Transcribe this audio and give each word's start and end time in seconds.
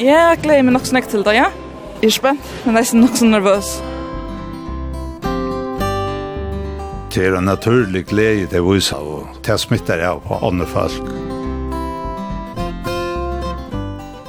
Ja, 0.00 0.30
jeg 0.30 0.38
gleder 0.46 0.62
meg 0.64 0.72
nok 0.72 0.86
snakk 0.88 1.10
til 1.12 1.20
det, 1.26 1.34
ja. 1.36 1.50
Jeg 2.00 2.08
er 2.08 2.14
spent, 2.14 2.46
men 2.64 2.78
jeg 2.78 2.86
er 2.88 3.00
nok 3.02 3.18
så 3.20 3.26
nervøs. 3.28 3.72
Det 7.12 7.26
er 7.26 7.36
en 7.36 7.44
naturlig 7.44 8.06
glede 8.08 8.46
til 8.48 8.64
å 8.64 8.70
vise, 8.70 8.96
og 8.96 9.28
til 9.42 9.52
det 9.52 9.58
smitter 9.60 10.00
jeg 10.00 10.22
på 10.24 10.38
andre 10.48 10.68
folk. 10.72 11.12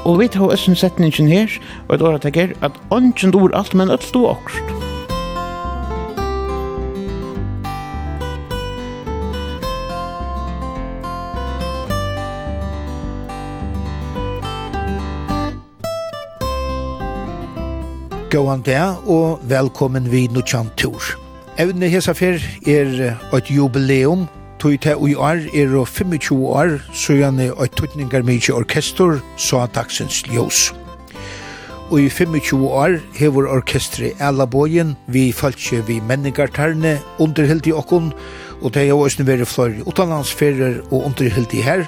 Og 0.03 0.19
vi 0.19 0.27
tar 0.33 0.51
oss 0.51 0.67
en 0.67 0.75
setning 0.75 1.15
her, 1.31 1.55
og 1.87 1.95
et 1.95 2.03
året 2.03 2.27
er 2.35 2.51
at 2.59 2.83
ånden 2.91 3.31
dår 3.31 3.55
alt, 3.55 3.71
men 3.71 3.95
alt 3.95 4.03
stod 4.03 4.33
akkurat. 4.35 4.70
Gåan 18.31 18.61
det, 18.63 18.79
og 19.11 19.41
velkommen 19.43 20.05
vi 20.07 20.21
Nuchan 20.31 20.69
Tur. 20.79 21.03
Evne 21.59 21.89
hesa 21.91 22.13
fer 22.15 22.37
er 22.63 22.91
et 23.35 23.49
jubileum, 23.51 24.21
tog 24.61 24.77
til 24.79 24.95
ui 24.95 25.17
år 25.19 25.41
er 25.51 25.73
og 25.75 25.89
25 25.91 26.37
år, 26.47 26.77
så 26.95 27.17
gjerne 27.17 27.49
er 27.49 27.59
et 27.65 27.75
tøtninger 27.75 28.23
mye 28.23 28.53
orkester, 28.55 29.19
så 29.35 29.59
er 29.65 29.73
dagsens 29.75 30.21
ljós. 30.29 30.69
Og 31.89 32.05
i 32.05 32.07
25 32.07 32.69
år 32.69 32.95
hever 33.19 33.49
orkestri 33.51 34.13
Alaboyen, 34.19 34.95
vi 35.07 35.33
falskje 35.35 35.81
vi 35.89 35.99
menningartarne, 35.99 37.01
underhilt 37.19 37.67
i 37.67 37.75
okkon, 37.75 38.13
og 38.61 38.73
det 38.73 38.87
er 38.87 38.95
også 38.95 39.27
veri 39.27 39.45
flere 39.45 39.83
utenlandsferer 39.83 40.79
og 40.87 41.03
underhilt 41.11 41.51
i 41.53 41.67
her, 41.67 41.83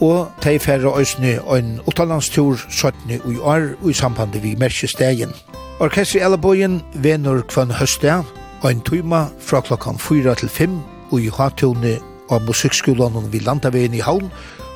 og 0.00 0.32
de 0.44 0.58
færre 0.58 0.96
øsne 1.00 1.36
en 1.58 1.80
utenlandstur 1.84 2.56
17 2.56 3.20
i 3.34 3.36
år 3.36 3.74
i 3.84 3.92
samband 3.92 4.32
med 4.32 4.56
Merkestegen. 4.56 5.36
Orkestri 5.78 6.18
Elaboyen 6.18 6.80
venur 6.98 7.44
kvann 7.46 7.70
høstea, 7.70 8.24
og 8.64 8.64
en 8.66 8.80
tøyma 8.82 9.28
fra 9.38 9.60
klokkan 9.62 9.94
4 10.02 10.32
til 10.40 10.48
5 10.50 10.72
og 11.12 11.20
i 11.22 11.28
hattunni 11.30 11.92
av 12.34 12.42
musikkskolan 12.48 13.28
vi 13.30 13.38
landavegin 13.46 13.94
i 13.94 14.00
havn, 14.02 14.26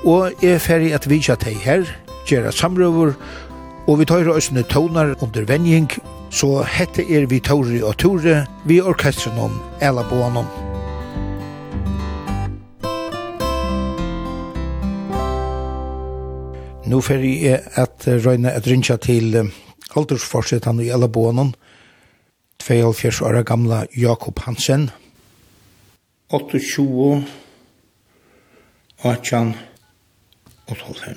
og 0.07 0.45
er 0.47 0.63
ferdig 0.63 0.93
at 0.95 1.09
vidja 1.11 1.35
teg 1.35 1.59
her, 1.59 1.83
gjerra 2.31 2.53
samrøver, 2.55 3.17
og 3.91 3.99
vi 3.99 4.07
tøyra 4.07 4.37
òsne 4.39 4.63
tøvnar 4.71 5.17
under 5.27 5.49
venjing, 5.51 5.91
så 6.31 6.63
hette 6.63 7.03
er 7.03 7.27
vi 7.27 7.43
tøyri 7.43 7.83
og 7.83 7.99
tøyre 7.99 8.45
vi 8.71 8.79
orkestrenon 8.79 9.59
Elaboyen. 9.83 10.47
Nå 16.87 17.03
ferdig 17.03 17.35
er 17.51 17.67
at 17.75 18.07
røyne 18.07 18.55
at 18.55 18.71
rinja 18.71 19.01
til 19.03 19.51
aldersforsett 19.97 20.65
han 20.65 20.81
i 20.81 20.89
Elabonen, 20.89 21.55
72 22.63 23.23
år 23.23 23.43
gamla 23.43 23.87
Jakob 23.97 24.39
Hansen, 24.39 24.91
28, 26.31 27.25
18, 29.03 29.55
og 30.67 30.77
8, 30.91 31.17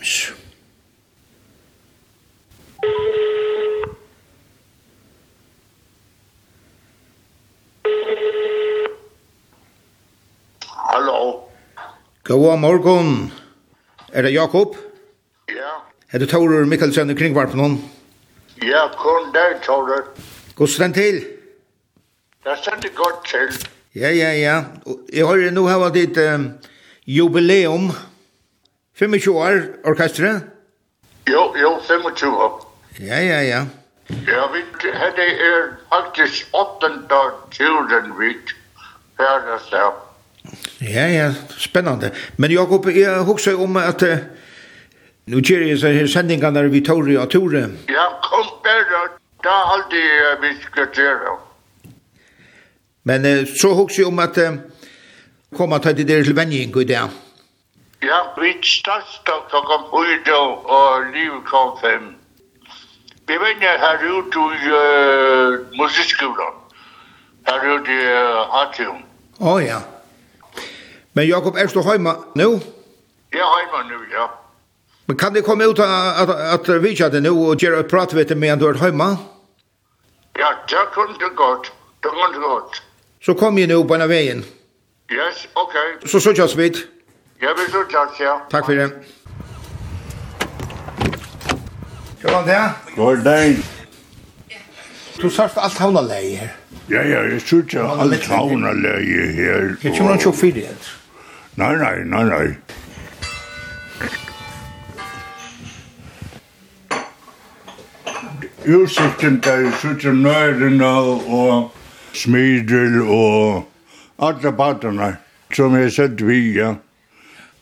Hallo. 10.69 11.41
God 12.23 12.59
morgon. 12.59 13.31
Er 14.13 14.21
det 14.21 14.33
Jakob? 14.33 14.75
Ja. 15.49 15.83
Er 16.11 16.19
det 16.19 16.29
Taurur 16.29 16.65
Mikkelsen 16.65 17.09
i 17.09 17.15
kringvarpen 17.15 17.59
hon? 17.59 17.77
Ja. 17.77 17.94
Ja, 18.63 18.87
kom 18.97 19.33
der, 19.33 19.59
Tore. 19.65 20.01
God 20.55 20.67
stend 20.67 20.93
til. 20.93 21.25
Der 22.43 22.55
stand 22.55 22.83
godt 22.95 23.25
til. 23.27 23.67
Ja, 23.95 24.09
ja, 24.09 24.31
ja. 24.33 24.63
Jeg 25.13 25.25
har 25.27 25.51
nå 25.51 25.67
her 25.67 25.89
ditt 25.89 26.17
um, 26.17 26.51
jubileum. 27.07 27.91
25 28.95 29.37
år, 29.37 29.61
orkestret? 29.83 30.41
Jo, 31.29 31.55
jo, 31.61 31.79
25 31.87 32.37
år. 32.37 32.75
Ja, 32.99 33.19
ja, 33.19 33.41
ja. 33.41 33.65
Ja, 34.09 34.43
vi 34.53 34.61
hadde 34.93 35.21
er 35.21 35.75
faktisk 35.89 36.47
8. 36.53 36.87
turen 37.51 38.19
vidt 38.19 38.55
her 39.19 39.53
og 39.53 39.59
så. 39.69 39.91
Ja, 40.81 41.07
ja, 41.07 41.33
spennende. 41.57 42.11
Men 42.37 42.51
Jakob, 42.51 42.85
jeg 42.87 43.19
husker 43.19 43.63
om 43.63 43.77
at 43.77 44.03
uh, 44.03 44.17
Nu 45.27 45.41
ger 45.41 45.61
jag 45.61 45.79
så 45.79 45.87
här 45.87 46.07
sändningarna 46.07 46.61
vi 46.61 46.81
tar 46.81 47.11
i 47.11 47.17
Atore. 47.17 47.69
Ja, 47.87 48.19
kom 48.21 48.45
bara. 48.63 49.09
Det 49.43 49.49
har 49.49 49.73
alltid 49.73 50.01
vi 50.41 50.51
ska 50.63 51.01
göra. 51.01 51.39
Men 53.03 53.25
eh, 53.25 53.45
så 53.45 53.73
hugsi 53.73 54.03
om 54.03 54.19
att 54.19 54.37
eh, 54.37 54.53
komma 55.57 55.79
till 55.79 55.95
det 55.95 56.03
där 56.03 56.23
till 56.23 56.33
vänjning 56.33 56.81
i 56.81 56.83
det. 56.83 57.09
Ja, 57.99 58.35
vi 58.41 58.59
startade 58.63 59.41
klockan 59.49 59.81
fyra 59.91 60.39
och 60.75 61.05
liv 61.13 61.31
kom 61.45 61.79
fem. 61.81 62.15
Vi 63.27 63.37
vänjer 63.37 63.77
här 63.79 63.97
ut 64.13 64.35
i 64.35 64.69
uh, 64.69 65.79
musikskolan. 65.81 66.53
Här 67.43 67.75
ut 67.75 67.87
i 67.87 67.91
uh, 67.91 68.51
Hatium. 68.51 68.95
Åh 69.37 69.55
oh, 69.55 69.65
ja. 69.65 69.81
Men 71.13 71.27
Jakob, 71.27 71.55
är 71.57 71.67
du 71.73 71.81
hemma 71.81 72.15
nu? 72.35 72.59
Ja, 73.29 73.47
hemma 73.61 73.89
nu, 73.89 74.09
ja. 74.13 74.44
Men 75.07 75.17
kan 75.17 75.33
det 75.33 75.43
komme 75.45 75.67
ut 75.69 75.79
at, 75.79 76.29
at, 76.29 76.29
at 76.69 76.83
vi 76.83 76.95
kjører 76.95 77.11
det 77.13 77.23
nå 77.23 77.33
og 77.35 77.61
gjøre 77.61 77.79
et 77.83 77.89
prat 77.91 78.15
ved 78.15 78.25
det 78.25 78.37
med 78.37 78.55
en 78.55 78.59
dør 78.59 78.79
hjemme? 78.81 79.09
Ja, 80.37 80.49
det 80.69 80.85
kunne 80.93 81.13
det 81.21 81.31
godt. 81.37 81.71
Det 82.03 82.09
kunne 82.09 82.33
det 82.33 82.41
godt. 82.41 82.81
Så 83.21 83.33
kom 83.33 83.57
jeg 83.57 83.67
nå 83.67 83.83
på 83.83 83.95
en 83.95 84.09
veien. 84.09 84.45
Yes, 85.11 85.47
ok. 85.55 85.75
Så 86.05 86.19
så 86.19 86.33
kjøres 86.33 86.57
vi. 86.57 86.71
Ja, 87.41 87.53
vi 87.53 87.69
så 87.71 87.85
kjøres, 87.89 88.19
ja. 88.19 88.33
Takk 88.49 88.65
for 88.65 88.73
det. 88.73 88.89
Hvordan 92.21 92.47
det? 92.47 92.61
Hvordan? 92.95 93.63
Du 95.21 95.29
sagt 95.29 95.57
alt 95.57 95.77
havna 95.77 96.01
leie 96.01 96.37
her. 96.37 96.53
Ja, 96.89 97.01
ja, 97.01 97.21
jeg 97.29 97.41
synes 97.41 97.73
jeg 97.73 97.85
alt 97.85 98.25
havna 98.25 98.73
leie 98.73 99.31
her. 99.37 99.75
Jeg 99.83 99.97
kommer 99.97 100.17
ikke 100.17 100.29
opp 100.33 100.41
fyrir 100.41 100.93
Nei, 101.55 101.75
nei, 101.79 102.03
nei, 102.03 102.23
nei. 102.27 102.47
utsikten 108.67 109.41
der 109.43 109.71
sutter 109.81 110.13
nøyrene 110.13 110.87
og 111.27 111.71
smidel 112.13 113.01
og 113.01 113.63
alle 114.19 114.51
partene 114.57 115.15
som 115.53 115.75
jeg 115.75 115.91
sett 115.91 116.21
vi, 116.25 116.39
ja. 116.57 116.75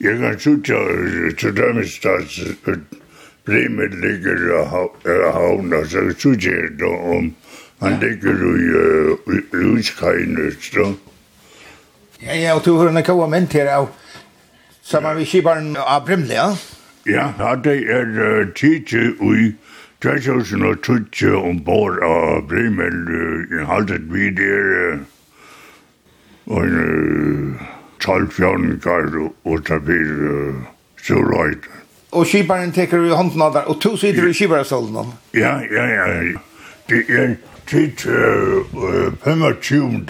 Jeg 0.02 0.18
kan 0.20 0.40
sutte 0.40 0.80
til 1.40 1.56
dem 1.58 1.80
i 1.80 1.88
stads 1.88 2.40
Bremen 3.46 4.00
ligger 4.02 4.54
og 4.56 4.68
havner, 5.36 5.84
så 5.84 6.04
sutter 6.18 6.52
jeg 6.52 6.78
da 6.80 6.92
om 7.18 7.34
han 7.82 8.00
ligger 8.00 8.40
i 8.40 9.40
utskajene, 9.52 10.52
så. 10.62 10.94
Ja, 12.24 12.36
ja, 12.36 12.54
og 12.56 12.66
du 12.66 12.78
hører 12.78 12.96
en 12.96 13.04
kåre 13.04 13.28
ment 13.28 13.54
her 13.54 13.68
av 13.68 13.90
sammen 14.84 15.18
vi 15.18 15.28
kibaren 15.28 15.76
av 15.78 16.06
Brimle, 16.08 16.34
ja? 16.34 16.48
Ja, 17.06 17.56
det 17.64 17.82
er 17.92 18.48
tidsi 18.56 19.10
ui 19.20 19.52
2020 20.04 21.36
ombord 21.36 22.04
av 22.04 22.48
Bremen 22.48 23.06
uh, 23.08 23.68
haltet 23.70 24.02
vi 24.12 24.30
der 24.36 24.66
uh, 24.76 26.58
en 26.60 26.74
uh, 27.56 27.62
12-14 28.04 28.82
kar 28.84 29.08
utapir 29.48 30.10
uh, 30.12 30.60
Storøyt. 31.00 31.70
Og 32.12 32.28
skiparen 32.28 32.74
teker 32.76 33.08
i 33.08 33.16
hånden 33.16 33.42
av 33.42 33.56
der, 33.56 33.70
og 33.72 33.80
to 33.82 33.96
sider 33.98 34.28
i 34.28 34.34
skiparestollen? 34.36 35.14
Ja, 35.34 35.56
ja, 35.72 35.86
ja. 35.88 36.06
Det 36.92 37.06
er 37.08 37.36
tid 37.68 38.04
uh, 38.08 39.16
25. 39.24 40.04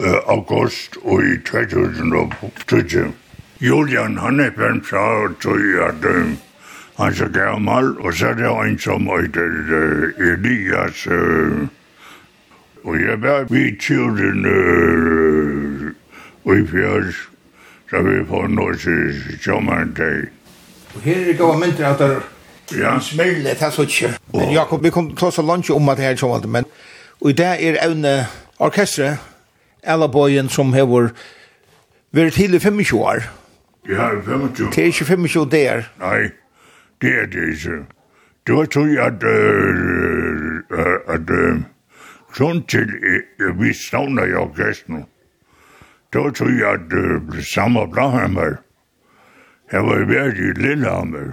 Uh, 0.00 0.16
august 0.26 0.96
og 1.04 1.20
i 1.22 1.36
2020. 1.44 3.12
Julian, 3.60 4.16
han 4.18 4.40
er 4.40 4.50
bæren 4.50 4.82
fra, 4.82 5.04
og 5.28 5.36
tog 5.44 5.60
at 5.86 6.08
uh, 6.08 6.32
han 6.98 7.14
så 7.14 7.28
gammal, 7.28 7.96
og 7.98 8.14
så 8.14 8.26
er 8.26 8.34
det 8.34 8.50
en 8.50 8.78
som 8.78 9.06
heter 9.06 9.50
Elias. 10.18 11.06
Og 12.84 13.00
jeg 13.00 13.22
var 13.22 13.46
children. 13.80 13.80
tjuren 13.80 14.44
i 16.44 16.66
fjørs, 16.66 17.14
så 17.90 18.02
vi 18.02 18.24
får 18.28 18.46
nå 18.46 18.74
til 18.74 19.38
sommerdag. 19.44 20.28
Og 20.94 21.00
her 21.00 21.16
er 21.20 21.24
det 21.24 21.38
gav 21.38 21.58
mynter 21.58 21.86
at 21.86 21.98
det 21.98 22.22
Ja. 22.72 22.98
Smyrle, 23.00 23.50
det 23.50 23.62
er 23.62 23.70
så 23.70 23.82
ikke. 23.82 24.14
Men 24.32 24.52
Jakob, 24.52 24.82
vi 24.82 24.90
kom 24.90 25.16
til 25.16 25.26
å 25.26 25.42
lunge 25.42 25.74
om 25.74 25.88
at 25.88 25.98
det 25.98 26.04
her 26.04 26.46
men 26.46 26.64
og 27.20 27.30
i 27.30 27.32
det 27.32 27.46
er 27.46 27.76
evne 27.84 28.26
orkestre, 28.58 29.16
Allaboyen 29.82 30.48
som 30.48 30.72
hever 30.72 31.10
vært 32.12 32.32
til 32.32 32.54
i 32.54 32.58
25 32.58 33.00
år. 33.00 33.22
Ja, 33.88 34.08
25. 34.24 34.70
Det 34.70 34.78
er 34.78 34.86
ikke 34.86 35.04
25 35.04 35.50
der. 35.50 35.82
Nei 36.00 36.30
det 37.00 37.14
er 37.22 37.26
det 37.26 37.48
ikke. 37.54 37.84
Det 38.46 38.54
var 38.54 38.66
tog 38.66 38.90
at, 39.00 39.24
uh, 39.24 40.82
at, 41.14 41.30
uh, 41.30 41.62
sånn 42.36 42.60
til 42.68 42.90
uh, 42.92 43.52
vi 43.60 43.72
stavner 43.72 44.28
i 44.28 44.36
orkestren, 44.36 45.06
det 46.12 46.20
var 46.20 46.34
tog 46.36 46.60
at 46.68 46.92
uh, 46.92 47.38
samme 47.40 47.86
Blahammer, 47.90 48.58
jeg 49.72 49.86
var 49.86 50.04
vært 50.06 50.38
i 50.38 50.52
Lillehammer. 50.60 51.32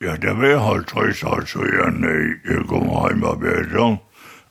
Ja, 0.00 0.14
det 0.14 0.36
var 0.38 0.62
halvt 0.62 0.92
trøys, 0.92 1.24
altså, 1.26 1.64
jeg 1.66 2.60
kom 2.70 2.86
hjem 2.86 3.26
og 3.26 3.42
vært 3.42 3.74
sånn. 3.74 3.98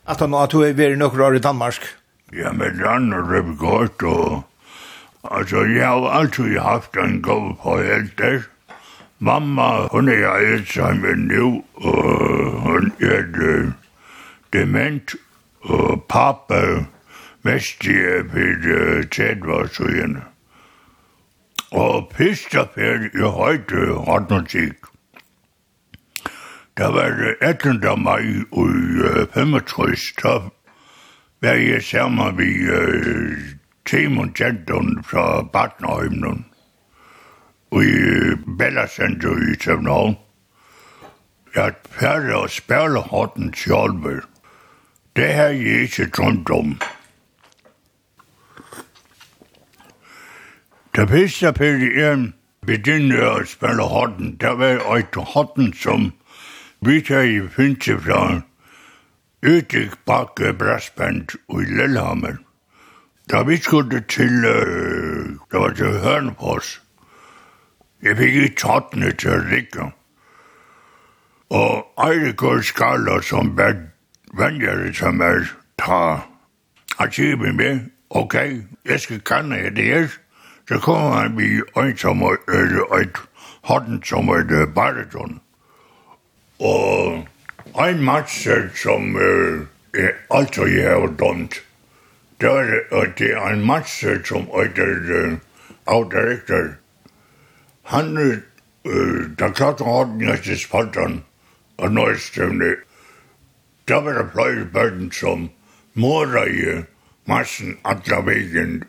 At 0.08 0.20
han 0.20 0.36
at 0.36 0.52
du 0.52 0.60
er 0.64 0.76
vært 0.76 1.00
noen 1.00 1.24
år 1.24 1.38
i 1.38 1.40
Danmark? 1.44 1.88
Ja, 2.36 2.52
men 2.52 2.76
land 2.82 3.14
og 3.16 3.32
det 3.32 3.40
var 3.40 3.56
godt, 3.64 4.04
og 4.04 4.44
altså, 5.24 5.64
jeg 5.64 5.86
har 5.86 6.04
alltid 6.20 6.58
haft 6.60 7.00
en 7.00 7.22
god 7.24 7.54
forhelt 7.64 8.12
der. 8.20 8.44
Mamma, 9.20 9.88
hon 9.90 10.08
er 10.08 10.28
Alzheimer 10.30 11.16
nu, 11.16 11.64
og 11.74 12.52
hon 12.62 12.92
er 13.00 13.24
uh, 13.34 13.72
dement, 14.52 15.14
og 15.60 16.04
pappa 16.08 16.84
mest 17.42 17.82
i 17.84 17.96
fyrir 18.30 19.08
tredvarsugin. 19.10 20.20
Og 21.70 22.12
pista 22.14 22.62
fyrir 22.74 23.10
i 23.10 23.32
høyde 23.34 23.98
hodnarsik. 24.06 24.86
Det 26.78 26.92
var 26.94 27.34
18. 27.40 27.82
mai 27.98 28.22
i 28.22 28.68
65, 29.34 30.12
da 30.22 30.38
var 31.42 31.58
jeg 31.58 31.82
sammen 31.82 32.36
med 32.36 33.56
Timon 33.84 34.34
Jenton 34.40 35.02
fra 35.04 35.42
Batnahøymnen 35.42 36.47
i 37.72 38.36
Bella 38.58 38.86
Center 38.86 39.52
i 39.52 39.56
København. 39.56 40.16
Jeg 41.54 41.66
er 41.66 41.72
færdig 41.90 42.34
og 42.34 42.50
spærlig 42.50 43.00
hånden 43.00 43.54
sjølver. 43.54 44.20
Det 45.16 45.34
har 45.34 45.44
jeg 45.44 45.82
ikke 45.82 46.06
drømt 46.06 46.50
om. 46.50 46.80
Da 50.96 51.04
første 51.04 51.52
periode 51.52 52.00
jeg 52.00 52.32
begyndte 52.66 53.30
at 53.30 53.48
spille 53.48 53.82
hånden, 53.82 54.36
der 54.40 54.50
var 54.50 54.96
et 54.96 55.14
hånden 55.14 55.72
som 55.72 56.12
vi 56.80 57.00
tar 57.00 57.20
i 57.20 57.48
finse 57.48 57.98
fra 58.00 58.40
Utik 59.46 59.90
Bakke 60.06 60.52
Brassband 60.52 61.28
i 61.50 61.64
Lillehammer. 61.64 62.36
Da 63.30 63.42
vi 63.42 63.56
skulle 63.56 64.00
til, 64.08 64.44
uh, 64.44 65.26
det 65.50 65.60
var 65.60 65.72
til 65.72 65.86
Hørnfors, 65.86 66.82
Jeg 68.02 68.16
fikk 68.16 68.34
i 68.38 68.48
tattene 68.54 69.10
til 69.18 69.32
å 69.34 69.44
rikke. 69.48 69.88
Og 71.50 72.04
Eirikur 72.04 72.60
Skala 72.62 73.18
som 73.26 73.56
var 73.58 73.74
venner 74.38 74.92
som 74.94 75.22
er 75.24 75.48
ta 75.80 76.02
at 76.98 77.14
sier 77.14 77.38
vi 77.42 77.52
med 77.52 77.88
ok, 78.10 78.34
jeg 78.86 79.00
skal 79.00 79.20
kanne 79.26 79.70
det 79.74 79.84
her, 79.84 80.08
så 80.68 80.78
kommer 80.84 81.16
han 81.16 81.36
vi 81.38 81.62
øynsom 81.78 82.22
og 82.22 82.38
et 83.00 83.18
hånden 83.66 84.02
som 84.04 84.28
er 84.28 84.42
det 84.46 84.74
bariton. 84.74 85.40
Og 86.58 87.26
en 87.82 88.04
matcher 88.04 88.68
som 88.74 89.16
er 89.16 90.14
alt 90.30 90.58
og 90.58 90.70
jeg 90.70 90.90
har 90.90 91.14
dømt, 91.18 91.62
det 92.40 92.50
er 92.50 93.46
en 93.52 93.64
matcher 93.66 94.22
som 94.24 94.46
er 94.54 94.70
det 94.76 95.38
av 95.86 96.10
direktør, 96.12 96.76
han 97.88 98.14
da 99.38 99.48
klart 99.52 99.80
han 99.80 99.94
hadde 99.94 100.34
ikke 100.36 100.56
spantan 100.60 101.22
av 101.78 101.92
nøystøvne. 101.92 102.74
Da 103.88 104.00
var 104.04 104.18
det 104.18 104.30
pløy 104.34 104.64
bøyden 104.72 105.10
som 105.12 105.48
mora 105.96 106.44
i 106.46 106.82
massen 107.28 107.78
andre 107.84 108.20
veien 108.26 108.82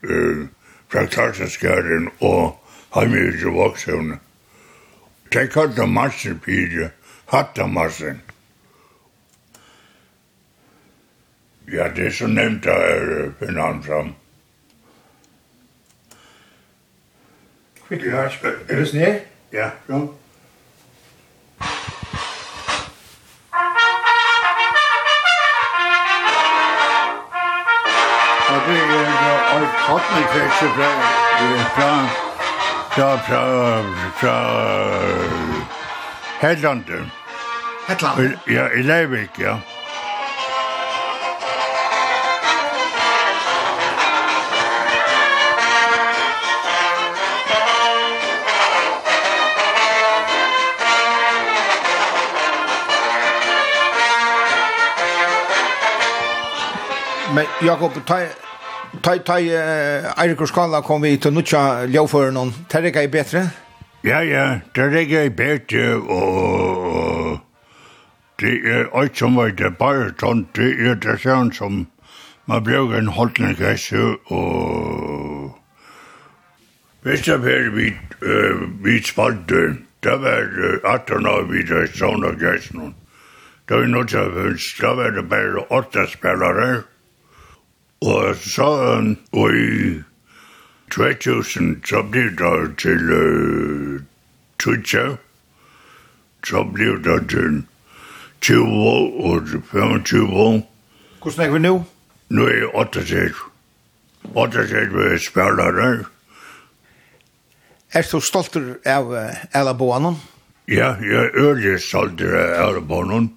fra 0.89 1.05
Klarsaskjæren 1.05 2.09
og 2.19 2.57
heimer 2.95 3.39
i 3.39 3.53
voksøvne. 3.55 4.19
De 5.31 5.47
kallte 5.47 5.85
massen 5.87 6.39
pire, 6.43 6.91
hatta 7.31 7.67
massen. 7.67 8.21
Ja, 11.71 11.87
det 11.93 12.07
er 12.09 12.15
så 12.17 12.27
nevnt 12.27 12.65
jeg 12.65 13.31
finner 13.39 13.61
han 13.61 13.83
fram. 13.85 14.15
Quick 17.89 18.13
Watch. 18.13 18.37
Er 18.69 18.75
det 18.75 18.87
sne? 18.87 19.19
Ja, 19.53 19.69
ja. 19.89 19.93
Og 28.49 28.59
det 28.67 28.77
er 28.77 29.57
en 29.57 29.67
kottnekvæsje 29.87 30.67
fra, 30.75 30.91
fra, 31.75 31.91
fra, 32.95 33.17
fra, 33.17 33.43
fra 34.19 34.35
Hedlanden. 36.41 37.11
Hedlanden? 37.87 38.39
Ja, 38.47 38.67
i 38.77 38.81
Leivik, 38.81 39.39
ja. 39.39 39.55
Men 57.35 57.45
Jakob, 57.61 57.93
ta 58.05 58.25
ta 59.01 59.17
ta 59.17 59.35
Eirik 60.17 60.47
Skalla 60.47 60.81
kom 60.81 61.01
vi 61.01 61.17
til 61.17 61.33
nutja 61.33 61.85
ljåføren 61.85 62.37
om. 62.37 62.53
Terrega 62.69 63.03
er 63.03 63.11
betre. 63.13 63.43
Ja, 64.03 64.21
ja, 64.25 64.59
terrega 64.73 65.25
er 65.25 65.29
bedre, 65.29 65.99
og 66.09 67.39
det 68.39 68.53
er 68.65 68.89
alt 68.95 69.17
som 69.17 69.35
var 69.35 69.51
det 69.51 69.77
bare 69.77 70.09
sånn, 70.19 70.47
det 70.55 70.71
er 70.79 70.95
det 71.03 71.19
sånn 71.21 71.51
som 71.53 71.87
man 72.49 72.63
bruker 72.63 72.97
en 72.97 73.11
holdning 73.13 73.53
holdningresse, 73.53 74.15
og 74.33 75.59
hvis 77.03 77.27
det 77.27 77.41
var 77.43 77.69
vi, 77.75 77.91
uh, 78.23 78.63
vi 78.83 79.01
spalte, 79.03 79.75
det 80.03 80.15
var 80.23 80.47
18 80.83 81.27
år 81.27 81.43
vi 81.51 81.61
det 81.67 81.89
sånn 81.93 82.25
og 82.25 82.41
gæsten. 82.41 82.95
Det 83.67 83.77
var 83.77 83.91
noe 83.91 84.07
som 84.09 84.31
var, 84.33 84.55
det 84.55 84.95
var 85.19 85.29
bare 85.29 85.67
åtte 85.69 86.07
spillere, 86.09 86.69
og 86.77 86.98
Og 88.01 88.35
så 88.35 88.63
og 89.31 89.55
i 89.55 90.01
2000 90.91 91.83
så 91.85 92.03
blev 92.11 92.29
det 92.31 92.77
til 92.77 93.11
øh, 93.11 94.01
Tutsa, 94.59 95.15
så 96.47 96.63
blev 96.73 97.03
det 97.03 97.29
til 97.29 97.63
20 98.41 98.63
år 98.65 99.33
og 99.33 99.41
25 99.71 100.29
år. 100.29 100.71
Hvordan 101.19 101.33
snakker 101.33 101.53
vi 101.53 101.59
nu? 101.59 101.85
Nu 102.29 102.45
er 102.45 102.55
jeg 102.55 102.75
68. 102.75 103.31
8 104.35 104.57
vil 104.91 105.11
jeg 105.11 105.19
spille 105.19 105.57
der. 105.57 106.03
Er 107.93 108.07
du 108.11 108.19
stolt 108.19 108.57
av 108.85 109.15
Alaboanen? 109.53 110.15
Ja, 110.67 110.93
jeg 111.01 111.25
er 111.25 111.29
øyelig 111.33 111.79
stolt 111.81 112.21
av 112.21 112.67
Alaboanen. 112.67 113.33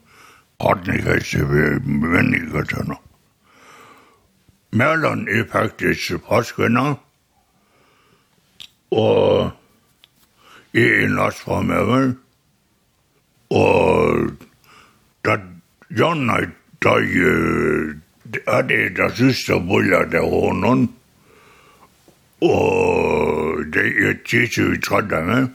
Hattning 0.60 1.06
er 1.08 1.14
ikke 1.14 1.46
mennesker 1.86 2.62
til 2.68 2.84
noe. 2.86 3.11
Mørland 4.72 5.28
er 5.28 5.44
faktisk 5.52 6.22
påskønner, 6.28 6.94
og 8.90 9.50
jeg 10.74 11.02
er 11.04 11.08
norsk 11.12 11.44
fremover, 11.44 12.12
og 13.52 14.32
da 15.24 15.36
John 15.92 16.30
er 16.30 16.48
døg, 16.82 17.16
er 18.46 18.62
det 18.62 18.96
der 18.96 19.12
siste 19.16 19.60
buller 19.60 20.08
der 20.08 20.24
hånden, 20.24 20.88
og 22.40 23.64
det 23.74 23.86
er 24.08 24.14
tidsi 24.24 24.62
vi 24.62 24.78
trådde 24.78 25.08
trødderne. 25.08 25.50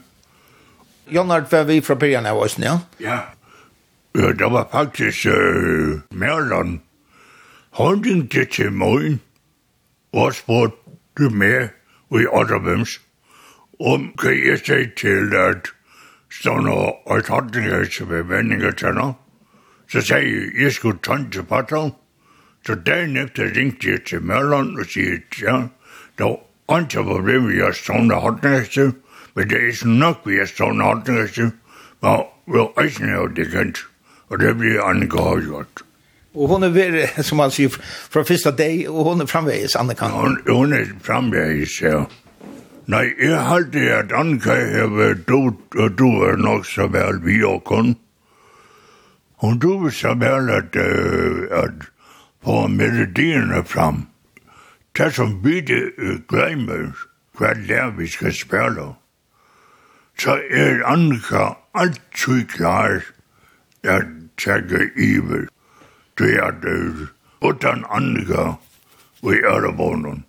Jonnard 1.10 1.50
var 1.50 1.64
vi 1.64 1.80
fra 1.80 1.94
byrjan 1.94 2.26
av 2.26 2.38
oss, 2.38 2.58
ja? 2.58 2.78
Ja. 3.00 3.18
Ja, 4.14 4.32
det 4.32 4.50
var 4.52 4.68
faktisk 4.72 5.26
uh, 5.26 6.00
Mørland 6.10 6.78
Hånden 7.78 8.24
gikk 8.26 8.56
til 8.56 8.72
morgen 8.74 9.20
og 10.10 10.32
spurte 10.34 11.28
meg 11.30 11.68
i 12.10 12.24
Otterbims 12.26 12.96
om 13.92 14.08
hva 14.18 14.32
jeg 14.34 14.58
sier 14.66 14.88
til 14.98 15.36
at 15.38 15.70
sånn 16.40 16.66
og 16.72 17.22
tantelighetsbevendinger 17.30 18.74
til 18.82 18.98
nå. 18.98 19.06
Så 19.86 20.02
sier 20.10 20.26
jeg, 20.26 20.50
jeg 20.58 20.74
skulle 20.74 20.98
tann 21.06 21.30
til 21.30 21.46
Patron. 21.46 21.94
Så 22.66 22.74
dagen 22.74 23.14
efter 23.22 23.54
ringte 23.54 23.94
jeg 23.94 24.04
til 24.10 24.26
Mørland 24.26 24.74
og 24.74 24.90
sier, 24.90 25.22
ja, 25.38 25.68
det 26.18 26.34
var 26.34 26.82
ikke 26.82 27.06
problem 27.14 27.50
vi 27.54 27.62
har 27.62 27.78
sånne 27.78 28.18
håndnæste, 28.26 28.90
men 29.36 29.52
det 29.52 29.62
er 29.62 29.70
ikke 29.70 29.98
nok 30.02 30.26
vi 30.26 30.42
har 30.42 30.50
sånne 30.50 30.90
håndnæste, 30.90 31.52
men 32.02 32.30
vi 32.50 32.58
har 32.58 32.90
ikke 32.90 33.26
det 33.38 33.52
kjent, 33.54 33.86
og 34.34 34.42
det 34.42 34.58
blir 34.58 34.82
angått. 34.82 35.87
Og 36.38 36.48
hon 36.48 36.62
er 36.62 36.70
veri, 36.70 37.04
som 37.26 37.40
man 37.42 37.52
sier, 37.54 37.74
fra 38.12 38.22
fyrsta 38.26 38.54
dag 38.54 38.86
og 38.88 39.04
hon 39.10 39.20
är 39.20 39.26
framvägs 39.26 39.76
Annika. 39.76 40.08
Hon 40.08 40.38
hon 40.46 40.72
er 40.72 40.92
framvegis, 41.02 41.80
ja. 41.82 42.04
Nei, 42.88 43.10
jeg 43.20 43.40
halte 43.44 43.80
at 43.92 44.12
Annika 44.16 44.54
har 44.54 45.14
dot 45.28 45.74
och 45.74 45.90
du 45.90 46.06
er 46.24 46.36
nok 46.36 46.66
så 46.66 46.86
vel 46.88 47.18
vi 47.24 47.42
og 47.44 47.64
kun. 47.64 47.96
Hon 49.42 49.58
du 49.58 49.86
er 49.86 49.90
så 49.90 50.14
vel 50.14 50.48
at, 50.50 50.76
uh, 50.76 51.64
at 51.64 51.90
få 52.44 52.66
melodiene 52.68 53.64
fram. 53.64 54.06
Det 54.96 55.14
som 55.14 55.42
bytte 55.42 55.92
glömmer 56.28 56.94
vad 57.38 57.66
lär 57.66 57.90
vi 57.98 58.06
skal 58.06 58.32
spille. 58.32 58.94
Så 60.18 60.30
är 60.50 60.82
Annika 60.86 61.56
alltid 61.72 62.50
klar 62.50 63.02
at 63.84 64.06
tjekke 64.38 64.90
iver 64.96 65.48
teater, 66.18 67.08
utan 67.42 67.84
andra 67.90 68.54
i 69.22 69.36
Ærebonen. 69.44 70.24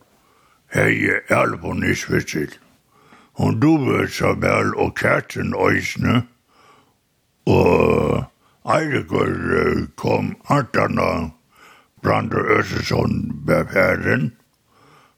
Her 0.73 0.85
i 0.85 1.09
Ærebonen 1.31 1.91
i 1.91 1.95
Svitsil. 1.95 2.53
Hun 3.33 3.59
duver 3.59 4.07
så 4.07 4.33
vel 4.33 4.75
og 4.75 4.95
kærten 4.95 5.55
øysene, 5.67 6.23
og 7.45 8.23
Eiregård 8.69 9.87
kom 9.95 10.35
artana 10.45 11.29
Brander 12.03 12.59
Øsesson 12.59 13.31
befæren 13.45 14.33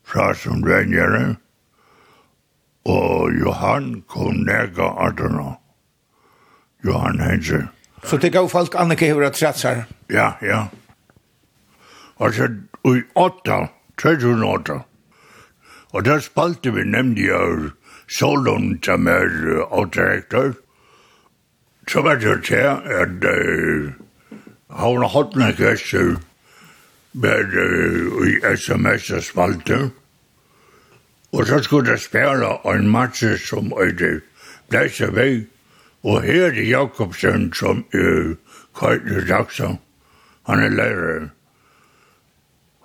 fra 0.05 0.33
som 0.33 0.65
venjere, 0.65 1.35
og 2.85 3.31
Johan 3.39 4.03
kom 4.07 4.33
nega 4.45 4.83
artana 4.83 5.57
Johan 6.85 7.19
Hense. 7.19 7.67
Så 8.03 8.17
det 8.17 8.31
gav 8.33 8.49
folk 8.49 8.75
Anneke 8.77 9.05
hever 9.05 9.25
at 9.25 9.33
tretsar? 9.33 9.83
Ja, 10.11 10.31
ja. 10.41 10.65
Og 12.15 12.33
så 12.33 12.49
i 12.85 13.01
åtta, 13.15 13.67
2008, 13.97 14.79
og 15.91 16.05
der 16.05 16.19
spalte 16.19 16.73
vi 16.75 16.83
nemlig 16.83 17.29
av 17.31 17.69
Solon, 18.11 18.75
som 18.83 19.07
er 19.07 19.29
avdirektør, 19.71 20.53
så 21.87 22.01
var 22.01 22.19
det 22.19 22.43
til 22.45 22.55
at 22.55 23.23
uh, 23.23 23.91
har 24.69 24.83
Havna 24.83 25.07
Hotnekester 25.07 26.17
var 27.13 27.47
uh, 27.55 28.27
i 28.27 28.35
sms 28.55 29.11
og 29.11 29.23
spalte, 29.23 29.79
og 31.31 31.47
så 31.47 31.63
skulle 31.63 31.91
det 31.91 32.01
spille 32.03 32.51
en 32.67 32.89
match 32.89 33.23
som 33.47 33.71
er 33.71 33.95
det 33.95 34.21
blæse 34.69 35.15
vei. 35.15 35.47
og 36.03 36.21
her 36.21 36.45
er 36.45 36.63
Jakobsen 36.63 37.53
som 37.53 37.85
er 37.93 38.29
uh, 38.29 38.35
køyde 38.75 39.27
dagsam 39.27 39.77
han 40.51 40.63
er 40.63 40.75
lærer. 40.75 41.29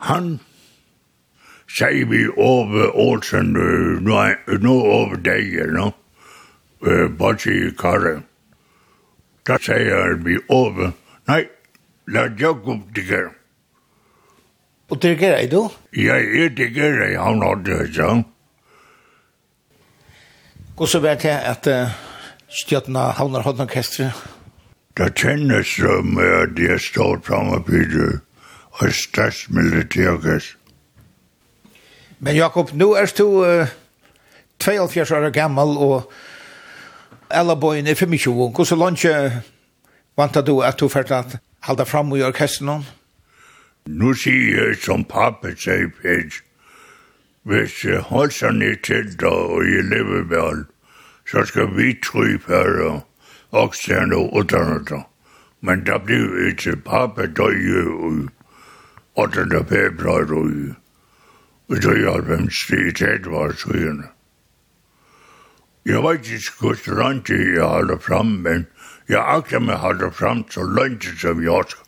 Han 0.06 0.36
sier 1.66 2.06
vi 2.06 2.22
over 2.36 2.94
Ålsen, 2.94 3.52
nå 4.06 4.76
over 4.98 5.16
deg, 5.16 5.56
no? 5.74 5.90
Borsi 7.18 7.54
i 7.66 7.72
karre. 7.78 8.20
Da 9.46 9.58
sier 9.62 10.16
vi 10.22 10.38
over, 10.50 10.94
nei, 11.28 11.42
la 12.10 12.28
Jakob 12.38 12.86
digger. 12.94 13.32
Og 14.90 15.02
digger 15.02 15.36
jeg 15.40 15.50
du? 15.50 15.66
Ja, 15.98 16.14
jeg 16.14 16.54
digger 16.56 17.02
er 17.02 17.18
han 17.18 17.42
hadde, 17.42 17.78
ja. 17.96 18.22
Hvordan 20.76 21.02
vet 21.02 21.24
jeg 21.24 21.40
at 21.50 21.66
uh, 21.72 21.94
Stjøtna 22.52 23.10
Havnar 23.16 23.42
Hodnorkestret 23.46 24.12
Det 24.96 25.12
kjennes 25.14 25.68
som 25.76 26.18
at 26.18 26.58
jeg 26.58 26.80
stod 26.80 27.20
fremme 27.24 27.58
på 27.64 27.82
det, 27.92 28.20
og 28.80 28.92
størst 28.92 29.50
militærkast. 29.50 30.56
Men 32.18 32.36
Jakob, 32.36 32.72
nu 32.72 32.92
er 32.92 33.12
du 33.18 33.44
uh, 33.44 33.68
72 34.58 35.10
år 35.10 35.30
gammal, 35.30 35.76
og 35.76 36.12
alle 37.30 37.60
bøyene 37.60 37.90
er 37.90 37.94
25 37.94 38.34
år. 38.34 38.50
Hvordan 38.50 38.78
lønne 38.78 39.42
vant 40.16 40.46
du 40.46 40.60
at 40.60 40.80
du 40.80 40.88
fært 40.88 41.10
at 41.10 41.38
halda 41.60 41.82
fram 41.84 42.16
i 42.16 42.22
orkestern? 42.22 42.86
Nu 43.86 44.14
sier 44.14 44.66
jeg 44.66 44.76
som 44.82 45.04
pappa 45.04 45.52
sier, 45.54 45.90
Pej, 46.02 46.30
hvis 47.42 47.84
jeg 47.84 48.00
holder 48.00 48.34
seg 48.34 48.52
ned 48.52 48.80
til 48.82 49.12
da, 49.20 49.30
og 49.30 49.62
jeg 49.62 49.84
lever 49.92 50.24
vel, 50.32 50.64
så 51.30 51.44
skal 51.44 51.68
vi 51.76 51.92
tro 52.02 52.24
i 52.24 52.38
færre, 52.38 53.02
oxen 53.56 54.12
og 54.12 54.32
utan 54.40 54.80
utan. 54.80 55.04
Men 55.60 55.84
det 55.86 56.02
blev 56.04 56.48
ikke 56.48 56.76
pappa 56.76 57.26
døye 57.26 57.84
i 58.10 58.28
8 59.16 59.64
februar 59.68 60.32
og 60.32 60.50
i 60.50 60.74
och 61.68 61.80
då 61.80 61.96
jag 61.98 62.22
vem 62.26 62.50
strid 62.50 62.94
det 62.94 63.26
var 63.26 63.52
så 63.52 63.72
hyn. 63.72 64.04
Jag 65.82 66.02
vet 66.02 66.26
ikke 66.26 66.52
hvor 66.60 66.94
langt 66.98 67.28
jeg 67.28 67.62
håller 67.62 67.98
fram 67.98 68.26
men 68.26 68.66
jeg 69.08 69.18
akkurat 69.18 69.62
meg 69.62 69.76
håller 69.76 70.10
fram 70.10 70.44
så 70.50 70.62
langt 70.62 71.04
som 71.20 71.42
jeg 71.42 71.64
ska. 71.68 71.80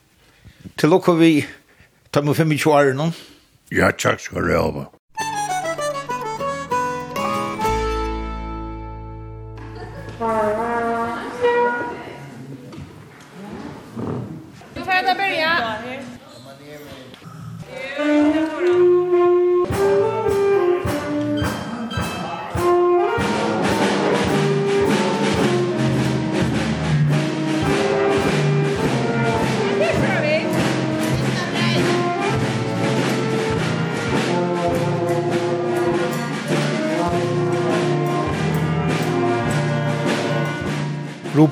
Til 0.76 0.92
och 0.92 1.20
vi 1.20 1.46
tar 2.10 2.22
med 2.22 2.36
25 2.36 2.72
år 2.72 2.92
nå? 2.94 3.12
Ja, 3.70 3.90
takk 3.90 4.20
skal 4.20 4.42
du 4.42 4.56
ha. 4.56 4.97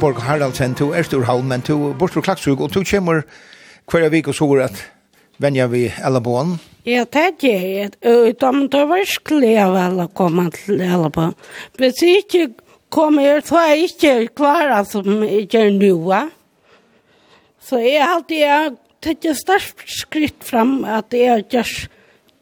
Ingeborg 0.06 0.22
Haraldsen, 0.22 0.74
du 0.78 0.92
er 0.94 1.02
stor 1.02 1.24
halv, 1.26 1.42
men 1.42 1.64
du 1.66 1.66
to 1.66 1.92
Borstrø 1.98 2.20
Klaksug, 2.22 2.60
og 2.62 2.70
du 2.70 2.84
kommer 2.86 3.24
hver 3.90 4.04
vik 4.12 4.28
og 4.30 4.36
sover 4.38 4.60
at 4.68 4.76
venja 5.42 5.66
vi 5.66 5.88
Ellabån. 5.98 6.52
Ja, 6.86 7.02
det 7.02 7.22
er 7.24 7.32
gjør 7.42 7.64
jeg. 7.66 7.90
De 8.38 8.68
tar 8.70 8.86
virkelig 8.86 9.50
av 9.58 9.74
alle 9.74 10.06
komme 10.14 10.44
til 10.54 10.78
Ellabån. 10.78 11.34
Hvis 11.74 12.04
jeg 12.06 12.22
ikke 12.22 12.44
kommer, 12.94 13.42
så 13.42 13.58
er 13.64 13.72
jeg 13.72 13.90
ikke 13.90 14.14
klar 14.38 14.76
som 14.86 15.26
jeg 15.26 15.48
gjør 15.50 15.74
nå. 15.74 16.22
Så 17.58 17.82
jeg 17.82 17.98
har 17.98 18.14
alltid 18.20 18.78
tatt 19.02 19.26
et 19.26 19.42
størst 19.42 19.86
skritt 19.90 20.38
fram 20.46 20.84
at 20.86 21.10
jeg 21.10 21.48
gjør 21.50 21.76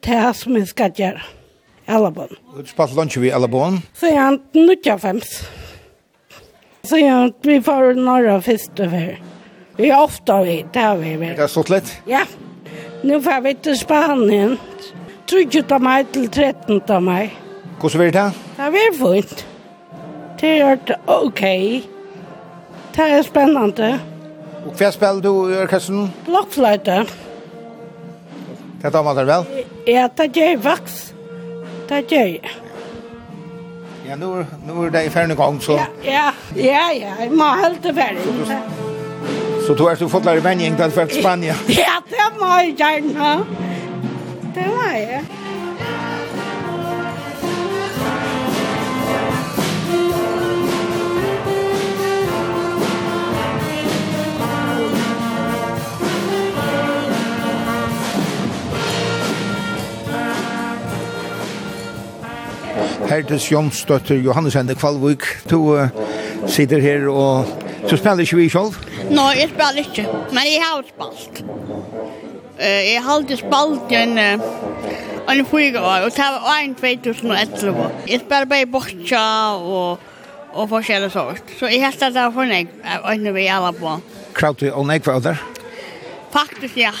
det 0.05 0.23
som 0.37 0.61
jeg 0.61 0.69
skal 0.69 0.93
gjøre. 1.01 1.25
Ellabån. 1.89 2.37
Du 2.61 2.65
spalt 2.69 2.93
lunsje 2.93 3.25
vi 3.25 3.33
Ellabån? 3.33 3.81
Så 3.97 4.13
jeg 4.13 4.21
har 4.21 4.37
nødt 4.53 4.85
til 4.85 4.93
Så 6.85 6.97
jag 6.97 7.33
vi 7.41 7.61
får 7.61 7.93
några 7.93 8.41
fester 8.41 8.89
för. 8.89 9.19
Vi 9.75 9.89
är 9.89 10.03
ofta 10.03 10.43
vi, 10.43 10.65
det 10.73 10.79
har 10.79 10.97
vi 10.97 11.15
väl. 11.15 11.35
Det 11.35 11.41
har 11.41 11.47
stått 11.47 11.69
lätt? 11.69 12.01
Ja. 12.05 12.21
Nu 13.01 13.21
får 13.21 13.41
vi 13.41 13.55
till 13.55 13.79
Spanien. 13.79 14.57
Trycket 15.29 15.71
av 15.71 15.81
mig 15.81 16.05
till 16.05 16.29
13 16.29 16.81
av 16.87 17.01
mig. 17.01 17.35
Hur 17.81 17.89
så 17.89 17.97
blir 17.97 18.11
det? 18.11 18.31
Det 18.55 18.61
är 18.61 19.13
fint. 19.13 19.45
Det 20.39 20.59
är 20.59 20.79
okej. 21.05 21.77
Okay. 21.77 21.81
Det 22.95 23.01
är 23.01 23.23
spännande. 23.23 23.99
Och 24.65 24.81
vad 24.81 24.93
spelar 24.93 25.21
du 25.21 25.55
i 25.55 25.63
orkestern? 25.63 26.09
Blockflöjta. 26.25 27.05
Det 28.81 28.91
tar 28.91 29.03
man 29.03 29.15
väl? 29.15 29.27
Ja, 29.85 30.09
det 30.15 30.35
gör 30.37 30.57
vax. 30.57 31.13
Det 31.87 32.11
gör 32.11 32.25
jag. 32.25 32.64
Ja, 34.09 34.15
nu, 34.15 34.45
nu 34.67 34.85
är 34.85 34.89
det 34.89 35.03
i 35.03 35.09
färden 35.09 35.37
gång 35.37 35.61
så... 35.61 35.71
Ja, 35.71 35.85
ja, 36.01 36.31
ja, 36.55 36.91
ja, 36.93 37.09
jag 37.19 37.31
må 37.31 37.43
helt 37.43 37.85
i 37.85 37.93
färden. 37.93 38.21
Så 39.67 39.73
du 39.73 39.83
har 39.83 40.09
fått 40.09 40.25
lära 40.25 40.39
vänning 40.39 40.75
till 40.75 41.19
Spanien? 41.19 41.55
Ja, 41.67 42.01
det 42.09 42.39
må 42.39 42.45
jag 42.45 42.79
gärna. 42.79 43.45
Det 44.53 44.67
var 44.67 44.99
jag. 44.99 45.21
Herdes 63.09 63.51
Jonsdøtter 63.51 64.15
Johannes 64.15 64.53
Hende 64.53 64.75
Kvalvik. 64.75 65.23
Du 65.49 65.57
uh, 65.75 65.87
sitter 66.47 66.81
her 66.81 67.07
og 67.09 67.45
så 67.85 67.97
spiller 67.97 68.25
ikke 68.25 68.37
vi 68.39 68.49
selv? 68.49 68.77
Nei, 69.13 69.27
jeg 69.37 69.51
spiller 69.51 69.81
ikke, 69.83 70.05
men 70.33 70.47
jeg 70.49 70.63
har 70.63 70.81
spalt. 70.87 71.43
Uh, 72.57 72.65
jeg 72.65 73.03
har 73.03 73.13
alltid 73.13 73.37
spalt 73.37 73.93
en, 73.93 74.17
uh, 74.17 75.31
en 75.35 75.45
fyra 75.45 75.83
år, 75.85 76.07
og 76.07 76.11
det 76.17 76.29
var 76.47 76.59
en 76.63 76.75
2011. 76.75 77.89
Jeg 78.09 78.19
spiller 78.19 78.45
bare 78.45 78.65
bortja 78.65 79.23
og, 79.53 79.99
og 80.53 80.69
forskjellig 80.69 81.11
sort. 81.13 81.57
Så 81.59 81.69
jeg 81.69 81.85
hette 81.85 82.09
det 82.15 82.27
for 82.33 82.49
meg, 82.49 82.73
og 83.03 83.13
ikke 83.13 83.33
vi 83.37 83.47
alle 83.53 83.73
på. 83.77 83.97
Kraut 84.33 84.61
du 84.61 84.71
og 84.71 84.87
nekva 84.89 85.19
der? 85.21 85.41
Faktisk, 86.33 86.77
ja. 86.77 86.91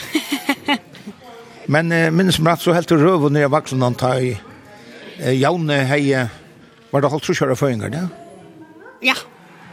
men 1.73 1.89
uh, 1.91 2.11
minnes 2.13 2.37
meg 2.39 2.61
så 2.61 2.77
helt 2.77 2.89
du 2.89 2.99
røv 3.01 3.31
når 3.31 3.47
jeg 3.47 3.57
vaksen 3.57 3.81
han 3.81 3.97
tar 3.97 4.21
i 4.21 4.35
Janne 5.19 5.79
hei, 5.89 6.01
var 6.91 7.03
det 7.03 7.11
holdt 7.11 7.23
trusjøret 7.27 7.59
føringer, 7.59 7.91
det? 7.93 8.03
Ja, 9.03 9.15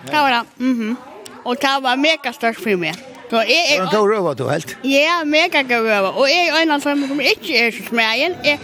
det 0.06 0.12
var 0.12 0.30
det. 0.30 0.42
Mm 0.58 0.75
-hmm. 0.80 0.96
Og 1.44 1.56
det 1.62 1.75
var 1.82 1.96
mega 1.96 2.32
størst 2.32 2.62
for 2.62 2.76
meg. 2.76 2.94
Så 3.30 3.37
jeg 3.37 3.78
er... 3.78 3.90
god 3.90 4.11
røver 4.12 4.34
du 4.34 4.49
helt? 4.49 4.78
Ja, 4.84 5.25
mega 5.25 5.62
god 5.62 5.87
røver. 5.88 6.08
Og 6.08 6.28
jeg 6.28 6.49
er 6.49 6.62
en 6.62 6.70
av 6.70 6.80
dem 6.80 7.08
som 7.08 7.20
ikke 7.20 7.66
er 7.66 7.70
så 7.70 7.82
smegen, 7.88 8.32
er 8.44 8.58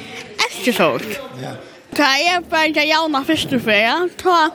ikke 0.59 0.73
så 0.73 1.01
Ja. 1.43 1.53
Så 1.97 2.03
jeg 2.03 2.45
bare 2.51 2.67
ikke 2.69 2.87
Janne 2.87 3.25
første 3.25 3.61
ferie, 3.61 4.09
så... 4.19 4.51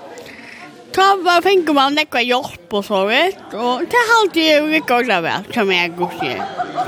Ta 0.93 1.15
var 1.25 1.41
fengur 1.41 1.73
man 1.73 1.95
nekva 1.97 2.21
hjelp 2.21 2.73
og 2.77 2.83
så 2.85 2.99
vet, 3.09 3.53
og 3.57 3.81
det 3.89 4.01
halte 4.11 4.43
jeg 4.43 4.59
jo 4.61 4.67
ikke 4.77 4.99
å 5.01 5.21
som 5.55 5.71
jeg 5.73 5.87
er 5.87 5.95
god 5.97 6.13
til. 6.19 6.41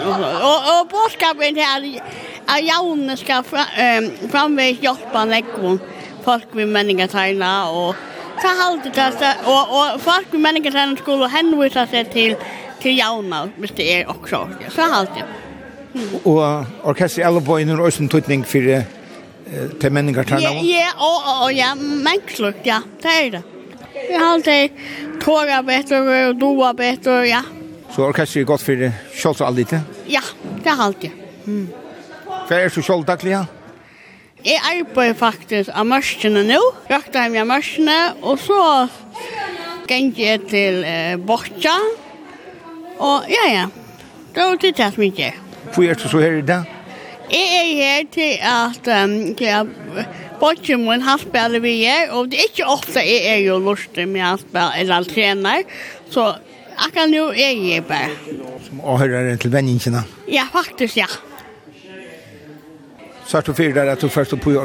Og, 0.06 0.26
og, 0.50 0.68
og 0.74 0.90
bådskapen 0.92 1.58
til 1.58 1.98
at 2.48 2.62
Jaune 2.66 3.18
skal 3.18 3.44
fra, 3.44 3.66
um, 4.00 4.10
framveg 4.32 4.84
hjelpe 4.84 5.24
nekko 5.30 5.78
folk 6.26 6.54
med 6.58 6.70
menningategna 6.74 7.54
og 7.70 7.96
ta 8.42 8.52
halde 8.60 8.92
det, 8.94 9.32
og, 9.46 9.74
og 9.78 10.02
folk 10.04 10.34
med 10.34 10.44
menningategna 10.48 10.98
skulle 11.00 11.30
henvisa 11.32 11.86
seg 11.90 12.12
til, 12.14 12.36
til 12.82 12.98
Jaune 13.00 13.46
hvis 13.62 13.76
det 13.78 13.90
er 13.94 14.12
også. 14.12 14.46
Så 14.74 14.90
halde 14.92 15.22
jeg. 15.22 15.28
Og 16.26 16.42
orkestri 16.84 17.24
i 17.24 17.26
alle 17.26 17.42
bøyene 17.42 17.76
er 17.76 17.82
også 17.82 18.04
en 18.04 18.12
tøytning 18.12 18.44
for 18.48 18.72
uh, 18.76 18.84
til 19.80 19.94
menningategna? 19.94 20.52
Ja, 20.52 20.64
ja, 20.66 20.90
og, 21.00 21.30
og, 21.46 21.52
ja, 21.56 21.74
mennslukt, 21.78 22.66
ja, 22.68 22.82
det 23.04 23.20
er 23.20 23.30
det. 23.38 23.44
Vi 24.10 24.16
har 24.16 24.34
alltid 24.34 24.72
tåra 25.22 25.64
bättre 25.64 26.28
och 26.28 26.36
doa 26.36 26.74
bättre, 26.74 27.28
ja. 27.28 27.44
Så 27.96 28.04
orkestret 28.06 28.42
är 28.42 28.46
gott 28.46 28.62
för 28.62 28.92
kjolsa 29.14 29.46
alltid? 29.46 29.80
Ja, 30.08 30.22
det 30.64 30.70
har 30.70 30.84
alltid. 30.84 31.12
Mm. 31.48 31.68
Hva 32.46 32.60
er 32.62 32.70
så 32.70 32.82
selv 32.86 33.06
daglig? 33.08 33.32
ja? 33.34 33.46
Jeg 34.46 34.62
arbeider 34.70 35.18
faktisk 35.18 35.72
av 35.74 35.88
mørkene 35.90 36.44
nå. 36.46 36.60
Røkter 36.86 37.26
jeg 37.26 37.42
av 37.42 37.48
mørkene, 37.50 37.96
og 38.22 38.38
så 38.38 38.60
gikk 39.90 40.22
jeg 40.22 40.44
til 40.52 40.84
eh, 40.86 41.16
Bortja. 41.18 41.74
Og 43.02 43.26
ja, 43.32 43.48
ja, 43.50 43.66
det 44.36 44.46
var 44.46 44.62
det 44.62 44.76
som 44.78 45.08
jeg 45.08 45.18
gjør. 45.18 45.42
Hvor 45.74 45.90
er 45.90 45.98
du 45.98 46.06
så 46.06 46.22
her 46.22 46.38
i 46.38 46.46
dag? 46.46 46.70
Jeg 47.34 47.58
er 47.58 47.74
her 47.82 48.08
til 48.14 48.38
at 48.46 48.94
um, 49.02 49.18
til 49.34 49.50
at 49.50 49.68
Bortja 50.40 50.78
min 50.78 51.02
halvspiller 51.02 51.66
vi 51.66 51.80
er, 51.90 52.12
og 52.14 52.30
det 52.30 52.44
er 52.44 52.50
ikke 52.52 52.70
ofte 52.70 53.02
jeg 53.02 53.26
er 53.34 53.42
jo 53.48 53.58
lustig 53.58 54.06
med 54.06 54.22
halvspiller 54.22 54.78
eller 54.84 55.10
trener, 55.10 55.66
så 56.14 56.36
akkurat 56.78 57.10
nå 57.10 57.32
er 57.34 57.56
jeg 57.58 57.86
bare. 57.90 58.14
Som 58.68 58.86
åhører 58.86 59.40
til 59.42 59.58
venninjene? 59.58 60.06
Ja, 60.30 60.46
faktisk, 60.54 61.02
ja. 61.02 61.10
Så 63.26 63.38
er 63.38 63.42
du 63.42 63.54
fyrir 63.54 63.74
der 63.74 63.92
at 63.92 64.02
du 64.02 64.08
først 64.08 64.36
på 64.42 64.52
i? 64.52 64.58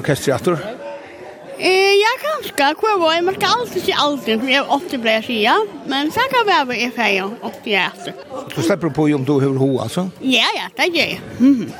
Eh, 1.61 1.92
jeg 2.01 2.16
kan 2.20 2.37
huske 2.40 2.66
hva 2.81 2.94
var. 3.01 3.14
Jeg 3.16 3.25
merker 3.25 3.53
alltid 3.53 3.83
ikke 3.83 3.96
aldri, 4.01 4.37
som 4.38 4.49
jeg 4.49 4.64
ofte 4.77 5.01
ble 5.01 5.16
sida. 5.27 5.57
Men 5.88 6.12
så 6.12 6.25
kan 6.33 6.49
jeg 6.49 6.68
være 6.68 6.79
i 6.81 6.90
ferie 6.96 7.25
ofte 7.25 7.73
jeg 7.73 7.85
etter. 7.85 8.16
Du 8.55 8.61
slipper 8.62 8.92
på 8.96 9.09
om 9.16 9.25
du 9.25 9.35
har 9.42 9.59
ho, 9.61 9.70
altså? 9.85 10.09
Ja, 10.25 10.49
ja, 10.57 10.68
det 10.77 10.88
gjør 10.94 11.09
jeg. 11.12 11.20
Mm 11.38 11.55
-hmm. 11.61 11.73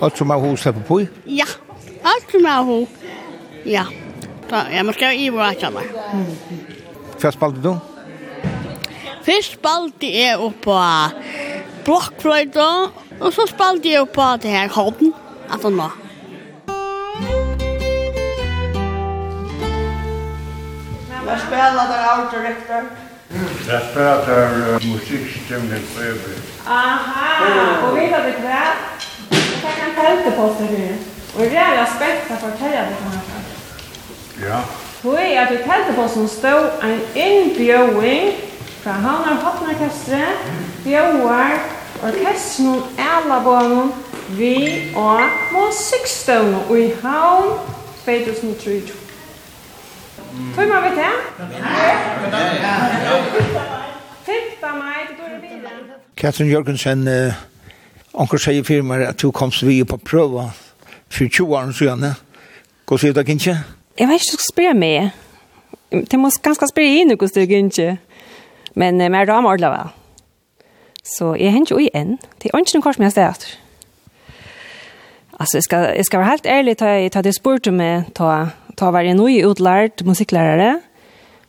Alt 0.00 0.18
som 0.18 0.30
har 0.30 0.38
ho 0.38 0.56
slipper 0.56 0.80
på? 0.80 1.00
Ja, 1.26 1.46
alt 2.04 2.30
som 2.30 2.44
har 2.44 2.62
ho. 2.62 2.86
Ja, 3.66 3.84
så 4.50 4.56
jeg 4.72 4.86
må 4.86 4.92
skrive 4.92 5.14
i 5.16 5.30
hva 5.30 5.50
jeg 5.52 5.58
kjenner. 5.58 5.82
Hva 7.20 7.30
spalte 7.30 7.62
du? 7.62 7.78
Først 9.22 9.52
spalte 9.52 10.06
jeg 10.06 10.38
opp 10.38 10.60
på 10.62 10.76
blokkfløyta, 11.84 12.68
og 13.20 13.32
så 13.32 13.46
spalte 13.46 13.88
jeg 13.88 14.00
opp 14.00 14.12
på 14.12 14.36
det 14.42 14.50
her 14.50 14.68
hånden. 14.68 15.14
Altså 15.50 15.68
nå. 15.68 15.90
Jag 21.26 21.40
spelar 21.40 21.88
där 21.88 22.04
autorektor. 22.16 22.84
Jag 23.68 23.82
spelar 23.82 24.26
där 24.26 24.72
musikstimmen 24.92 25.82
bredvid. 25.96 26.38
Aha, 26.66 27.88
og 27.88 27.94
vet 27.96 28.24
du 28.26 28.32
kväll? 28.32 28.76
Jag 29.62 29.72
kan 29.78 30.04
tälta 30.04 30.30
på 30.30 30.54
sig 30.54 30.66
nu. 30.66 30.96
Och 31.36 31.42
det 31.50 31.56
är 31.56 31.74
jag 31.76 31.88
späckta 31.88 32.36
för 32.36 32.48
att 32.48 32.58
tälja 32.58 32.80
det 32.80 32.96
kanske. 33.02 34.48
Ja. 34.48 34.60
Hur 35.02 35.18
är 35.18 35.42
att 35.42 35.50
vi 35.50 35.56
tälta 35.58 35.92
på 35.92 36.08
som 36.08 36.28
stod 36.28 36.70
en 36.82 37.00
inbjöring 37.14 38.32
från 38.82 38.92
Hannar 38.92 39.34
Hotnorkestret, 39.42 40.38
bjöar, 40.84 41.58
orkestern, 42.02 42.82
alla 42.98 43.40
barnen, 43.40 43.92
Vi 44.36 44.92
og 44.96 45.20
musikkstøvn 45.52 46.54
i 46.76 46.90
havn 47.02 47.48
2003. 48.04 48.82
Tøy 50.56 50.66
man 50.68 50.82
vet 50.82 50.98
det? 50.98 51.12
Fyrta 54.26 54.72
meg, 54.76 55.06
det 55.08 55.16
går 55.16 55.28
det 55.32 55.42
videre. 55.42 55.96
Katrin 56.16 56.50
Jørgensen, 56.50 57.08
uh, 57.08 57.32
onker 58.12 58.38
sier 58.38 58.64
firmaer 58.64 59.06
at 59.08 59.22
du 59.22 59.30
komst 59.32 59.64
vi 59.66 59.80
på 59.84 59.96
prøva 59.96 60.50
for 61.08 61.24
20 61.24 61.56
år 61.56 61.72
siden. 61.78 62.04
Hva 62.88 62.98
sier 62.98 63.16
du 63.16 63.20
ikke? 63.20 63.56
Jeg 63.98 64.08
vet 64.08 64.20
ikke, 64.20 64.36
du 64.36 64.44
spørre 64.44 64.74
meg. 64.74 65.10
Det 66.10 66.20
må 66.20 66.28
ganske 66.42 66.68
spørre 66.68 67.00
inn 67.00 67.08
noe 67.14 67.30
du, 67.34 67.40
ikke? 67.40 67.96
Men 68.74 69.00
jeg 69.00 69.14
er 69.14 69.32
ramordlet 69.32 69.72
vel. 69.72 69.96
Så 71.16 71.32
jeg 71.40 71.52
henter 71.52 71.74
jo 71.74 71.80
igjen. 71.80 72.18
Det 72.42 72.52
er 72.52 72.58
ikke 72.58 72.76
noen 72.76 72.84
kors 72.84 73.00
med 73.00 73.08
jeg 73.08 73.16
stedet. 73.16 73.67
Alltså 75.40 75.56
jag 75.56 75.64
ska 75.64 75.96
jag 75.96 76.06
ska 76.06 76.18
vara 76.18 76.26
helt 76.26 76.46
ärlig 76.46 76.78
ta 76.78 76.86
jag 76.86 77.12
ta 77.12 77.22
det 77.22 77.32
sport 77.32 77.66
med 77.66 78.14
ta 78.14 78.48
ta 78.74 78.90
varje 78.90 79.14
ny 79.14 79.42
utlärd 79.42 80.04
musiklärare. 80.04 80.80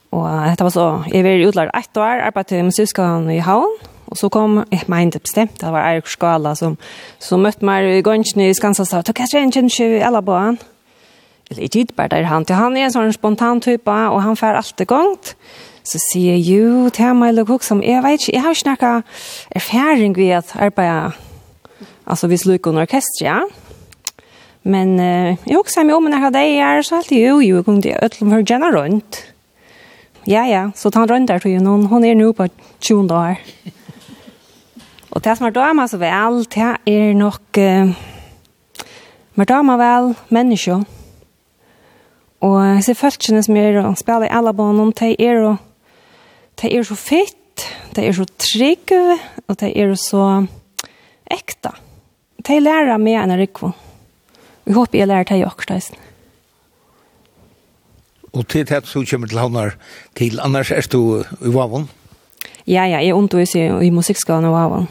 Och 0.10 0.28
det 0.58 0.64
var 0.64 0.70
så 0.70 1.04
jag 1.08 1.24
var 1.24 1.30
utlärd 1.30 1.70
ett 1.74 1.98
år 1.98 2.04
arbetade 2.04 2.64
med 2.64 2.74
syskon 2.74 3.32
i 3.32 3.40
Havn 3.40 3.78
och 4.06 4.18
så 4.18 4.30
kom 4.30 4.66
jag 4.70 4.90
mind 4.90 5.20
bestämt 5.22 5.60
det 5.60 5.72
var 5.72 5.80
Erik 5.80 6.08
Skala 6.08 6.56
som 6.56 6.78
som 7.20 7.42
mötte 7.42 7.66
mig 7.66 7.98
i 7.98 8.02
gången 8.02 8.40
i 8.40 8.54
Skansa 8.54 8.86
sa 8.86 9.02
ta 9.02 9.14
kanske 9.14 9.40
en 9.40 9.52
chans 9.52 9.80
i 9.80 10.02
alla 10.02 10.22
barn. 10.22 10.58
Eller 11.50 11.78
inte 11.78 11.94
bara 11.94 12.08
där 12.08 12.24
han 12.24 12.46
till 12.46 12.56
han 12.56 12.78
är 12.78 12.84
en 12.84 12.92
sån 12.92 13.14
spontan 13.14 13.62
typ 13.62 13.88
och 13.88 14.22
han 14.22 14.36
får 14.36 14.48
allt 14.48 14.82
igångt. 14.82 15.36
Så 15.84 15.98
sier 16.12 16.36
jeg 16.36 16.46
jo 16.46 16.90
til 16.94 17.16
meg 17.18 17.32
eller 17.32 17.48
kok 17.48 17.64
som, 17.66 17.80
jeg 17.82 18.04
vet 18.04 18.20
ikke, 18.20 18.34
jeg 18.36 18.44
har 18.44 18.54
ikke 18.54 18.76
noen 18.76 19.04
erfaring 19.56 20.18
ved 20.18 20.30
at 20.38 20.52
arbeidet, 20.56 21.16
altså 22.06 22.28
hvis 22.28 22.46
lykker 22.46 22.70
under 22.70 22.86
orkestret, 22.86 23.24
ja. 23.26 23.40
Men 24.70 25.00
eh, 25.00 25.38
jag 25.46 25.60
också 25.60 25.84
med 25.84 25.96
om 25.96 26.04
när 26.06 26.12
jag 26.12 26.20
hade 26.20 26.40
är 26.40 26.82
så 26.82 26.96
alltid 26.96 27.18
ju 27.18 27.42
ju 27.42 27.64
kom 27.64 27.82
det 27.82 27.96
öllum 27.96 28.30
för 28.32 28.52
gärna 28.52 28.72
runt. 28.72 29.24
Ja 30.24 30.48
ja, 30.48 30.72
så 30.76 30.92
han 30.94 31.08
runt 31.08 31.28
där 31.28 31.40
tror 31.40 31.54
ju 31.54 31.60
någon 31.60 31.86
hon 31.86 32.06
är 32.06 32.16
nu 32.16 32.34
på 32.34 32.48
20 32.80 33.04
dagar. 33.04 33.40
Och 35.10 35.22
det 35.22 35.36
som 35.36 35.46
är 35.46 35.52
damer 35.52 35.88
så 35.88 35.98
väl, 35.98 36.44
det 36.44 36.78
är 36.86 37.14
nog 37.14 37.58
eh, 37.58 37.90
men 39.34 39.46
damer 39.46 39.78
väl 39.78 40.14
människor. 40.28 40.86
Och 42.40 42.66
jag 42.66 42.84
ser 42.84 42.94
följtjene 42.94 43.44
som 43.44 43.58
är 43.58 43.86
och 43.86 43.98
spelar 43.98 44.26
i 44.26 44.30
alla 44.30 44.54
banan, 44.54 44.92
te 44.94 45.16
är 45.28 45.36
och 45.36 45.56
de 46.56 46.78
är 46.78 46.84
så 46.84 46.96
fett, 46.96 47.66
te 47.94 48.08
är 48.08 48.14
så 48.14 48.26
trygg 48.26 48.90
och 49.46 49.58
te 49.58 49.82
är 49.82 49.96
så 49.96 50.48
äkta. 51.26 51.76
Te 52.44 52.60
lärer 52.60 52.98
mig 52.98 53.14
en 53.14 53.38
rikvån. 53.38 53.74
Vi 54.70 54.74
håper 54.78 55.00
jeg 55.00 55.08
lærer 55.10 55.24
det 55.26 55.46
også, 55.46 55.56
Åkersteisen. 55.56 55.96
Og 58.34 58.48
til 58.48 58.68
det 58.70 58.86
så 58.86 59.02
kommer 59.10 59.28
til 59.28 59.40
havnar 59.40 59.72
til, 60.16 60.40
annars 60.40 60.72
er 60.72 60.88
du 60.92 61.24
i 61.42 61.50
Vavon? 61.50 61.90
Ja, 62.68 62.86
ja, 62.86 63.00
jeg 63.02 63.14
underviser 63.14 63.82
i 63.82 63.90
musikkskolen 63.90 64.46
i 64.46 64.52
Vavon. 64.54 64.86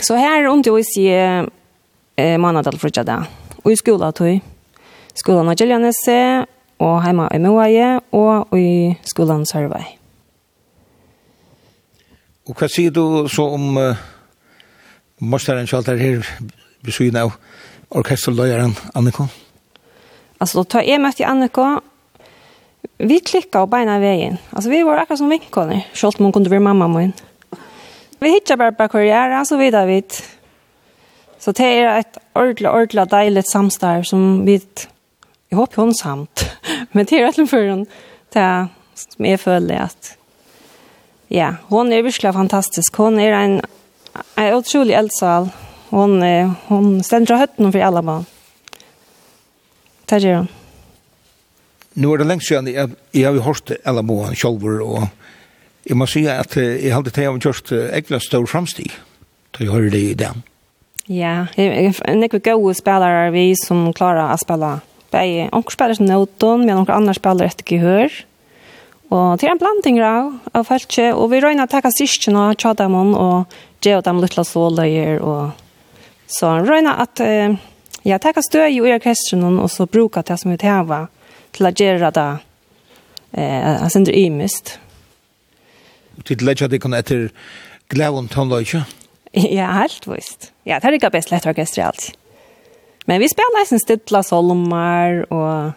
Så 0.00 0.16
her 0.16 0.48
underviser 0.48 1.02
jeg 1.02 1.48
eh, 2.16 2.40
manadal 2.40 2.78
for 2.78 2.88
da. 2.88 3.18
Og 3.64 3.72
i 3.72 3.76
skolen 3.76 4.12
tog. 4.12 4.40
Skolen 5.14 5.48
av 5.48 5.54
Gjeljanese, 5.60 6.46
og 6.78 7.04
hjemme 7.04 7.28
i 7.34 7.38
Moaie, 7.38 8.00
og 8.12 8.56
i 8.56 8.94
skolen 9.04 9.44
Sørvei. 9.44 9.84
Og 12.48 12.56
hva 12.56 12.68
sier 12.72 12.90
du 12.90 13.28
så 13.28 13.44
om 13.44 13.76
uh, 13.76 13.98
mosteren 15.20 15.68
kjaltar 15.68 16.00
her 16.00 16.24
besøgna 16.80 17.26
av 17.26 17.36
orkesterløyeren 17.90 18.76
Anniko? 18.94 19.28
Altså, 20.40 20.62
da 20.62 20.82
jeg 20.86 21.00
møtte 21.02 21.26
Annika, 21.26 21.78
vi 22.98 23.18
klikket 23.22 23.60
og 23.60 23.70
beina 23.72 23.98
veien. 24.02 24.38
Altså, 24.52 24.70
vi 24.70 24.84
var 24.86 25.02
akkurat 25.02 25.20
som 25.20 25.30
vinkoner, 25.32 25.86
selv 25.94 26.18
om 26.18 26.28
hun 26.28 26.34
kunne 26.36 26.50
være 26.50 26.64
mamma 26.64 26.88
min. 26.92 27.14
Vi 28.18 28.32
hittet 28.34 28.58
bare 28.58 28.74
på 28.74 28.88
karriere, 28.90 29.44
så 29.46 29.56
videre 29.56 29.86
vidt. 29.86 30.18
Så 31.38 31.52
det 31.54 31.66
er 31.66 32.00
et 32.00 32.18
ordentlig, 32.34 32.70
ordentlig 32.70 33.10
deilig 33.10 33.44
samstarv 33.46 34.04
som 34.04 34.46
vi, 34.46 34.58
jeg 35.50 35.56
håper 35.56 35.82
hun 35.82 35.94
samt, 35.94 36.42
men 36.92 37.06
det 37.06 37.20
er 37.20 37.28
rett 37.28 37.50
for 37.50 37.70
hun, 37.70 37.86
det 38.34 38.42
er, 38.42 38.66
som 38.98 39.24
jeg 39.24 39.40
føler 39.40 39.84
at, 39.86 40.16
ja, 41.30 41.52
hun 41.70 41.92
er 41.92 42.02
virkelig 42.02 42.34
fantastisk. 42.34 42.96
Hun 42.96 43.20
er 43.20 43.36
en, 43.38 43.60
en 44.38 44.54
utrolig 44.56 44.96
eldsal, 44.98 45.50
Hon, 45.90 46.22
hon 46.68 47.02
ständer 47.02 47.34
av 47.34 47.38
hötten 47.40 47.72
för 47.72 47.80
alla 47.80 48.02
barn. 48.02 48.24
Där 50.04 50.18
gör 50.18 50.36
hon. 50.36 50.48
Nu 51.98 52.12
er 52.14 52.20
det 52.20 52.28
lengst 52.28 52.46
siden 52.46 52.68
jeg, 52.70 52.92
jeg 53.10 53.26
har 53.26 53.34
jo 53.34 53.42
hørt 53.42 53.72
alle 53.82 54.04
måene 54.06 54.36
selv, 54.38 54.62
og 54.84 55.08
jeg 55.88 55.98
må 55.98 56.06
si 56.06 56.22
at 56.30 56.54
jeg 56.54 56.92
hadde 56.94 57.10
til 57.10 57.26
å 57.26 57.40
gjøre 57.42 57.80
egentlig 57.88 58.20
stor 58.22 58.46
fremstig, 58.46 58.92
til 59.56 59.66
jeg 59.66 59.72
hører 59.74 59.90
det 59.90 60.02
i 60.04 60.14
den. 60.20 60.44
Ja, 61.08 61.48
jeg 61.56 61.90
er 61.90 62.22
ikke 62.28 62.52
gode 62.52 62.76
spillere 62.78 63.32
vi 63.34 63.50
som 63.58 63.88
klarer 63.96 64.30
å 64.30 64.38
spille. 64.38 64.76
Onker 65.10 65.74
spiller 65.74 65.98
som 65.98 66.06
Nåton, 66.06 66.66
men 66.68 66.76
onker 66.76 66.94
andre 66.94 67.16
spiller 67.16 67.48
etter 67.48 67.66
gehør. 67.66 68.14
Og 69.08 69.40
det 69.40 69.48
er 69.48 69.56
en 69.56 69.62
blanding 69.62 69.98
av, 70.04 70.34
av 70.52 70.68
feltet, 70.68 71.16
og 71.16 71.32
vi 71.32 71.40
røyner 71.42 71.64
å 71.64 71.72
ta 71.72 71.80
sikkerne 71.90 72.50
og 72.52 72.60
tjata 72.60 72.84
dem, 72.84 73.14
og 73.16 73.58
gjøre 73.82 74.04
dem 74.06 74.20
litt 74.22 74.36
la 74.38 74.44
såløyer, 74.44 75.24
og 75.24 75.56
Så 76.28 76.58
röna 76.58 76.94
at 76.94 77.20
eh, 77.20 77.54
jag 78.02 78.20
tackar 78.20 78.42
stöd 78.42 78.72
i 78.72 78.80
orkestern 78.80 79.58
och 79.58 79.70
så 79.70 79.86
brukar 79.86 80.22
det 80.22 80.38
som 80.38 80.50
vi 80.50 80.58
tæva 80.58 81.06
til 81.56 81.66
å 81.66 81.70
gjøre 81.72 82.10
det 82.12 82.28
eh, 83.32 83.82
alltså 83.82 83.98
inte 83.98 84.12
imist. 84.12 84.78
Tid 86.24 86.42
lägga 86.42 86.68
det 86.68 86.82
kan 86.82 86.94
etter 86.94 87.30
glævun 87.88 88.28
tonlöjtja? 88.28 88.84
Ja, 89.32 89.66
helt 89.66 90.06
visst. 90.06 90.52
Ja, 90.64 90.78
det 90.80 90.88
er 90.88 90.96
ikke 90.96 91.10
best 91.10 91.30
lett 91.30 91.46
orkester 91.46 91.84
alt. 91.84 92.12
Men 93.06 93.20
vi 93.20 93.28
spelar 93.28 93.60
nesten 93.60 93.80
stilla 93.80 94.22
solmar 94.22 95.32
och 95.32 95.72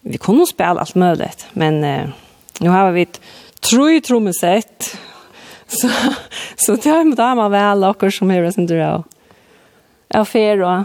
vi 0.00 0.18
kunne 0.18 0.46
spela 0.46 0.80
allt 0.80 0.94
mulig. 0.94 1.30
Men 1.52 1.84
eh, 1.84 2.08
nu 2.60 2.68
har 2.68 2.92
vi 2.92 3.02
ett 3.02 3.20
troj 3.60 4.00
trommesett 4.00 4.96
Så, 5.66 5.88
så 6.56 6.76
det 6.76 6.90
har 6.90 7.04
ju 7.04 7.10
damer 7.10 7.48
väl 7.48 7.84
och 7.84 8.12
som 8.12 8.30
är 8.30 8.42
resten 8.42 8.66
där. 8.66 9.04
Ja, 10.08 10.24
fair 10.24 10.56
då. 10.56 10.84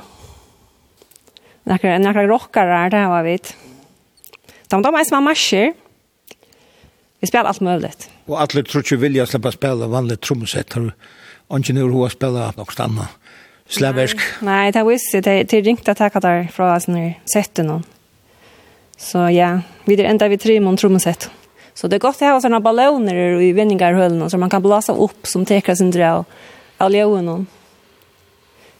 Några 1.63 1.97
några 1.97 2.27
rockare 2.27 2.89
där 2.89 3.03
har 3.03 3.23
vi. 3.23 3.39
De 4.67 4.81
de 4.81 4.95
är 4.95 5.03
små 5.03 5.21
marscher. 5.21 5.73
Vi 7.19 7.27
spelar 7.27 7.45
allt 7.45 7.59
möjligt. 7.59 8.09
Och 8.25 8.41
alla 8.41 8.63
tror 8.63 8.83
ju 8.91 8.97
vilja 8.97 9.25
släppa 9.25 9.51
spela 9.51 9.87
vanligt 9.87 10.21
trumset. 10.21 10.75
Anke 11.47 11.73
nu 11.73 11.81
hur 11.81 12.09
spela 12.09 12.53
något 12.57 12.79
annat. 12.79 13.07
Slaversk. 13.67 14.17
Nej, 14.41 14.71
det 14.71 14.83
visste 14.83 15.21
det 15.21 15.43
det 15.43 15.61
ringta 15.61 15.95
tacka 15.95 16.19
där 16.19 16.47
från 16.53 16.81
sån 16.81 16.95
här 16.95 17.19
sätten 17.33 17.67
någon. 17.67 17.83
Så 18.97 19.17
ja, 19.17 19.59
vi 19.85 19.95
det 19.95 20.05
ända 20.05 20.27
vi 20.27 20.37
tre 20.37 20.59
mon 20.59 20.77
trumset. 20.77 21.29
Så 21.81 21.87
det 21.87 21.95
är 21.95 21.99
gott 21.99 22.21
att 22.21 22.31
ha 22.31 22.41
sådana 22.41 22.59
balloner 22.59 23.41
i 23.41 23.51
vinningarhöllen 23.51 24.29
så 24.29 24.37
man 24.37 24.49
kan 24.49 24.61
blåsa 24.61 24.93
upp 24.93 25.27
som 25.27 25.45
tekar 25.45 25.75
sin 25.75 25.91
dra 25.91 26.25
av 26.77 26.91
leonen. 26.91 27.47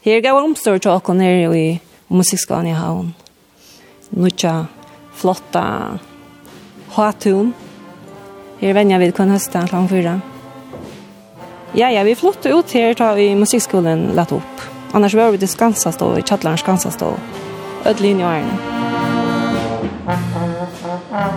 Här 0.04 0.22
går 0.22 0.42
omstår 0.42 0.80
tjåkon 0.80 1.20
här 1.20 1.56
i 1.56 1.80
musikskalan 2.08 2.68
i 2.68 2.72
havn. 2.72 3.14
Nutja 4.10 4.66
flotta 5.14 6.00
hatun. 6.90 7.54
Här 8.60 8.74
vänjer 8.74 9.00
vi 9.00 9.12
kun 9.12 9.30
hösta 9.30 9.68
klang 9.68 9.90
fyra. 9.90 10.22
Ja, 11.74 11.92
ja, 11.92 12.04
vi 12.04 12.16
flott 12.16 12.46
ut 12.46 12.72
här 12.72 12.94
tar 12.94 13.16
vi 13.16 13.36
musikskolan 13.36 14.02
lagt 14.02 14.32
upp. 14.32 14.62
Annars 14.92 15.14
var 15.14 15.32
vi 15.32 15.38
till 15.38 15.48
Skansastå, 15.48 16.18
i 16.18 16.22
Tjallarns 16.22 16.62
Skansastå. 16.62 17.14
Ödlin 17.86 18.20
i 18.20 18.24
Elisabeth 21.12 21.28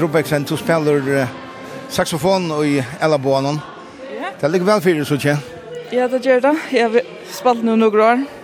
Rubeksen, 0.00 0.44
du 0.44 0.56
spiller 0.56 1.20
uh, 1.20 1.28
saxofon 1.88 2.64
i 2.64 2.84
Ellaboanen. 3.02 3.60
Ja. 4.08 4.32
Det 4.40 4.50
ligger 4.50 4.72
vel 4.72 4.80
fyrir, 4.80 5.04
så 5.04 5.20
ikke? 5.20 5.36
Ja, 5.92 6.08
det 6.08 6.24
gjør 6.24 6.40
det. 6.40 6.56
Jeg 6.72 6.88
har 6.88 7.00
spalt 7.28 7.64
noen 7.64 7.84
noen 7.84 8.00
år. 8.00 8.39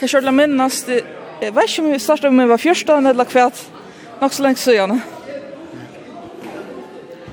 Jag 0.00 0.10
körde 0.10 0.32
minnast, 0.32 0.88
jeg 0.88 1.54
vet 1.54 1.68
ikke 1.68 1.82
om 1.82 1.92
vi 1.92 1.98
startade 1.98 2.32
med 2.32 2.48
var 2.48 2.58
första 2.58 2.98
eller 2.98 3.24
kvärt, 3.24 3.58
nok 4.20 4.32
så 4.32 4.42
lenge 4.42 4.56
siden. 4.56 5.02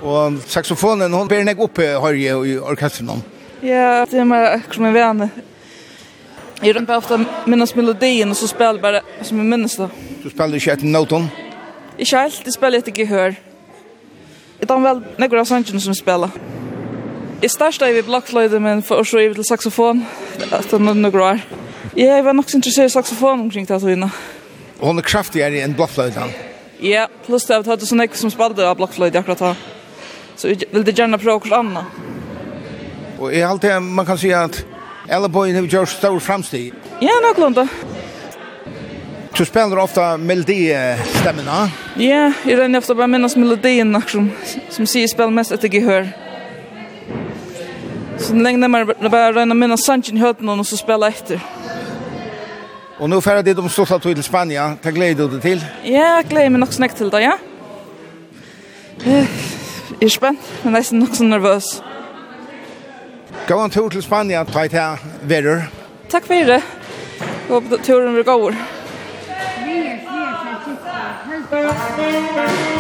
Og 0.02 0.34
saxofonen, 0.48 1.14
hon 1.14 1.28
ber 1.28 1.44
nek 1.44 1.60
uppe 1.62 1.86
har 2.00 2.14
i 2.14 2.58
orkestern. 2.58 3.22
Ja, 3.62 4.06
det 4.10 4.20
er 4.20 4.26
mer 4.26 4.62
som 4.72 4.86
en 4.86 4.94
vän. 4.94 5.32
Jeg 6.62 6.76
rymper 6.76 6.96
ofta 6.98 7.18
minnas 7.46 7.76
melodien, 7.76 8.30
og 8.30 8.36
så 8.36 8.48
spiller 8.48 8.74
jeg 8.74 8.82
bare 8.82 9.02
som 9.22 9.38
jag 9.38 9.46
minns 9.46 9.78
då. 9.78 9.90
Du 10.24 10.30
spelar 10.30 10.54
inte 10.54 10.72
ett 10.72 10.84
noton? 10.84 11.30
Ikke 11.98 12.18
helt, 12.18 12.42
jeg 12.46 12.54
spiller 12.54 12.78
etter 12.78 12.92
gehør. 12.92 13.36
Jeg 14.60 14.68
tar 14.68 14.80
vel 14.80 15.04
nekker 15.18 15.38
av 15.38 15.46
sangen 15.46 15.80
som 15.80 15.94
spiller. 15.94 16.30
Jeg 17.42 17.52
startet 17.52 17.98
i 17.98 18.02
blokkfløyde, 18.02 18.60
men 18.60 18.84
for 18.84 19.02
å 19.02 19.04
se 19.04 19.34
til 19.34 19.46
saxofon, 19.46 20.06
at 20.52 20.70
det 20.70 20.74
er 20.74 20.80
noen 20.80 21.06
år. 21.06 21.42
Ja, 21.96 22.16
jeg 22.16 22.24
var 22.26 22.34
nok 22.34 22.50
så 22.50 22.58
interessert 22.58 22.88
i 22.88 22.94
saxofon 22.94 23.48
omkring 23.48 23.68
det 23.68 23.82
tøyene. 23.82 24.08
Og 24.80 24.88
hun 24.88 25.02
er 25.02 25.06
kraftigere 25.06 25.60
enn 25.66 25.76
blokkfløyden? 25.76 26.32
Ja, 26.82 27.06
pluss 27.26 27.46
det 27.46 27.58
at 27.58 27.66
jeg 27.66 27.74
hadde 27.76 27.90
sånn 27.90 28.04
ikke 28.06 28.18
som 28.18 28.32
spalte 28.34 28.64
av 28.66 28.78
blokkfløyta 28.80 29.20
akkurat 29.20 29.44
da. 29.44 29.52
Så 30.40 30.54
jeg 30.54 30.70
ville 30.72 30.96
gjerne 30.96 31.20
prøve 31.22 31.44
hos 31.44 31.54
Anna. 31.54 31.84
Og 33.20 33.34
jeg 33.36 33.46
halte, 33.46 33.76
man 33.84 34.08
kan 34.08 34.18
si 34.18 34.32
at 34.34 34.64
alle 35.12 35.30
bøyene 35.30 35.60
har 35.60 35.68
gjort 35.70 35.92
stor 35.92 36.18
fremstid. 36.24 36.74
Ja, 37.04 37.20
nok. 37.22 37.68
Du 39.38 39.46
spelar 39.46 39.78
ofta 39.78 40.18
melodistämmorna. 40.18 41.70
Ja, 41.98 42.32
jag 42.46 42.60
regner 42.60 42.80
ofta 42.80 42.96
bare 42.96 43.08
minnes 43.08 43.36
melodien 43.36 44.02
som, 44.08 44.32
som 44.70 44.86
sier 44.86 45.08
spiller 45.08 45.32
mest 45.32 45.52
etter 45.52 45.70
gehør. 45.70 46.10
Så 48.18 48.34
lenge 48.34 48.58
när 48.58 48.68
man 48.68 48.86
bara 49.12 49.34
rör 49.34 49.54
minnas 49.54 49.86
sanchen 49.86 50.18
i 50.18 50.20
höten 50.20 50.50
och 50.50 50.68
så 50.68 50.78
spelar 50.78 51.08
efter. 51.08 51.40
Och 53.02 53.10
nu 53.10 53.22
dit 53.42 53.58
om 53.58 53.70
de 53.70 53.70
at 53.96 54.04
du 54.04 54.14
til 54.14 54.24
Spania. 54.24 54.76
Hva 54.78 54.92
gleder 54.94 55.26
du 55.26 55.34
deg 55.34 55.42
til? 55.42 55.64
Ja, 55.84 56.20
jeg 56.20 56.26
gleder 56.30 56.50
meg 56.54 56.62
nok 56.62 56.74
snakk 56.76 56.94
til 56.94 57.10
det, 57.10 57.22
ja. 57.24 57.32
Jeg 59.06 59.26
er 60.02 60.10
spent, 60.14 60.52
men 60.64 60.76
jeg 60.78 60.86
er 60.86 61.00
nok 61.00 61.16
så 61.18 61.24
nervøs. 61.24 61.70
Gå 63.48 63.58
en 63.64 63.72
tur 63.74 63.90
til 63.90 64.04
Spania, 64.06 64.44
ta 64.44 64.68
i 64.68 64.70
til 64.70 65.02
Verur. 65.26 65.66
Takk 66.10 66.30
for 66.30 66.46
det. 66.46 66.62
Och 67.50 67.64
turen 67.84 68.14
blir 68.14 68.24
god. 68.24 68.54
Vi 69.66 69.88
är 69.88 70.00
fler, 71.50 72.71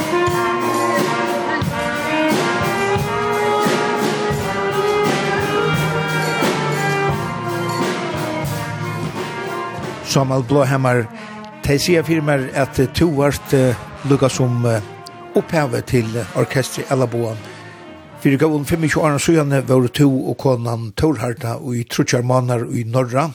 Samuel 10.11 10.43
Blåhammar. 10.43 11.05
De 11.63 11.77
sier 11.79 12.03
firmer 12.03 12.49
at 12.53 12.75
to 12.97 13.05
vart 13.15 13.53
uh, 13.55 13.77
lukka 14.09 14.27
som 14.29 14.65
uh, 14.67 14.81
opphavet 15.39 15.85
til 15.87 16.09
orkestret 16.35 16.91
Ellaboan. 16.91 17.39
Fyrir 18.19 18.41
gavun 18.41 18.65
25 18.65 18.99
år 18.99 19.15
søgjane 19.23 19.61
var 19.69 19.87
to 19.87 20.09
og 20.29 20.35
konan 20.37 20.89
Torharta 20.99 21.53
og 21.61 21.77
i 21.77 21.85
trutjar 21.87 22.25
manar 22.27 22.65
i 22.75 22.83
Norra. 22.83 23.29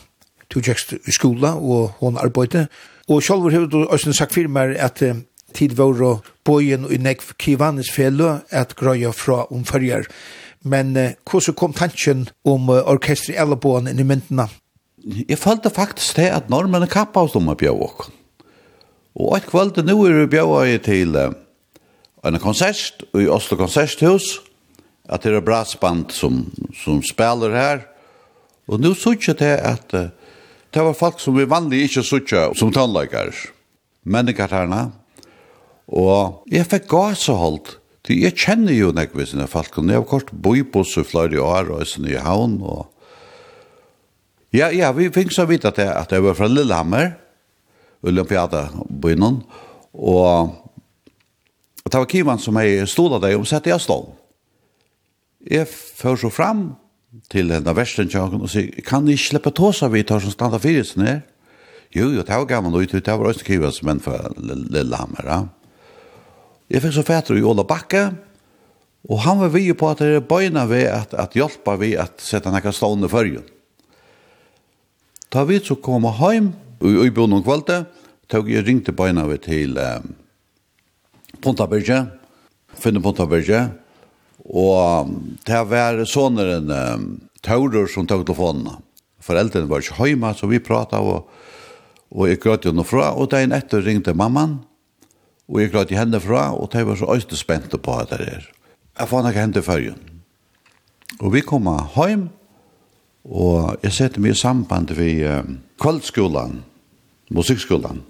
To 0.53 0.61
tjekst 0.61 0.93
i 0.93 1.17
skola 1.17 1.55
og 1.57 1.97
hon 2.03 2.21
arbeidde. 2.21 2.67
Og 3.09 3.25
sjálfur 3.25 3.57
hefur 3.57 3.73
du 3.73 3.79
også 3.87 4.13
sagt 4.13 4.37
firmer 4.37 4.77
at 4.77 5.01
uh, 5.03 5.17
tid 5.55 5.79
var 5.81 6.05
og 6.05 6.29
bojen 6.45 6.85
og 6.85 6.93
i 6.93 7.01
nekv 7.01 7.33
kivanes 7.39 7.89
fjellu 7.89 8.35
at 8.51 8.77
grøya 8.77 9.15
fra 9.17 9.47
omfølger. 9.49 10.05
Men 10.63 10.97
uh, 10.97 11.17
hvordan 11.25 11.57
kom 11.57 11.73
tanken 11.73 12.29
om 12.45 12.69
uh, 12.69 12.85
orkestret 12.85 13.41
Ellaboan 13.41 13.89
inn 13.89 14.05
i 14.05 14.09
myndina? 14.13 14.51
jeg 15.07 15.39
følte 15.39 15.71
faktisk 15.71 16.19
det 16.19 16.31
at 16.35 16.51
normene 16.51 16.89
kappa 16.91 17.23
oss 17.27 17.37
om 17.39 17.53
å 17.53 17.59
bjøve 17.59 17.87
oss. 17.87 18.09
Og 19.17 19.37
et 19.39 19.47
kvöld 19.49 19.79
nå 19.87 19.95
er 20.05 20.19
vi 20.21 20.33
bjøve 20.35 20.65
i 20.69 20.79
til 20.83 21.15
en 21.17 22.39
konsert 22.43 23.05
i 23.15 23.29
Oslo 23.31 23.57
Konserthus, 23.61 24.41
at 25.07 25.23
det 25.23 25.37
er 25.37 25.45
brassband 25.47 26.11
som, 26.11 26.43
som 26.75 26.99
spiller 27.07 27.55
her. 27.55 27.85
Og 28.67 28.83
nå 28.83 28.93
synes 28.99 29.29
jeg 29.29 29.39
det 29.39 29.55
at 29.63 29.95
uh, 29.95 30.11
det 30.75 30.83
var 30.83 30.99
folk 30.99 31.23
som 31.23 31.37
vi 31.39 31.47
vanlig 31.49 31.87
ikke 31.87 32.03
synes 32.05 32.59
som 32.59 32.73
tannleikere, 32.75 33.33
menneskerne. 34.03 34.89
Og 35.87 36.43
jeg 36.51 36.67
fikk 36.67 36.91
gaseholdt. 36.91 37.77
Jeg 38.11 38.35
kjenner 38.39 38.75
jo 38.75 38.93
nekvis 38.95 39.33
når 39.35 39.49
folk, 39.51 39.79
og 39.79 39.87
jeg 39.87 39.99
har 39.99 40.11
kort 40.11 40.29
boi 40.31 40.61
på 40.63 40.83
så 40.87 41.07
flere 41.07 41.41
år, 41.43 41.71
og 41.71 41.83
jeg 41.83 42.03
er 42.03 42.19
i 42.19 42.23
havn, 42.23 42.59
og 42.63 42.91
Ja, 44.55 44.71
ja, 44.71 44.93
vi 44.95 45.09
fikk 45.11 45.33
så 45.35 45.47
vidt 45.49 45.67
at 45.67 45.79
jeg, 45.81 45.91
at 45.91 46.13
jeg 46.13 46.23
var 46.23 46.37
fra 46.39 46.47
Lillehammer, 46.49 47.17
Olympiadabøynen, 48.07 49.41
og, 49.97 50.53
og 51.83 51.91
det 51.91 51.99
var 51.99 52.11
Kivan 52.11 52.43
som 52.43 52.59
jeg 52.63 52.87
stod 52.91 53.17
av 53.17 53.25
deg 53.25 53.39
og 53.39 53.49
sette 53.49 53.73
jeg 53.73 53.83
stål. 53.83 54.07
Jeg 55.51 55.67
fører 55.71 56.21
så 56.21 56.31
fram 56.31 56.69
til 57.33 57.51
denne 57.51 57.75
versen 57.75 58.11
og 58.21 58.49
sier, 58.53 58.71
kan 58.87 59.07
ni 59.07 59.17
slippe 59.19 59.51
tås 59.55 59.83
av 59.87 59.97
tar 60.07 60.23
som 60.23 60.35
standa 60.35 60.61
fyrir 60.63 60.87
sin 60.87 61.07
her? 61.07 61.25
Jo, 61.95 62.11
jo, 62.11 62.23
det 62.23 62.35
var 62.35 62.47
gammel 62.51 62.83
ut, 62.83 62.93
det 62.93 63.07
var 63.07 63.31
også 63.31 63.47
Kivan 63.47 63.73
som 63.73 63.91
en 63.91 64.03
fra 64.03 64.21
Lillehammer, 64.37 65.27
ja. 65.27 65.43
Jeg 66.67 66.83
fikk 66.83 66.97
så 66.97 67.05
fætter 67.07 67.39
i 67.39 67.45
Ola 67.47 67.63
Bakke, 67.63 68.09
og 69.07 69.21
han 69.23 69.39
var 69.39 69.53
vi 69.55 69.71
på 69.71 69.91
at 69.91 70.01
det 70.03 70.17
er 70.19 70.25
bøyna 70.27 70.65
ved 70.67 70.89
at, 70.91 71.15
at 71.15 71.37
hjelpa 71.39 71.77
vi 71.79 71.93
at 71.99 72.19
sette 72.23 72.51
nekka 72.51 72.73
stående 72.75 73.11
førjen. 73.11 73.45
Ta 75.31 75.45
vi 75.45 75.59
så 75.61 75.77
koma 75.83 76.13
heim, 76.21 76.53
og 76.81 77.03
i 77.03 77.13
bønnen 77.15 77.45
kvalte, 77.45 77.85
tog 78.31 78.51
jeg 78.51 78.67
ringte 78.67 78.95
beina 78.97 79.27
vi 79.31 79.39
til 79.43 79.79
um, 79.79 80.15
Ponta 81.43 81.67
Berge, 81.71 82.05
finne 82.79 83.03
Ponta 83.03 83.27
Berge, 83.29 83.67
og 84.47 85.11
det 85.47 85.63
var 85.71 86.03
sånneren 86.07 86.71
um, 86.71 87.09
Taurer 87.47 87.91
som 87.91 88.07
tog 88.07 88.25
telefonene. 88.27 88.79
Foreldrene 89.23 89.71
var 89.71 89.83
ikke 89.83 89.99
heima, 90.01 90.33
så 90.35 90.49
vi 90.51 90.63
pratet, 90.63 91.03
og, 91.03 91.27
og 92.15 92.31
jeg 92.31 92.41
grøt 92.43 92.67
jo 92.67 92.75
noe 92.75 92.87
fra, 92.87 93.13
og 93.15 93.31
dagen 93.35 93.55
etter 93.55 93.83
ringte 93.83 94.15
mamman, 94.15 94.61
og 95.47 95.61
jeg 95.63 95.73
grøt 95.75 95.93
i 95.95 95.99
henne 95.99 96.19
fra, 96.23 96.49
og 96.55 96.71
de 96.73 96.83
var 96.87 96.99
så 96.99 97.11
øyne 97.15 97.39
spente 97.39 97.79
på 97.79 97.95
at 97.99 98.15
det 98.15 98.27
er. 98.27 98.47
Jeg 98.97 99.11
fann 99.11 99.29
ikke 99.29 99.43
henne 99.43 99.55
til 99.55 99.67
førjen. 99.67 100.01
Og 101.21 101.33
vi 101.35 101.43
kom 101.47 101.69
heim, 101.95 102.29
Og 103.27 103.83
jeg 103.83 103.95
sette 103.95 104.23
meg 104.23 104.37
i 104.37 104.39
samband 104.39 104.93
ved 104.95 105.25
uh, 105.27 105.49
kvaldskolen, 105.83 106.61
musikkskolen, 107.35 108.05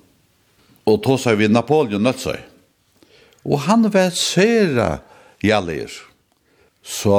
og 0.87 1.01
tog 1.03 1.19
seg 1.23 1.41
ved 1.41 1.55
Napoleon 1.55 2.05
Nøtsøy. 2.05 2.39
Og 3.47 3.63
han 3.65 3.89
var 3.95 4.13
sere 4.15 4.99
gjallir. 5.43 5.91
Så 6.83 7.17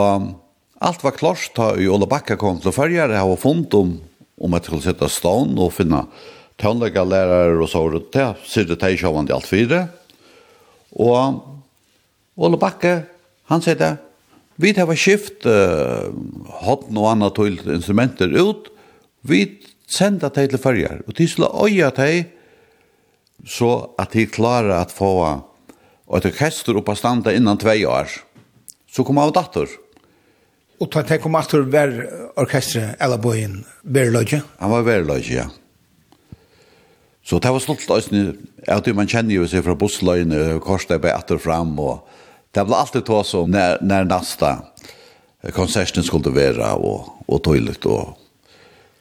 alt 0.78 1.04
var 1.04 1.18
klart 1.18 1.52
da 1.58 1.72
i 1.80 1.88
Ola 1.90 2.08
Bakka 2.10 2.38
kom 2.40 2.62
til 2.62 2.76
fyrjar, 2.76 3.12
jeg 3.12 3.24
har 3.24 3.42
funnet 3.42 3.74
om, 3.76 3.96
om 4.38 4.56
jeg 4.56 4.68
skulle 4.68 4.86
sette 4.86 5.10
stånd 5.12 5.58
og 5.58 5.74
finne 5.76 6.06
tøvnleggerlærer 6.62 7.58
og 7.58 7.70
så 7.70 7.84
var 7.84 7.98
det 7.98 8.04
til, 8.14 8.44
sier 8.46 8.68
det 8.70 8.80
til 8.82 8.98
i 8.98 9.34
alt 9.34 9.48
fire. 9.50 9.88
Og 10.98 11.42
Ole 12.38 12.60
Bakke, 12.62 13.02
han 13.50 13.64
sier 13.66 13.78
det, 13.78 13.96
Vi 14.58 14.74
har 14.74 14.96
skift 14.98 15.46
uh, 15.46 16.10
hot 16.66 16.88
og 16.90 17.10
annet 17.12 17.36
til 17.38 17.60
instrumenter 17.76 18.32
ut. 18.34 18.72
Vi 19.22 19.44
sender 19.88 20.34
det 20.34 20.50
til 20.52 20.62
fyrjar. 20.62 21.04
Og 21.06 21.18
de 21.18 21.28
skulle 21.30 21.52
øye 21.54 21.92
dem 21.98 22.34
så 23.46 23.94
at 24.02 24.16
de 24.18 24.26
klarer 24.26 24.74
at 24.80 24.92
få 24.92 25.12
et 26.18 26.26
orkester 26.26 26.78
opp 26.80 26.90
av 26.90 26.98
standa 26.98 27.34
innan 27.36 27.60
tvei 27.62 27.84
år. 27.86 28.10
Så 28.90 29.06
kom 29.06 29.20
av 29.22 29.36
datter. 29.36 29.70
Og 30.82 30.90
ta 30.94 31.04
tenk 31.06 31.26
om 31.26 31.38
at 31.38 31.54
du 31.54 31.66
var 31.70 31.94
orkestret 32.38 32.98
eller 33.02 33.22
bøyen 33.22 33.64
Verløgje? 33.84 34.42
Han 34.62 34.74
var 34.74 34.86
Verløgje, 34.86 35.44
ja. 35.44 35.48
Så 37.28 37.42
det 37.44 37.52
var 37.52 37.60
sluttet 37.60 37.92
av 37.92 38.78
at 38.78 38.88
man 38.96 39.10
kjenner 39.10 39.36
jo 39.36 39.48
seg 39.50 39.66
fra 39.66 39.76
bussløyene, 39.76 40.62
korset 40.64 41.02
ble 41.04 41.12
etter 41.12 41.42
fram 41.44 41.74
og 41.84 42.06
Det 42.58 42.64
ble 42.66 42.76
alltid 42.76 43.06
ta 43.06 43.24
som 43.24 43.52
när, 43.52 43.78
när 43.82 44.04
nästa 44.04 44.58
konserten 45.54 46.04
skulle 46.04 46.30
vara 46.30 46.74
och, 46.74 47.08
och 47.26 47.44
tøylet 47.44 47.86
Och, 47.86 48.18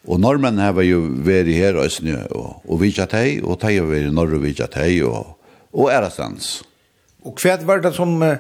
och 0.05 0.21
normen 0.21 0.59
här 0.59 0.73
var 0.73 0.83
ju 0.83 1.25
her 1.25 1.45
här 1.45 1.77
og, 1.77 1.91
og 2.31 2.61
och, 2.65 2.73
och 2.75 3.13
hei, 3.13 3.41
og 3.43 3.61
de 3.61 3.79
har 3.79 3.87
vært 3.87 4.07
i 4.07 4.11
norr 4.11 4.35
och 4.35 4.45
vidtjat 4.45 4.77
og, 5.03 5.27
og 5.73 5.85
och 5.85 5.93
ärastans. 5.93 6.65
Og 7.25 7.41
hva 7.43 7.57
var 7.65 7.81
det 7.81 7.95
som 7.95 8.23
uh, 8.23 8.37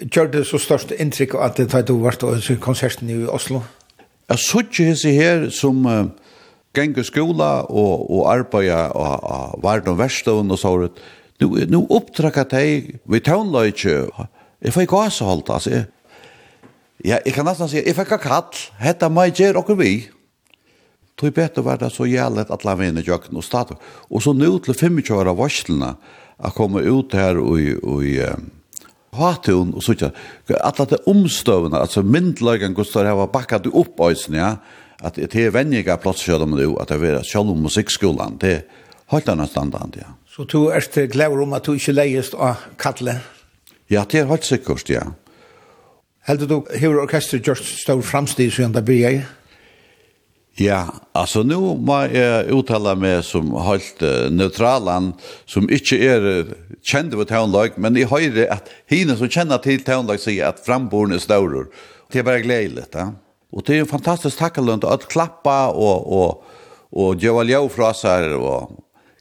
gjorde 0.00 0.44
så 0.44 0.58
størst 0.58 0.92
inntrykk 0.98 1.34
at 1.34 1.56
det 1.56 1.86
tog 1.86 2.00
vart 2.00 2.22
och 2.22 2.60
konserten 2.60 3.10
i 3.10 3.26
Oslo? 3.26 3.62
Jag 4.28 4.38
såg 4.38 4.64
ju 4.72 4.94
her 5.12 5.50
som... 5.50 5.86
Uh, 5.86 6.06
gänga 6.76 7.04
skola 7.04 7.62
och 7.62 8.18
och 8.18 8.32
arbeta 8.32 8.90
och 8.90 9.62
vart 9.62 9.84
de 9.84 9.96
värsta 9.96 10.32
och 10.32 10.58
så 10.58 10.88
det 11.38 11.46
nu 11.46 11.66
nu 11.66 11.86
uppdraga 11.90 12.44
dig 12.44 13.00
vi 13.04 13.20
tonlöje 13.20 14.06
Jeg 14.62 14.74
får 14.74 14.86
ikke 14.86 15.00
også 15.06 15.24
holdt, 15.24 15.50
altså. 15.54 15.70
Jeg, 15.70 15.84
ja, 17.04 17.18
jeg 17.24 17.34
kan 17.34 17.46
nesten 17.46 17.70
si, 17.70 17.78
jeg 17.78 17.94
fikk 17.94 18.14
ikke 18.16 18.24
kall, 18.26 18.62
hette 18.82 19.10
meg 19.12 19.36
gjør 19.38 19.60
dere 19.60 19.76
vi. 19.78 19.92
Tog 21.18 21.34
bedre 21.34 21.64
var 21.66 21.78
det 21.80 21.90
så 21.94 22.06
jævlig 22.06 22.44
at 22.44 22.52
alle 22.54 22.76
vene 22.78 23.02
kjøkken 23.02 23.38
og 23.38 23.44
statu. 23.46 23.74
Og 24.10 24.22
så 24.22 24.34
nå 24.34 24.52
til 24.62 24.74
25 24.74 25.14
år 25.16 25.30
av 25.32 25.38
varslene, 25.40 25.92
jeg 26.38 26.54
komme 26.54 26.84
ut 26.86 27.14
her 27.18 27.38
og 27.42 28.04
i 28.06 28.18
hatun 29.18 29.72
og 29.74 29.82
sånt. 29.82 30.04
Alla 30.54 30.86
det 30.90 31.00
omstøvna, 31.10 31.80
altså 31.82 32.04
myndlagen 32.06 32.74
gustar 32.74 33.08
hava 33.10 33.26
bakkat 33.30 33.66
opp 33.72 33.98
øysen, 34.06 34.38
ja. 34.38 34.56
At 34.98 35.18
det 35.18 35.34
er 35.38 35.54
venniga 35.54 35.94
plass 36.02 36.24
kjød 36.26 36.42
om 36.46 36.56
det 36.58 36.68
at 36.82 36.90
det 36.90 37.10
er 37.10 37.26
selv 37.26 37.52
om 37.54 37.62
musikkskolan, 37.62 38.38
det 38.42 38.54
er 38.56 38.62
høyt 39.14 39.28
anna 39.30 39.46
standard, 39.46 39.94
ja. 39.98 40.14
Så 40.26 40.46
du 40.46 40.68
er 40.70 41.06
glad 41.10 41.34
om 41.34 41.54
at 41.54 41.66
du 41.66 41.74
ikke 41.74 41.94
leiest 41.94 42.34
av 42.34 42.62
kattle? 42.78 43.18
Ja, 43.88 44.04
det 44.04 44.20
er 44.20 44.28
helt 44.28 44.44
sikkert, 44.44 44.90
ja. 44.92 45.06
Heldur 46.28 46.48
du, 46.50 46.56
hever 46.76 47.00
orkestret 47.06 47.46
gjort 47.46 47.64
stor 47.64 48.02
framstid 48.04 48.52
siden 48.52 48.74
det 48.76 48.84
blir 48.84 49.00
jeg? 49.00 49.22
Ja, 50.58 50.80
altså 51.14 51.44
nå 51.46 51.76
må 51.86 52.00
jeg 52.10 52.50
uttale 52.52 52.96
meg 52.98 53.22
som 53.24 53.52
helt 53.62 54.02
uh, 54.02 54.26
neutralan, 54.34 55.12
som 55.46 55.68
ikke 55.70 56.00
er 56.02 56.26
uh, 56.26 56.50
kjent 56.82 57.14
ved 57.14 57.30
tøvnlag, 57.30 57.78
men 57.78 57.96
jeg 57.96 58.10
hører 58.10 58.50
at 58.58 58.68
hine 58.90 59.14
som 59.16 59.30
kjenner 59.30 59.62
til 59.62 59.84
tøvnlag 59.86 60.20
sier 60.20 60.50
at 60.50 60.60
framboren 60.66 61.14
er 61.14 61.22
større. 61.22 61.68
Det 62.10 62.20
er 62.20 62.26
bare 62.26 62.42
gledelig, 62.42 62.88
ja. 62.92 63.12
Og 63.54 63.64
det 63.64 63.78
er 63.78 63.86
en 63.86 63.88
fantastisk 63.88 64.36
takkelund, 64.42 64.84
at 64.84 65.06
klappa 65.08 65.70
og, 65.70 66.10
og, 66.12 66.58
og 66.92 67.22
gjøre 67.22 67.46
ljau 67.48 67.64
fra 67.72 67.94
seg, 67.96 68.34
og 68.36 68.74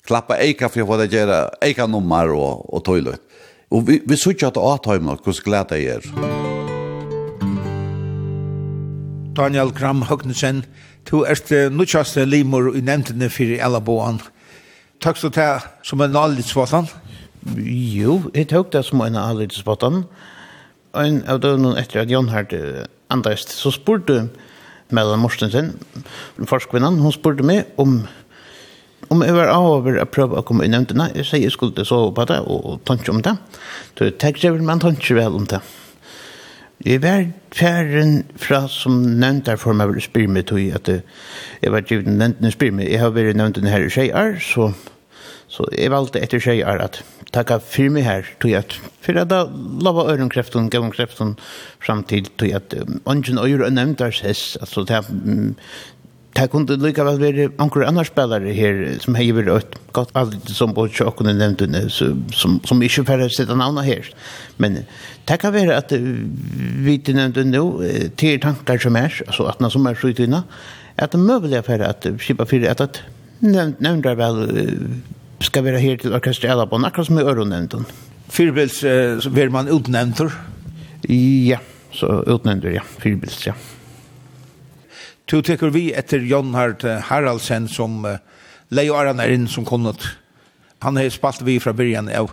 klappa 0.08 0.42
eika 0.42 0.68
for 0.74 0.84
å 0.84 0.90
få 0.90 1.00
det 1.04 1.14
gjøre 1.14 1.46
eika 1.64 1.88
nummer 1.88 2.34
og, 2.36 2.66
og 2.68 2.84
tøylet. 2.84 3.22
Og 3.72 3.88
vi, 3.88 4.00
vi 4.08 4.16
sykja 4.16 4.48
at 4.48 4.58
Atheimen, 4.58 5.20
hvordan 5.24 5.44
glede 5.44 5.76
jeg 5.76 5.86
er. 5.98 6.04
Daniel 9.36 9.72
Gram 9.76 10.02
Høgnesen, 10.02 10.64
du 11.12 11.22
er 11.22 11.36
det 11.50 11.74
nutjaste 11.74 12.26
limor 12.26 12.72
i 12.76 12.82
nevntene 12.82 13.30
for 13.30 13.44
alle 13.44 13.66
Elaboan. 13.68 14.22
Takk 15.04 15.20
så 15.20 15.30
til 15.30 15.68
som 15.84 16.02
en 16.02 16.16
alitsvatan. 16.16 16.88
Jo, 17.68 18.22
jeg 18.36 18.48
tok 18.50 18.72
det 18.74 18.86
som 18.86 19.04
en 19.04 19.20
alitsvatan. 19.20 20.06
En 20.96 21.20
av 21.28 21.44
døgnet 21.44 21.78
etter 21.78 22.02
at 22.02 22.12
Jan 22.12 22.32
hadde 22.32 22.88
andast, 23.12 23.52
så 23.52 23.72
spurte 23.72 24.30
Mellan 24.90 25.20
Morstensen, 25.20 25.74
forskvinnan, 26.48 27.02
hun 27.04 27.12
spurte 27.12 27.44
meg 27.44 27.68
om 27.78 28.06
om 29.14 29.24
jeg 29.24 29.36
var 29.36 29.54
over 29.56 30.00
å 30.02 30.06
prøve 30.10 30.40
å 30.40 30.46
komme 30.46 30.68
i 30.68 30.72
nevntene, 30.72 31.10
jeg 31.16 31.28
sier 31.28 31.46
jeg 31.46 31.56
skulle 31.56 31.86
sove 31.88 32.14
på 32.16 32.26
det 32.30 32.40
og, 32.44 32.60
og 32.64 32.80
tanke 32.88 33.12
om 33.14 33.22
det. 33.24 33.36
Så 33.98 34.10
jeg 34.10 34.18
tenker 34.22 34.56
vel, 34.56 34.66
men 34.68 34.84
tanke 34.84 35.18
vel 35.18 35.38
om 35.40 35.48
det. 35.50 35.62
Jeg 36.86 37.02
var 37.02 37.26
færen 37.58 38.20
fra 38.38 38.68
som 38.70 39.00
nevnt 39.02 39.48
der 39.48 39.58
for 39.58 39.74
meg 39.74 39.90
vil 39.90 40.04
spyr 40.04 40.28
meg 40.30 40.46
til 40.52 40.70
at 40.78 40.92
jeg 40.92 41.74
var 41.74 41.88
givet 41.90 42.12
nevntene 42.12 42.52
spyr 42.54 42.76
meg. 42.76 42.92
Jeg 42.92 43.02
har 43.02 43.16
vært 43.16 43.40
nevntene 43.40 43.74
her 43.74 43.88
i 43.88 43.90
tjejer, 43.90 44.38
så, 44.44 44.70
så 45.50 45.66
jeg 45.74 45.90
valgte 45.92 46.22
etter 46.22 46.44
tjejer 46.44 46.84
at 46.84 47.02
takka 47.34 47.58
fyrir 47.64 47.96
mig 47.96 48.06
her, 48.06 48.30
tog 48.40 48.54
at 48.60 48.78
fyrir 49.04 49.24
at 49.24 49.32
da 49.34 49.42
lava 49.84 50.06
ørenkreften, 50.14 50.70
gavnkreften 50.72 51.34
fram 51.84 52.06
til 52.08 52.30
tog 52.38 52.54
at 52.56 52.78
ongen 53.10 53.42
øyre 53.42 53.66
og 53.68 53.74
nevntar 53.74 54.14
sess, 54.16 54.56
altså 54.62 54.86
det 54.86 55.02
Det 56.38 56.52
kunne 56.54 56.76
lika 56.78 57.02
vel 57.02 57.18
være 57.18 57.48
anker 57.58 57.88
andre 57.88 58.04
spillere 58.06 58.54
her 58.54 59.00
som 59.02 59.16
har 59.18 59.26
gjort 59.26 59.48
et 59.56 59.78
godt 59.96 60.12
valg 60.14 60.50
som 60.54 60.74
både 60.78 60.94
Tjokken 60.94 61.32
nevnte 61.34 61.88
som, 61.90 62.60
som 62.62 62.82
ikke 62.86 63.06
færre 63.08 63.30
sitte 63.34 63.56
navnet 63.58 63.88
her. 63.88 64.10
Men 64.62 64.84
det 65.28 65.40
kan 65.42 65.54
være 65.56 65.80
at 65.80 65.96
vi 65.98 66.98
nevnte 67.10 67.42
nå 67.48 67.64
til 68.22 68.38
tankar 68.44 68.78
som 68.84 69.00
er, 69.00 69.10
altså 69.26 69.48
at 69.50 69.64
når 69.64 69.74
som 69.74 69.90
er 69.90 69.98
skjuttina, 69.98 70.44
at 70.98 71.16
det 71.16 71.22
møbelig 71.24 71.58
er 71.58 71.66
færre 71.66 71.90
at 71.90 72.06
skipa 72.22 72.46
fire 72.46 72.70
at 72.70 72.86
at 72.86 73.02
nevnte 73.42 74.14
vel 74.18 74.44
skal 75.42 75.66
være 75.66 75.82
her 75.82 75.98
til 75.98 76.14
orkester 76.14 76.66
på 76.66 76.82
akkurat 76.86 77.10
som 77.10 77.18
i 77.18 77.26
Øron 77.26 77.50
nevnte. 77.50 77.82
Fyrbils, 78.30 78.84
så 79.24 79.30
blir 79.34 79.50
man 79.50 79.70
utnevntur? 79.74 80.34
Ja, 81.10 81.58
så 81.92 82.22
utnevntur, 82.28 82.70
ja. 82.70 82.86
Fyrbils, 83.02 83.48
ja. 83.48 83.54
Tu 85.28 85.42
tekur 85.44 85.74
vi 85.76 85.90
etter 85.92 86.24
Jon 86.24 86.54
Hart 86.56 86.86
Haraldsen 87.10 87.68
som 87.68 88.06
uh, 88.08 88.18
leie 88.72 88.94
Aran 88.96 89.20
er 89.20 89.34
inn 89.36 89.48
som 89.52 89.66
kunnet. 89.68 90.04
Han 90.86 91.00
har 91.00 91.10
spalt 91.12 91.44
vi 91.44 91.58
fra 91.60 91.74
byrjan 91.76 92.08
av. 92.16 92.32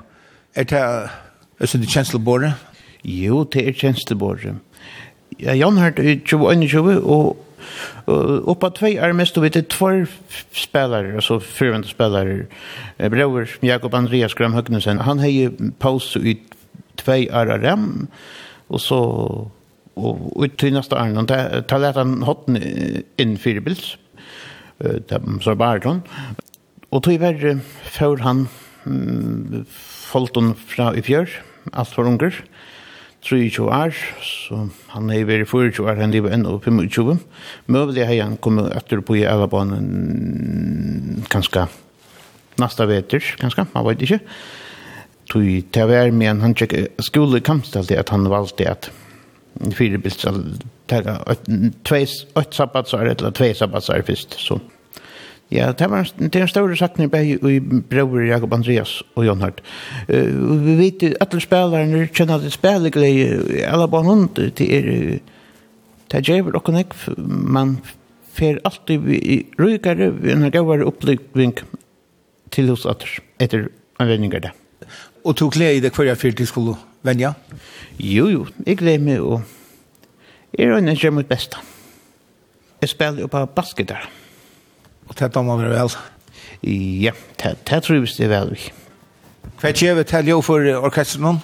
Er 0.54 0.68
det 0.70 0.82
er 0.82 1.70
sin 1.70 1.86
kjenslebore? 1.86 2.52
Jo, 3.02 3.42
det 3.44 3.66
er 3.66 3.78
kjenslebore. 3.78 4.54
Ja, 5.40 5.56
Jon 5.58 5.80
Hart 5.82 5.98
er 5.98 6.20
21 6.22 7.00
og 7.02 7.34
Og 8.06 8.48
oppa 8.52 8.68
tvei 8.76 8.94
er 9.00 9.14
mest 9.16 9.38
og 9.40 9.46
vidt 9.46 9.56
tvær 9.72 10.04
spelare, 10.52 11.14
altså 11.16 11.38
fyrvende 11.40 11.88
spelare. 11.88 12.46
Brøver 12.98 13.56
Jakob 13.64 13.94
Andreas 13.96 14.34
Gram 14.36 14.52
Høgnesen, 14.52 15.00
han 15.00 15.22
hei 15.22 15.48
paus 15.80 16.12
i 16.20 16.36
tvei 17.00 17.24
RRM, 17.32 18.06
og 18.68 18.80
så 18.80 19.00
og 19.94 20.32
ut 20.42 20.56
til 20.58 20.74
neste 20.74 20.96
åren, 20.98 21.20
og 21.20 21.28
ta 21.30 21.78
lett 21.78 21.98
han 21.98 22.22
hotten 22.26 22.58
inn 23.20 23.36
fire 23.40 23.62
bils, 23.64 23.94
så 24.80 25.54
bare 25.58 25.82
sånn. 25.84 26.02
Og 26.94 27.02
tog 27.06 27.20
hver 27.22 27.60
før 27.94 28.24
han 28.24 28.46
folten 29.70 30.54
fra 30.58 30.90
i 30.98 31.04
fjør, 31.04 31.30
alt 31.72 31.94
for 31.94 32.10
unger, 32.10 32.42
23 33.24 33.70
år, 33.72 33.94
så 34.20 34.66
han 34.92 35.08
er 35.14 35.24
vært 35.24 35.48
24 35.48 35.86
år, 35.86 36.02
han 36.02 36.12
lever 36.12 36.34
ennå 36.36 36.58
25. 36.60 37.22
Møvelig 37.72 38.04
har 38.04 38.20
han 38.20 38.36
kommet 38.36 38.68
etter 38.76 39.00
på 39.00 39.16
i 39.16 39.24
Alabanen 39.24 41.24
ganske 41.32 41.64
neste 42.60 42.86
veter, 42.86 43.24
ganske, 43.40 43.64
man 43.72 43.86
vet 43.88 44.04
ikke. 44.04 44.20
Tog 45.32 45.48
til 45.72 45.88
hver, 45.88 46.12
men 46.12 46.44
han 46.44 46.52
tjekk 46.52 46.76
skole 47.02 47.40
kamp 47.40 47.64
til 47.64 47.96
at 47.96 48.12
han 48.12 48.28
valgte 48.28 48.68
at 48.68 48.90
fyra 49.74 49.98
bilsar 49.98 50.34
tar 50.86 51.34
två 51.82 52.06
åt 52.34 52.54
sabbatsar 52.54 53.06
eller 53.06 53.30
två 53.30 53.54
sabbatsar 53.54 54.02
först 54.06 54.40
så 54.40 54.60
Ja, 55.48 55.72
det 55.72 55.86
var 55.86 56.08
det 56.16 56.40
en 56.40 56.48
stor 56.48 56.74
sakning 56.74 57.10
på 57.10 57.16
i 57.16 57.60
bror 57.60 58.26
Jakob 58.26 58.52
Andreas 58.52 59.02
och 59.14 59.24
Jon 59.24 59.40
Hart. 59.40 59.60
vi 60.06 60.76
vet 60.76 61.20
att 61.20 61.34
alla 61.34 61.40
spelare 61.40 62.08
känner 62.12 62.38
det 62.38 62.50
spelglädje 62.50 63.70
alla 63.70 63.88
på 63.88 63.98
hund 63.98 64.54
till 64.54 64.72
er 64.72 65.18
det 66.08 66.28
ger 66.28 66.56
och 66.56 66.64
connect 66.64 67.08
man 67.26 67.78
fer 68.32 68.60
alltid 68.64 69.00
vi 69.00 69.46
rykare 69.58 70.10
vi 70.10 70.34
när 70.34 70.50
det 70.50 70.60
var 70.60 70.82
upplyckning 70.82 71.54
till 72.50 72.68
hos 72.68 72.86
åter 72.86 73.08
efter 73.38 73.68
användningar 73.96 74.40
där 74.40 74.52
og 75.24 75.36
tog 75.36 75.52
glede 75.52 75.78
i 75.78 75.80
det 75.80 75.92
hver 75.96 76.04
jeg 76.10 76.20
fyrt 76.20 76.36
til 76.36 76.46
skulle 76.46 76.76
venja? 77.02 77.32
Jo, 77.98 78.28
jo, 78.28 78.46
jeg 78.66 78.78
gleder 78.78 79.04
meg 79.04 79.20
og 79.24 79.42
jeg 80.54 80.68
er 80.68 80.76
øyne 80.76 80.94
gjør 80.94 81.16
mitt 81.16 81.28
beste. 81.28 81.58
Jeg 82.80 82.92
spiller 82.92 83.24
jo 83.24 83.26
på 83.26 83.40
basket 83.56 83.88
der. 83.88 84.04
Og 85.08 85.16
det 85.18 85.32
damer 85.34 85.56
vi 85.56 85.70
vel? 85.72 85.96
Ja, 87.02 87.10
det, 87.42 87.82
tror 87.82 87.96
jeg 87.96 88.06
det 88.18 88.28
er 88.28 88.44
vel. 88.44 88.70
Hva 89.60 89.72
er 89.72 89.98
vi 89.98 90.04
til 90.04 90.28
jo 90.28 90.40
for 90.44 90.60
orkestren? 90.84 91.40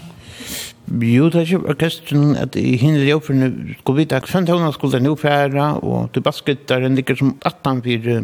Jo, 0.90 1.28
det 1.30 1.40
er 1.40 1.46
ikke 1.46 1.70
orkestren 1.70 2.36
at 2.36 2.56
i 2.58 2.76
hinner 2.76 3.04
jo 3.06 3.18
for 3.22 3.34
skulle 3.80 4.00
vite 4.00 4.16
at 4.16 4.28
Søntagene 4.28 4.72
skulle 4.72 4.98
den 4.98 5.10
oppfære 5.10 5.66
og 5.82 6.10
til 6.12 6.22
basket 6.22 6.68
der 6.68 6.80
basketgitaren 6.80 6.94
ligger 6.94 7.14
som 7.16 7.36
18-4 7.46 8.16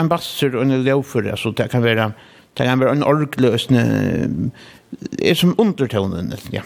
en 0.00 0.08
basser 0.08 0.56
og 0.56 0.62
en 0.62 0.84
ljøfer, 0.84 1.30
altså 1.30 1.50
det 1.50 1.70
kan 1.70 1.82
være 1.82 2.12
Det 2.58 2.66
kan 2.66 2.80
være 2.80 2.92
en 2.92 3.02
orgløsende, 3.02 4.52
er 5.22 5.34
som 5.34 5.54
undertonen, 5.58 6.32
ja. 6.52 6.62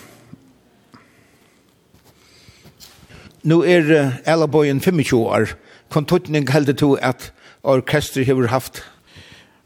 Nå 3.46 3.62
er 3.62 4.10
Allaboyen 4.26 4.80
25 4.80 5.20
år. 5.20 5.52
Kontutning 5.90 6.48
heldur 6.50 6.72
to 6.72 6.94
at 6.94 7.32
orkester 7.62 8.24
hefur 8.24 8.48
haft? 8.50 8.82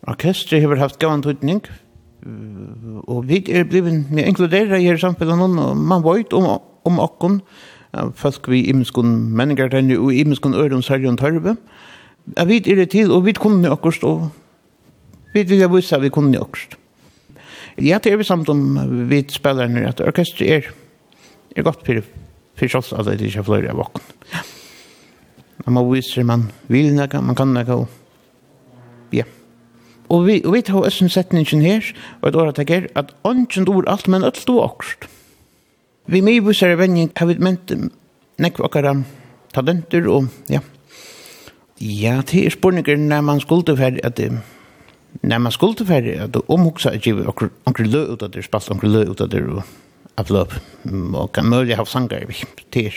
Orkester 0.08 0.60
hefur 0.60 0.76
haft 0.76 0.98
gavan 0.98 1.22
tutning. 1.22 1.62
Og 3.08 3.28
vi 3.28 3.40
er 3.48 3.64
blivin, 3.64 4.06
vi 4.12 4.22
inkluderer 4.22 4.76
i 4.76 4.84
her 4.84 5.00
samfunnet 5.00 5.38
noen, 5.40 5.58
og 5.58 5.76
man 5.76 6.04
veit 6.04 6.32
om, 6.36 6.60
om 6.84 7.00
okkon, 7.00 7.40
folk 8.14 8.48
vi 8.52 8.66
imenskon 8.68 9.16
menningar 9.36 9.72
tenni 9.72 9.96
og 9.96 10.12
imenskon 10.12 10.54
ørum 10.54 10.82
sarjon 10.84 11.16
tørve. 11.16 11.56
Ja, 12.36 12.44
vi 12.44 12.60
er 12.60 12.82
det 12.82 12.90
til, 12.92 13.10
og 13.10 13.24
vi 13.24 13.32
kunne 13.32 13.72
okkurst, 13.72 14.04
og 14.04 14.28
Vi 15.32 15.42
vil 15.42 15.68
vise 15.70 15.96
at 15.96 16.02
vi 16.02 16.08
kunne 16.08 16.32
kunde 16.38 16.78
Ja, 17.78 17.98
det 17.98 18.12
er 18.12 18.16
vi 18.16 18.24
samt 18.24 18.48
om 18.48 18.78
vi 19.08 19.24
spiller 19.28 19.68
nu 19.68 19.86
att 19.86 20.00
orkester 20.00 20.44
er, 20.44 20.62
er 21.56 21.62
godt 21.62 21.86
for, 21.86 22.02
for 22.56 22.76
oss 22.76 22.92
at 22.92 23.06
det 23.06 23.20
ikke 23.20 23.38
er 23.38 23.42
flere 23.42 23.70
av 23.70 23.76
bakom. 23.76 24.02
Ja. 24.32 24.42
man 25.66 25.92
visar 25.92 26.22
man 26.22 26.50
vil 26.68 26.94
något, 26.94 27.24
man 27.24 27.34
kan 27.34 27.48
något. 27.48 27.88
Ja. 29.12 29.24
Og 30.08 30.26
vi, 30.26 30.42
og 30.44 30.54
vi 30.54 30.60
tar 30.60 30.74
også 30.74 31.04
en 31.04 31.08
setning 31.08 31.46
her, 31.62 31.80
og 32.20 32.28
et 32.28 32.36
året 32.36 32.54
tenker, 32.54 32.86
at 32.94 33.14
ånden 33.24 33.68
ord 33.68 33.84
alt, 33.86 34.08
men 34.08 34.24
alt 34.24 34.36
stod 34.36 34.64
akkurat. 34.64 35.08
Vi 36.06 36.20
med 36.20 36.32
i 36.32 36.40
bussere 36.40 36.78
vending 36.78 37.12
har 37.16 37.26
vi 37.26 37.38
ment 37.38 37.72
nekve 38.38 38.64
akkara 38.64 38.96
talenter, 39.54 40.08
og 40.08 40.26
ja. 40.50 40.60
Ja, 41.80 42.20
det 42.26 42.46
er 42.46 42.50
spørninger 42.50 42.96
når 42.96 43.20
man 43.20 43.40
skulle 43.40 43.76
ferdig, 43.76 44.00
at 44.04 44.20
Nei, 45.22 45.38
man 45.38 45.52
skulle 45.52 45.76
til 45.76 45.88
ferdig 45.88 46.16
at 46.22 46.32
du 46.34 46.40
omhugsa 46.48 46.94
at 46.94 47.04
givet 47.04 47.28
onker 47.28 47.86
lø 47.86 48.04
ut 48.12 48.22
av 48.22 48.30
det 48.32 48.44
spalt 48.46 48.70
onker 48.72 48.88
lø 48.88 49.04
ut 49.10 49.20
av 49.20 49.30
det 49.32 49.42
og 49.42 49.62
avløp, 50.20 50.54
og 51.14 51.32
kan 51.34 51.48
mulig 51.48 51.76
ha 51.76 51.84
sanger 51.84 52.26
vi 52.28 52.44
til. 52.72 52.94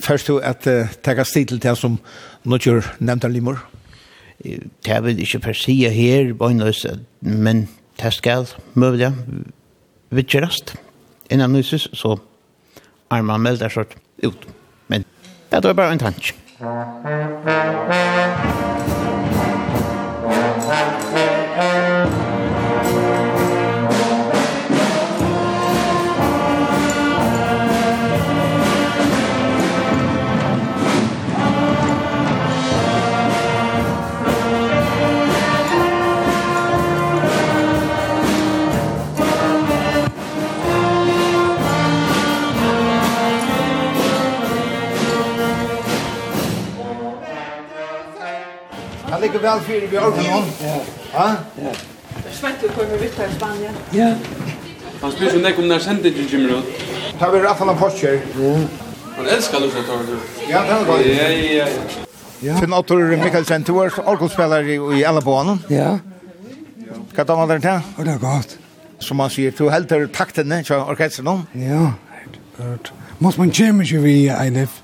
Først 0.00 0.28
du 0.28 0.38
at 0.38 0.66
uh, 0.66 0.88
takka 1.04 1.24
stil 1.24 1.48
til 1.50 1.62
det 1.62 1.76
som 1.78 1.98
Nodjur 2.44 2.86
nevnte 3.00 3.28
limor? 3.28 3.60
Det 4.40 4.96
vil 5.04 5.20
ikke 5.20 5.42
per 5.44 5.58
sida 5.58 5.90
her, 5.92 6.32
men 7.20 7.68
det 8.00 8.12
skal 8.14 8.46
mulig 8.74 9.12
vittjerast 10.10 10.74
innan 11.30 11.52
nyses, 11.52 11.88
så 11.92 12.16
er 13.10 13.22
man 13.22 13.40
melder 13.40 13.68
sort 13.68 13.96
ut. 14.24 14.48
Men 14.88 15.04
det 15.52 15.64
var 15.64 15.72
bare 15.72 15.92
en 15.92 15.98
tanke 15.98 16.34
Thank 16.60 18.64
you. 18.64 18.69
ligger 49.30 49.50
vel 49.50 49.60
fyrir 49.60 49.88
vi 49.90 49.98
orken 49.98 50.32
om. 50.32 50.44
Ja. 51.14 51.36
Ja. 51.62 51.72
Svettu 52.32 52.68
kommer 52.68 52.98
vi 52.98 53.06
i 53.06 53.10
Spanien. 53.36 53.74
Ja. 53.92 54.14
Han 55.02 55.12
spyr 55.12 55.30
så 55.30 55.38
nek 55.40 55.58
om 55.58 55.68
nær 55.68 55.78
sendingen 55.78 56.28
kommer 56.30 56.58
ut. 56.58 56.84
Ta 57.18 57.30
vi 57.30 57.40
rafan 57.40 57.70
av 57.70 57.78
postkjer. 57.78 58.20
Han 59.16 59.26
elskar 59.26 59.60
Lusa 59.60 59.82
Tordu. 59.86 60.16
Ja, 60.48 60.62
det 60.66 60.76
er 60.76 60.84
godt. 60.86 61.06
Ja, 61.06 61.28
ja, 61.28 61.52
ja. 61.56 61.66
Ja. 62.42 62.56
Finn 62.56 62.72
Ottor 62.72 63.02
Mikkelsen, 63.20 63.62
du 63.68 63.78
er 63.78 63.92
orkelspiller 64.08 64.64
i 64.96 65.02
Ellebanen. 65.04 65.62
Ja. 65.70 65.98
Hva 67.14 67.24
tar 67.24 67.36
man 67.36 67.48
der 67.50 67.60
til? 67.60 68.04
Det 68.04 68.14
er 68.14 68.18
godt. 68.18 68.56
Som 69.00 69.20
man 69.20 69.30
sier, 69.32 69.52
du 69.56 69.68
helter 69.72 70.06
taktene 70.12 70.62
til 70.64 70.80
orkesteren. 70.80 71.46
Ja, 71.54 71.92
helt. 72.58 72.92
Mås 73.20 73.38
man 73.38 73.52
kommer 73.52 73.84
ikke 73.84 74.02
vi 74.02 74.14
i 74.24 74.46
INF 74.46 74.80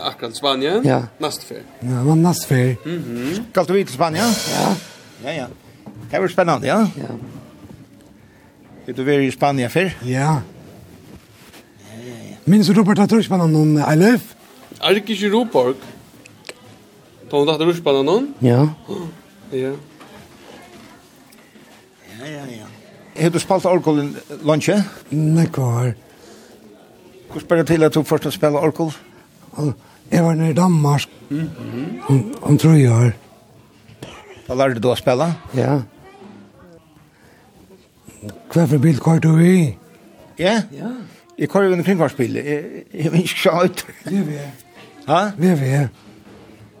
akkurat 0.00 0.36
Spanien. 0.36 0.84
Ja. 0.84 1.02
Nastfer. 1.20 1.62
Ja, 1.82 2.02
men 2.02 2.22
Nastfer. 2.22 2.76
Mhm. 2.84 3.20
Mm 3.20 3.46
Kalt 3.54 3.68
du 3.68 3.74
til 3.74 3.94
Spanien? 3.94 4.34
Ja. 4.50 4.74
Ja, 5.24 5.36
ja. 5.42 5.46
Det 6.10 6.20
var 6.20 6.28
spennende, 6.28 6.66
ja? 6.66 6.78
Ja. 6.96 7.14
Er 8.86 8.92
du 8.92 9.02
vært 9.04 9.24
i 9.24 9.30
Spanien 9.30 9.70
før? 9.70 9.90
Ja. 10.04 10.40
Minns 12.44 12.68
Robert 12.76 12.98
at 13.00 13.12
rushbanan 13.12 13.52
noen, 13.52 13.78
Eilef? 13.80 14.34
Er 14.82 14.92
det 14.94 15.08
ikke 15.08 15.30
Roborg? 15.32 15.80
Da 17.30 17.36
hun 17.40 17.48
tatt 17.48 17.64
rushbanan 17.64 18.04
noen? 18.04 18.26
Ja. 18.44 18.66
Ja. 19.52 19.72
Ja, 22.18 22.26
ja, 22.28 22.44
ja. 22.50 22.68
Har 23.22 23.30
du 23.30 23.38
spalt 23.40 23.64
orkolen 23.64 24.12
lunsje? 24.42 24.76
Nei, 25.10 25.46
hva 25.46 25.94
Hvor 27.30 27.40
spør 27.40 27.62
det 27.62 27.66
til 27.66 27.82
at 27.82 27.94
du 27.94 28.02
først 28.02 28.28
å 28.28 28.34
spille 28.34 28.60
orkolen? 28.60 28.94
Og 29.54 29.72
jeg 30.10 30.24
var 30.24 30.34
nede 30.34 30.50
i 30.50 30.54
Danmark 30.54 31.06
mm 31.30 31.40
-hmm. 31.40 32.12
om, 32.12 32.34
om 32.42 32.58
tre 32.58 32.92
år. 32.92 33.10
Da 34.48 34.54
lærte 34.54 34.80
du 34.80 34.90
å 34.90 34.94
spille? 34.94 35.34
Ja. 35.56 35.80
Hva 38.52 38.64
for 38.64 38.78
bil 38.78 39.00
kvar 39.00 39.18
du 39.18 39.38
i? 39.38 39.76
Ja? 40.38 40.62
Ja. 40.72 40.90
Jeg 41.38 41.48
kvar 41.48 41.62
jo 41.62 41.72
en 41.72 41.84
kringkvarsbil. 41.84 42.36
Jeg, 42.36 42.64
jeg 42.94 43.12
vil 43.12 43.20
ikke 43.20 43.40
se 43.42 43.50
ut. 43.64 43.86
VV. 44.04 44.38
Ha? 45.06 45.30
VV. 45.38 45.88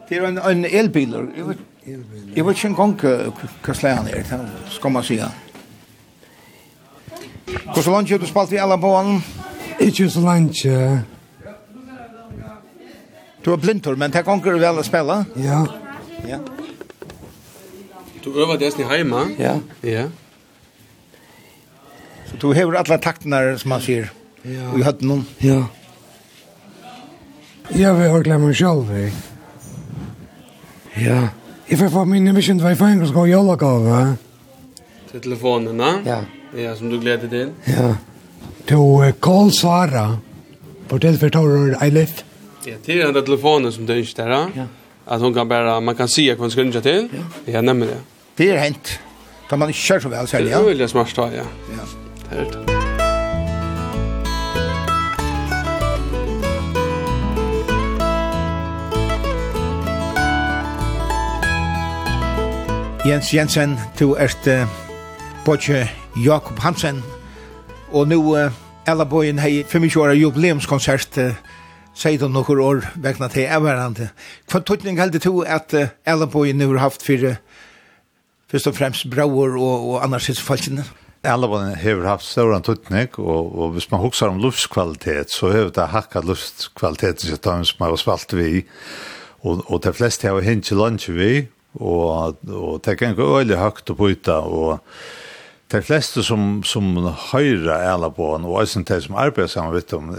Det 0.08 0.18
er 0.18 0.28
en, 0.28 0.38
en 0.38 0.64
elbil. 0.64 1.16
Jeg 1.36 1.48
vet, 1.48 1.58
jeg 2.36 2.46
vet 2.46 2.56
ikke 2.56 2.68
en 2.68 2.74
gang 2.74 2.94
hva 3.64 3.74
slag 3.74 3.96
han 3.96 4.06
er, 4.06 4.46
skal 4.70 4.90
man 4.90 5.02
si. 5.02 5.18
Hvordan 7.64 7.92
langt 7.92 8.10
har 8.10 8.18
du 8.18 8.26
spalt 8.26 8.52
i 8.52 8.56
alle 8.56 8.78
bålen? 8.80 9.24
Ikke 9.80 10.10
så 10.10 10.20
langt, 10.20 10.64
ja. 10.64 10.98
Du 13.44 13.52
er 13.52 13.60
blindtur, 13.60 13.96
men 14.00 14.12
det 14.12 14.24
konger 14.24 14.56
vel 14.56 14.80
å 14.80 14.84
spille? 14.86 15.18
Ja. 15.36 15.60
Ja. 16.24 16.38
Du 18.24 18.30
øver 18.32 18.56
det 18.56 18.72
i 18.80 18.86
heima? 18.88 19.26
Ja. 19.38 19.58
Ja. 19.84 20.06
Så 22.30 22.40
du 22.40 22.52
hever 22.56 22.80
alle 22.80 22.98
taktene 22.98 23.58
som 23.60 23.74
man 23.74 23.84
sier. 23.84 24.08
Ja. 24.44 24.70
Og 24.72 24.80
i 24.80 24.86
høtten 24.86 25.12
noen. 25.12 25.26
Ja. 25.44 25.60
Ja, 27.76 27.92
vi 27.96 28.08
har 28.08 28.24
glemt 28.24 28.48
meg 28.48 28.56
selv, 28.56 28.88
jeg. 28.96 29.12
Ja. 31.04 31.20
Jeg 31.68 31.80
får 31.80 31.92
få 31.92 32.04
min 32.08 32.28
emisjon 32.28 32.58
til 32.58 32.64
hva 32.64 32.72
jeg 32.72 32.80
får 32.80 33.08
skal 33.12 33.28
gjøre 33.28 33.56
gave. 33.60 34.02
Til 35.10 35.20
telefonen, 35.20 35.80
da? 35.80 35.94
Ja. 36.08 36.20
Ja, 36.56 36.76
som 36.76 36.90
du 36.92 37.00
gleder 37.00 37.28
til? 37.28 37.52
Ja. 37.68 37.96
Til 38.68 39.12
Kål 39.20 39.52
Svara. 39.52 40.14
Fortell 40.88 41.18
for 41.20 41.28
tårer, 41.28 41.76
I 41.84 41.90
live. 41.90 42.24
Ja, 42.66 42.74
det 42.84 43.00
är 43.00 43.12
den 43.12 43.24
telefonen 43.24 43.72
som 43.72 43.86
det 43.86 43.98
inte 43.98 44.24
där. 44.24 44.30
Ja. 44.30 44.66
Att 45.04 45.20
hon 45.20 45.34
kan 45.34 45.48
bara 45.48 45.80
man 45.80 45.94
kan 45.94 46.08
se 46.08 46.34
vad 46.34 46.52
ska 46.52 46.80
till. 46.80 47.08
Ja, 47.12 47.52
ja 47.52 47.60
nämligen 47.60 47.94
det. 47.94 48.44
Det 48.44 48.50
är 48.50 48.58
hänt. 48.58 48.98
Kan 49.48 49.58
man 49.58 49.68
inte 49.68 49.78
köra 49.78 50.00
så 50.00 50.08
väl 50.08 50.26
själv, 50.26 50.48
ja. 50.48 50.58
Det 50.58 50.64
är 50.64 50.68
väldigt 50.68 50.90
smart, 50.90 51.12
ja. 51.16 51.30
Ja. 51.32 51.42
Det 52.30 52.36
är 52.36 52.44
det. 52.44 52.74
Jens 63.08 63.34
Jensen, 63.34 63.76
du 63.98 64.16
erst 64.16 64.46
uh, 64.46 64.66
Bodje 65.44 65.90
Jakob 66.16 66.58
Hansen, 66.58 67.02
og 67.92 68.08
nu 68.08 68.16
uh, 68.16 68.52
Ella 68.86 69.04
Boyen 69.04 69.38
hei 69.38 69.64
25 69.68 70.00
år 70.00 70.12
jubileumskonsert 70.12 71.18
uh, 71.18 71.32
sier 71.94 72.18
du 72.18 72.28
nokkur 72.28 72.60
år 72.62 72.82
vegna 73.00 73.28
til 73.32 73.48
everhande. 73.48 74.10
Hva 74.50 74.60
tøtning 74.60 74.98
heldig 75.00 75.22
to 75.24 75.40
at 75.42 75.74
uh, 75.74 76.46
nu 76.54 76.66
har 76.72 76.78
haft 76.88 77.02
fyrir 77.02 77.38
først 78.50 78.66
og 78.66 78.76
fremst 78.76 79.10
brauer 79.10 79.56
og, 79.58 79.88
og 79.94 80.04
annars 80.04 80.30
falskene? 80.40 80.84
Ellenboi 81.24 81.72
har 81.80 82.04
haft 82.04 82.26
større 82.26 82.60
tøtning, 82.60 83.08
og, 83.18 83.58
og 83.58 83.70
hvis 83.72 83.90
man 83.90 84.00
husker 84.00 84.28
om 84.28 84.40
luftkvalitet, 84.42 85.30
så 85.32 85.48
har 85.52 85.70
det 85.72 85.88
hakka 85.88 86.20
luftkvaliteten 86.20 87.30
sitt 87.30 87.46
av 87.48 87.64
som 87.64 87.86
har 87.86 87.96
spalt 87.96 88.34
vi, 88.36 88.64
og, 89.40 89.64
og 89.64 89.80
de 89.86 89.92
fleste 89.96 90.28
har 90.28 90.44
hent 90.44 90.68
til 90.68 90.76
lunch 90.76 91.08
vi, 91.08 91.46
og, 91.80 92.36
og 92.44 92.82
det 92.84 92.98
kan 93.00 93.16
gå 93.16 93.24
øyelig 93.38 93.56
høyt 93.56 93.90
å 93.90 93.96
byta, 93.96 94.36
og 94.44 94.84
de 95.72 95.80
fleste 95.82 96.22
som, 96.22 96.62
som 96.66 96.90
høyre 97.32 97.76
eller 97.88 98.12
på 98.14 98.34
han, 98.34 98.44
og 98.46 98.60
også 98.60 98.82
de 98.86 98.98
som 99.02 99.16
arbeider 99.18 99.50
sammen 99.50 99.74
med 99.74 99.86
dem, 99.90 100.10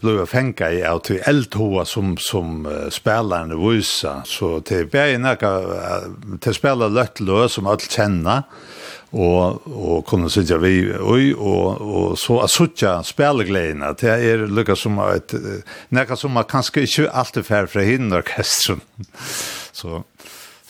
ble 0.00 0.24
fengt 0.26 0.62
i 0.64 0.80
at 0.86 1.10
vi 1.12 1.20
eldhova 1.28 1.84
som, 1.88 2.14
som 2.20 2.64
uh, 2.66 2.88
spillerne 2.92 3.58
viser. 3.60 4.24
Så 4.28 4.58
det 4.64 4.80
er 4.80 4.88
bare 4.92 5.20
noe, 5.20 6.38
de 6.40 6.54
spiller 6.56 6.94
løtt 6.94 7.20
løs 7.20 7.58
som 7.58 7.68
alle 7.70 7.90
kjenner, 7.90 8.48
og, 9.14 9.68
og 9.70 10.00
kunne 10.08 10.30
sitte 10.32 10.56
vi 10.58 10.88
oi, 10.90 11.28
og, 11.36 11.84
og 11.84 12.16
så 12.18 12.40
er 12.42 12.50
suttja 12.50 12.94
spillegledene. 13.06 13.92
Det 14.00 14.10
er 14.10 14.48
lukka 14.50 14.74
som 14.78 14.98
et, 15.04 15.36
noe 15.94 16.18
som 16.18 16.34
man 16.34 16.48
kanskje 16.50 16.88
ikke 16.88 17.12
alltid 17.12 17.46
fer 17.46 17.70
fra 17.70 17.86
hinnorkestren. 17.86 18.82
så... 19.78 20.02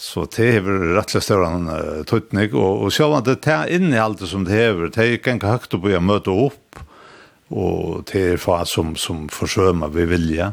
Så 0.05 0.26
det 0.36 0.50
hever 0.59 0.90
rettelig 0.98 1.22
større 1.24 1.48
enn 1.48 1.68
uh, 1.70 2.02
tøytning, 2.09 2.52
og, 2.52 2.84
og 2.84 2.92
selv 2.92 3.16
om 3.16 3.22
det 3.24 3.38
er 3.48 3.70
inne 3.72 3.96
i 3.96 4.02
alt 4.02 4.20
det 4.20 4.28
som 4.28 4.44
det 4.44 4.52
hever, 4.52 4.90
det 4.92 5.00
er 5.00 5.14
ikke 5.16 5.38
høyt 5.40 5.76
å 5.76 5.80
begynne 5.80 6.02
å 6.02 6.09
møte 6.12 6.34
opp, 6.44 6.82
og 7.55 8.02
det 8.11 8.24
er 8.34 8.42
for 8.42 8.68
som, 8.68 8.92
som 9.00 9.24
forsømer 9.32 9.92
vi 9.94 10.05
vilja, 10.11 10.50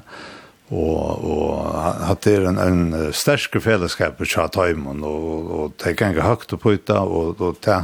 og, 0.71 1.25
og 1.27 2.07
at 2.07 2.23
det 2.23 2.37
er 2.37 2.45
en, 2.47 2.61
en 2.63 3.09
sterske 3.11 3.59
fellesskap 3.59 4.21
i 4.23 4.29
Tjatøymon, 4.31 5.03
og, 5.03 5.49
og 5.51 5.73
det 5.81 5.89
er 5.89 5.97
ikke 5.97 6.29
høyt 6.29 6.55
å 6.55 6.61
begynne, 6.61 7.01
og, 7.01 7.43
og 7.43 7.59
det 7.65 7.81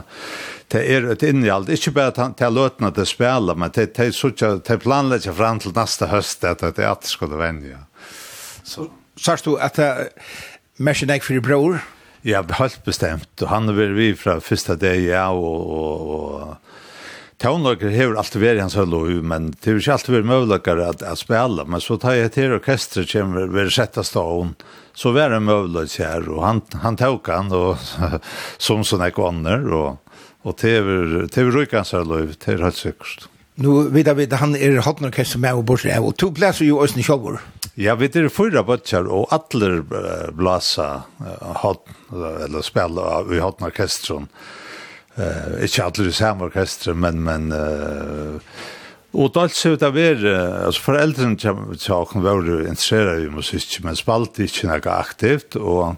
det 0.67 0.81
er 0.91 1.05
et 1.13 1.23
inn 1.23 1.45
i 1.45 1.51
alt, 1.51 1.69
ikke 1.71 1.93
bare 1.95 2.11
til, 2.15 2.33
til 2.35 2.57
løtene 2.57 2.89
til 2.95 3.05
spiller, 3.07 3.55
men 3.55 3.71
til, 3.71 3.87
det 3.87 4.09
til, 4.11 4.57
til 4.67 4.79
planlegger 4.83 5.35
frem 5.35 5.61
til 5.63 5.71
neste 5.75 6.09
høst, 6.11 6.43
at 6.43 6.63
det 6.63 6.83
er 6.83 6.91
at 6.91 7.05
det 7.05 7.11
skulle 7.11 7.39
vende. 7.39 7.79
Så. 8.67 8.89
Sørst 9.17 9.47
du 9.47 9.55
at 9.57 9.79
det 9.79 10.09
Mersen 10.77 11.09
jeg 11.09 11.23
for 11.25 11.41
bror? 11.41 11.79
Ja, 12.21 12.43
helt 12.59 12.83
bestemt. 12.85 13.31
Og 13.41 13.49
han 13.49 13.69
var 13.73 13.93
vi 13.97 14.11
fra 14.17 14.37
første 14.43 14.75
dag, 14.77 14.99
ja, 15.01 15.29
og, 15.33 15.71
og, 15.73 16.01
og 16.11 16.77
Tånlager 17.41 17.93
har 17.93 18.15
alltid 18.17 18.41
vært 18.41 18.61
hans 18.63 18.75
høll 18.77 18.93
men 19.21 19.51
det 19.61 19.69
har 19.69 19.79
ikke 19.81 19.93
alltid 19.93 20.15
vært 20.15 20.29
møvlager 20.31 20.79
at, 20.87 21.03
at 21.05 21.21
spela, 21.21 21.65
men 21.69 21.81
så 21.81 21.97
tar 22.01 22.17
jeg 22.17 22.31
til 22.33 22.55
orkester 22.55 23.05
som 23.05 23.35
vil 23.53 23.69
sette 23.73 24.01
staden, 24.05 24.55
så 24.97 25.13
var 25.13 25.29
det 25.29 25.43
møvlager 25.45 26.01
her, 26.01 26.29
og 26.33 26.41
han, 26.45 26.63
han 26.81 26.97
tåk 26.97 27.29
han, 27.29 27.53
og, 27.53 27.77
som 28.69 28.81
sånne 28.81 29.11
kvanner, 29.13 29.69
og, 29.69 30.17
og 30.45 30.57
det 30.61 30.75
har 30.81 31.53
vært 31.53 31.77
hans 31.77 31.93
høll 31.93 32.15
det 32.33 32.49
har 32.49 32.65
helt 32.65 32.81
sikkert. 32.81 33.29
Nu 33.59 33.89
vet 33.89 34.17
vi 34.17 34.35
han 34.35 34.55
är 34.55 34.77
hotnorkester 34.77 35.39
med 35.39 35.53
och 35.53 35.63
borsa 35.63 36.01
och 36.01 36.17
två 36.17 36.31
platser 36.31 36.65
ju 36.65 36.83
ösn 36.83 37.03
shower. 37.03 37.39
Ja, 37.73 37.95
vi 37.95 38.07
det 38.07 38.29
förra 38.29 38.63
butcher 38.63 39.07
och 39.07 39.33
alla 39.33 39.83
blasa 40.31 41.01
hot 41.39 41.87
eller 42.45 42.61
spela 42.61 43.23
vi 43.23 43.39
hotnorkestern. 43.39 44.27
Eh 45.15 45.63
inte 45.63 45.83
alla 45.83 46.11
samma 46.11 46.45
orkester 46.45 46.93
men 46.93 47.23
men 47.23 47.51
eh 47.51 48.41
Och 49.11 49.31
då 49.31 49.49
så 49.49 49.75
det 49.75 49.89
var 49.89 50.25
alltså 50.65 50.81
föräldrarna 50.81 51.37
som 51.77 51.87
jag 51.87 52.07
var 52.13 52.67
intresserade 52.67 53.21
i 53.21 53.29
musik 53.29 53.79
men 53.83 53.95
spalt 53.95 54.39
inte 54.39 54.67
något 54.67 54.85
aktivt 54.85 55.55
och 55.55 55.95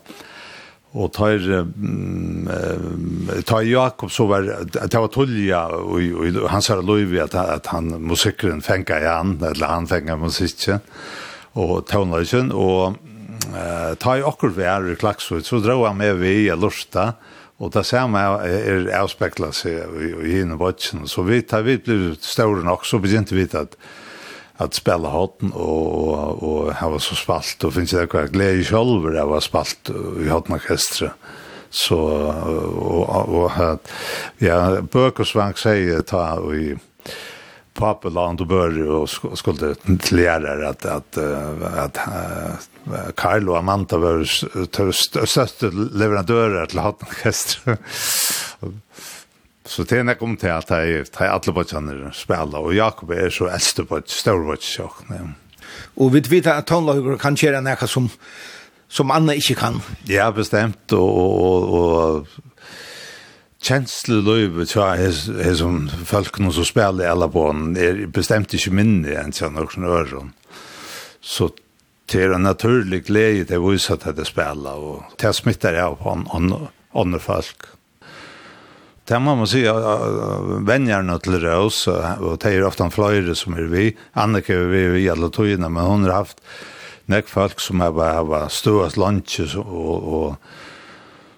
og 0.94 1.12
tar 1.14 1.44
tar 3.46 3.62
Jakob 3.62 4.10
så 4.12 4.26
var 4.26 4.48
det 4.66 4.90
var 4.94 5.12
tolja 5.14 5.68
og 5.70 6.02
og 6.02 6.50
han 6.50 6.66
sa 6.66 6.80
Louis 6.82 7.20
at 7.22 7.36
at 7.36 7.68
han 7.70 7.94
musikeren 8.02 8.62
fenka 8.62 8.98
igjen 8.98 9.38
eller 9.38 9.68
han 9.68 9.88
fenka 9.88 10.18
musikken 10.18 10.82
og 11.54 11.86
tonleisen 11.86 12.52
og 12.52 12.98
ta 14.00 14.18
i 14.18 14.24
akkurat 14.26 14.58
vi 14.58 14.66
er 14.68 14.88
i 14.92 14.96
Klaksvud, 15.00 15.46
så 15.46 15.60
drar 15.64 15.88
han 15.88 15.98
med 15.98 16.20
vi 16.20 16.34
i 16.46 16.56
Lursta, 16.56 17.14
og 17.60 17.74
det 17.74 17.86
samme 17.88 18.20
er 18.46 18.90
avspeklet 19.00 19.56
seg 19.56 19.96
i 20.00 20.36
hinn 20.36 20.54
og 20.56 20.62
vatsen, 20.64 21.08
så 21.08 21.26
vi 21.28 21.42
tar 21.42 21.66
vi 21.68 21.78
blir 21.82 22.14
større 22.22 22.64
nok, 22.64 22.86
så 22.86 23.02
begynte 23.02 23.36
vi 23.36 23.48
at 23.58 23.76
att 24.60 24.74
spela 24.74 25.10
hotten 25.10 25.52
och 25.52 25.90
och, 26.04 26.44
och 26.44 26.74
ha 26.74 26.90
var 26.90 27.00
så 27.00 27.16
spalt 27.16 27.64
och 27.64 27.74
finns 27.74 27.92
det 27.92 28.08
kvar 28.08 28.28
glädje 28.28 28.64
själv 28.64 29.12
det 29.12 29.24
var 29.24 29.40
spalt 29.40 29.90
i 30.26 30.30
hotnorkestra 30.30 31.12
så 31.70 32.00
och 32.78 33.30
och 33.30 33.52
att 33.58 33.92
ja 34.38 34.82
Bökersvang 34.82 35.54
säger 35.54 36.02
ta 36.02 36.54
i 36.54 36.78
Papeland 37.74 38.42
och 38.42 38.48
bör 38.48 38.92
och 38.92 39.10
skulle 39.38 39.76
till 39.76 40.18
lärare 40.18 40.70
att 40.70 40.86
att 40.86 41.18
att 41.78 41.98
Karl 43.16 43.50
och 43.50 43.58
Amanda 43.58 43.98
var 43.98 44.92
största 44.92 45.68
leverantörer 45.94 46.66
till 46.66 46.80
Hattenkester. 46.80 47.78
Så 49.70 49.86
det 49.86 50.00
er 50.00 50.08
nek 50.08 50.22
om 50.26 50.34
til 50.40 50.50
at 50.50 50.72
jeg, 50.74 51.06
jeg 51.06 51.30
alle 51.30 51.54
bøtjaner 51.54 52.10
spiller, 52.18 52.58
og 52.58 52.74
Jakob 52.74 53.12
er 53.14 53.30
så 53.30 53.52
eldste 53.54 53.86
bøtj, 53.86 54.10
større 54.10 54.48
bøtj, 54.48 54.80
Og 55.96 56.14
vi 56.14 56.24
vet 56.30 56.48
at 56.48 56.66
tonlager 56.66 57.18
kan 57.22 57.38
gjøre 57.38 57.62
noe 57.62 57.88
som, 57.88 58.10
som 58.90 59.12
andre 59.12 59.38
ikke 59.38 59.56
kan. 59.56 59.82
Ja, 60.10 60.32
bestemt, 60.32 60.92
og, 60.94 61.20
og, 61.20 61.74
og 61.74 62.28
kjensleløyve 63.62 64.66
tja 64.66 64.96
er 64.98 65.56
som 65.60 65.86
folkene 66.08 66.52
som 66.56 66.66
spiller 66.66 67.06
i 67.06 67.12
alle 67.12 67.30
bånd 67.30 67.78
er 67.78 68.08
bestemt 68.10 68.54
ikke 68.56 68.74
minne 68.74 69.18
enn 69.22 69.36
til 69.36 69.54
noen 69.54 69.86
øren. 69.86 70.34
Så 71.22 71.52
det 72.10 72.24
er 72.26 72.34
en 72.34 72.48
naturlig 72.48 73.04
glede 73.06 73.46
til 73.46 73.62
å 73.62 73.70
vise 73.70 73.94
at 73.94 74.08
det 74.18 74.26
spiller, 74.26 74.82
og 74.82 75.18
til 75.20 75.30
å 75.30 75.38
smitte 75.44 75.76
det 75.76 75.84
av 75.86 76.02
andre 76.10 77.22
folk 77.22 77.76
det 79.10 79.20
må 79.20 79.34
man 79.40 79.48
si, 79.50 79.64
vennerne 80.68 81.16
til 81.26 81.40
Røs, 81.42 81.88
och 81.88 82.38
det 82.38 82.54
er 82.54 82.66
ofta 82.68 82.90
flere 82.90 83.36
som 83.36 83.54
är 83.54 83.68
vi, 83.68 83.96
Annika 84.14 84.54
er 84.54 84.68
vi 84.70 85.04
i 85.04 85.10
alle 85.10 85.30
togene, 85.30 85.70
men 85.70 85.84
hun 85.84 86.04
har 86.04 86.14
haft 86.14 86.42
nek 87.08 87.28
folk 87.28 87.60
som 87.60 87.80
har 87.80 87.94
haft 87.94 88.56
stått 88.56 88.98
lunches 88.98 89.56
og, 89.56 90.14
og 90.14 90.36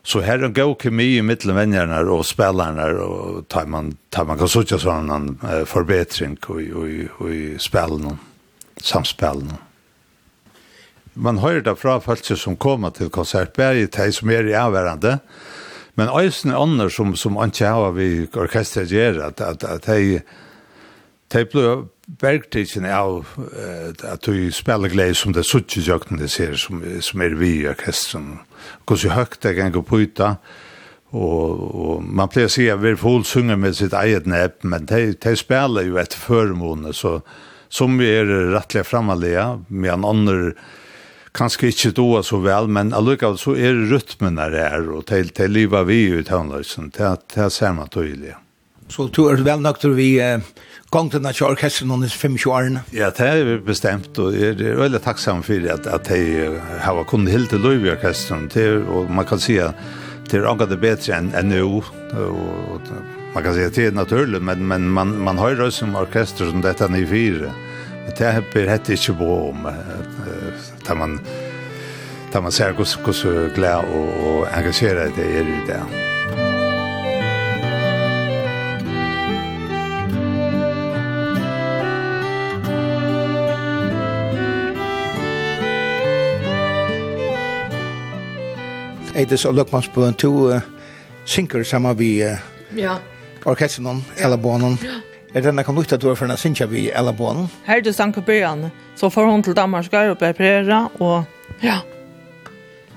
Så 0.04 0.20
här 0.22 0.40
är 0.40 0.44
en 0.44 0.54
god 0.54 0.82
kemi 0.82 1.18
i 1.18 1.22
mittlen 1.22 1.56
vennerne 1.56 2.00
och 2.00 2.26
spelarna 2.26 2.86
och 2.86 3.48
tar 3.48 3.66
man, 3.66 3.98
tar 4.10 4.26
man 4.26 4.38
kan 4.38 4.48
sitte 4.48 4.80
sånn 4.80 5.38
förbättring 5.66 6.38
och 7.20 7.32
i 7.32 7.56
spelen, 7.60 8.18
samspelen. 8.82 9.54
Man 11.14 11.38
hører 11.38 11.62
det 11.62 11.76
fra 11.76 12.00
folk 12.00 12.26
som 12.26 12.56
kommer 12.56 12.90
til 12.90 13.10
konsert, 13.10 13.54
bare 13.54 13.86
de 13.86 14.12
som 14.12 14.30
er 14.30 14.48
i 14.48 14.54
avværende, 14.58 15.20
Men 16.00 16.12
eisen 16.22 16.54
andre 16.56 16.90
som, 16.94 17.16
som 17.16 17.40
ikke 17.44 17.68
har 17.68 17.96
vi 17.98 18.28
orkestret 18.38 18.92
gjør, 18.92 19.22
at, 19.28 19.42
at, 19.44 19.64
at 19.68 19.88
de, 19.90 20.22
de 21.34 21.44
ble 21.52 21.74
bergtidsen 22.22 22.88
av 22.88 23.28
at 24.08 24.26
du 24.26 24.52
spiller 24.52 24.92
glede 24.92 25.16
som 25.16 25.36
det 25.36 25.46
suttje 25.48 25.84
jøkken 25.86 26.20
det 26.20 26.32
ser, 26.32 26.58
som, 26.60 26.82
som 27.04 27.24
er 27.24 27.38
vi 27.40 27.54
i 27.62 27.70
orkestren. 27.72 28.42
Hvordan 28.88 29.16
høyt 29.16 29.40
det 29.44 29.56
kan 29.60 29.72
gå 29.76 29.84
på 29.88 30.04
uta, 30.04 30.36
og, 31.12 31.64
og 31.76 32.04
man 32.08 32.32
pleier 32.32 32.48
å 32.48 32.52
si 32.52 32.70
at 32.72 32.80
vi 32.84 32.96
får 33.00 33.24
sunge 33.28 33.58
med 33.60 33.76
sitt 33.76 33.96
eget 33.98 34.28
nepp, 34.32 34.62
men 34.64 34.88
de, 34.88 35.12
de 35.20 35.36
spiller 35.40 35.88
jo 35.88 36.00
etter 36.00 36.20
føremåne, 36.20 36.94
så 36.96 37.20
som 37.72 37.98
vi 38.00 38.08
er 38.12 38.28
rettelig 38.52 38.84
med 39.68 39.92
en 39.94 40.08
andre 40.08 40.54
kanskje 41.38 41.72
ikke 41.72 41.94
doa 41.96 42.22
så 42.26 42.42
vel, 42.44 42.68
men 42.68 42.94
allukavt 42.96 43.42
så 43.44 43.56
er 43.56 43.86
rytmen 43.92 44.40
der 44.40 44.56
er, 44.58 44.88
og 44.92 45.06
til, 45.12 45.32
til 45.36 45.54
liva 45.54 45.86
vi 45.88 46.04
i 46.10 46.24
tøvnløysen, 46.28 46.92
til, 46.96 47.20
til 47.32 47.52
ser 47.54 47.76
man 47.78 47.92
tydelig. 47.92 48.36
Så 48.92 49.08
du 49.08 49.24
er 49.32 49.40
vel 49.40 49.62
nok 49.64 49.80
til 49.80 49.96
vi 49.96 50.10
eh, 50.20 50.44
gongten 50.92 51.28
av 51.28 51.38
orkestren 51.48 51.94
under 51.96 52.12
25 52.12 52.52
årene? 52.52 52.84
Ja, 52.92 53.08
det 53.16 53.28
er 53.30 53.52
bestemt, 53.64 54.18
og 54.20 54.36
jeg 54.36 54.58
er 54.60 54.80
veldig 54.80 55.00
takksam 55.06 55.44
for 55.48 55.68
at, 55.72 55.88
at 55.88 56.12
jeg 56.12 56.52
har 56.84 57.04
kunnet 57.08 57.32
helt 57.32 57.54
til 57.54 57.64
løyve 57.64 57.88
i 57.88 57.94
orkestren, 57.96 58.50
til, 58.52 58.84
og 58.92 59.12
man 59.12 59.28
kan 59.30 59.40
si 59.40 59.56
at 59.64 59.80
det 60.32 60.44
er 60.44 60.68
det 60.68 60.80
bedre 60.80 61.18
enn 61.18 61.32
enn 61.36 61.52
nå, 61.52 61.82
og, 62.16 62.92
man 63.32 63.44
kan 63.44 63.56
si 63.56 63.64
at 63.64 63.76
det 63.76 63.88
er 63.88 63.96
naturlig, 63.96 64.42
men, 64.44 64.68
men 64.68 64.90
man, 64.92 65.16
man 65.24 65.40
har 65.40 65.56
jo 65.56 65.70
som 65.72 65.96
orkester 65.96 66.52
som 66.52 66.64
dette 66.64 66.84
er 66.84 66.92
nye 66.92 67.08
fire, 67.08 67.52
men 68.04 68.16
det 68.18 68.28
er 68.28 68.92
ikke 68.92 69.16
på 69.16 69.32
om, 69.50 69.68
tar 70.92 70.98
man 70.98 71.20
tar 72.32 72.42
man 72.42 72.52
ser 72.52 72.74
hur 72.74 73.06
hur 73.06 73.14
så 73.14 73.50
glad 73.56 73.86
och 73.86 74.28
och 74.28 74.48
engagerad 74.58 75.12
det 75.16 75.24
är 75.24 75.44
det 75.44 75.74
där. 75.74 75.84
Eides 89.16 89.46
og 89.46 89.54
en 90.08 90.14
to 90.14 90.50
uh, 90.50 90.62
synker 91.26 91.64
sammen 91.64 91.98
vi 91.98 92.24
uh, 92.24 92.38
ja. 92.76 92.96
orkesteren, 93.46 94.06
eller 94.18 94.38
bånen. 94.38 94.78
Ja. 94.84 95.11
Er 95.32 95.42
denne 95.46 95.64
kan 95.64 95.76
lukta 95.76 95.96
du 95.96 96.10
er 96.12 96.18
for 96.20 96.28
en 96.28 96.38
sinja 96.38 96.66
vi 96.68 96.90
eller 96.92 97.14
bånen? 97.16 97.48
Her 97.64 97.78
er 97.80 97.84
det 97.86 97.96
Sankt 97.96 98.20
Byrjan, 98.26 98.66
så 99.00 99.10
får 99.10 99.30
hun 99.32 99.44
til 99.44 99.56
Danmark 99.56 99.94
og 99.94 100.18
preparera, 100.20 100.90
og 101.00 101.24
ja. 101.64 101.80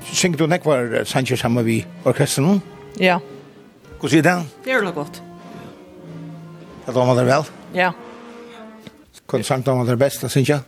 Synger 0.03 0.39
du 0.39 0.47
nekvar 0.47 1.05
sanjer 1.05 1.37
sammen 1.37 1.65
vi 1.65 1.85
orkestren? 2.05 2.61
Ja. 2.99 3.21
Hvor 4.01 4.11
sier 4.11 4.23
den? 4.23 4.49
Det 4.65 4.73
er 4.73 4.83
det 4.83 4.95
godt. 4.95 5.23
Det 6.87 6.95
var 6.95 7.07
man 7.07 7.17
der 7.17 7.25
vel? 7.25 7.47
Ja. 7.75 7.93
Hva 9.31 9.43
sang 9.43 9.63
du 9.65 9.71
om 9.71 9.87
det 9.87 9.99
beste, 9.99 10.29
sinja? 10.29 10.59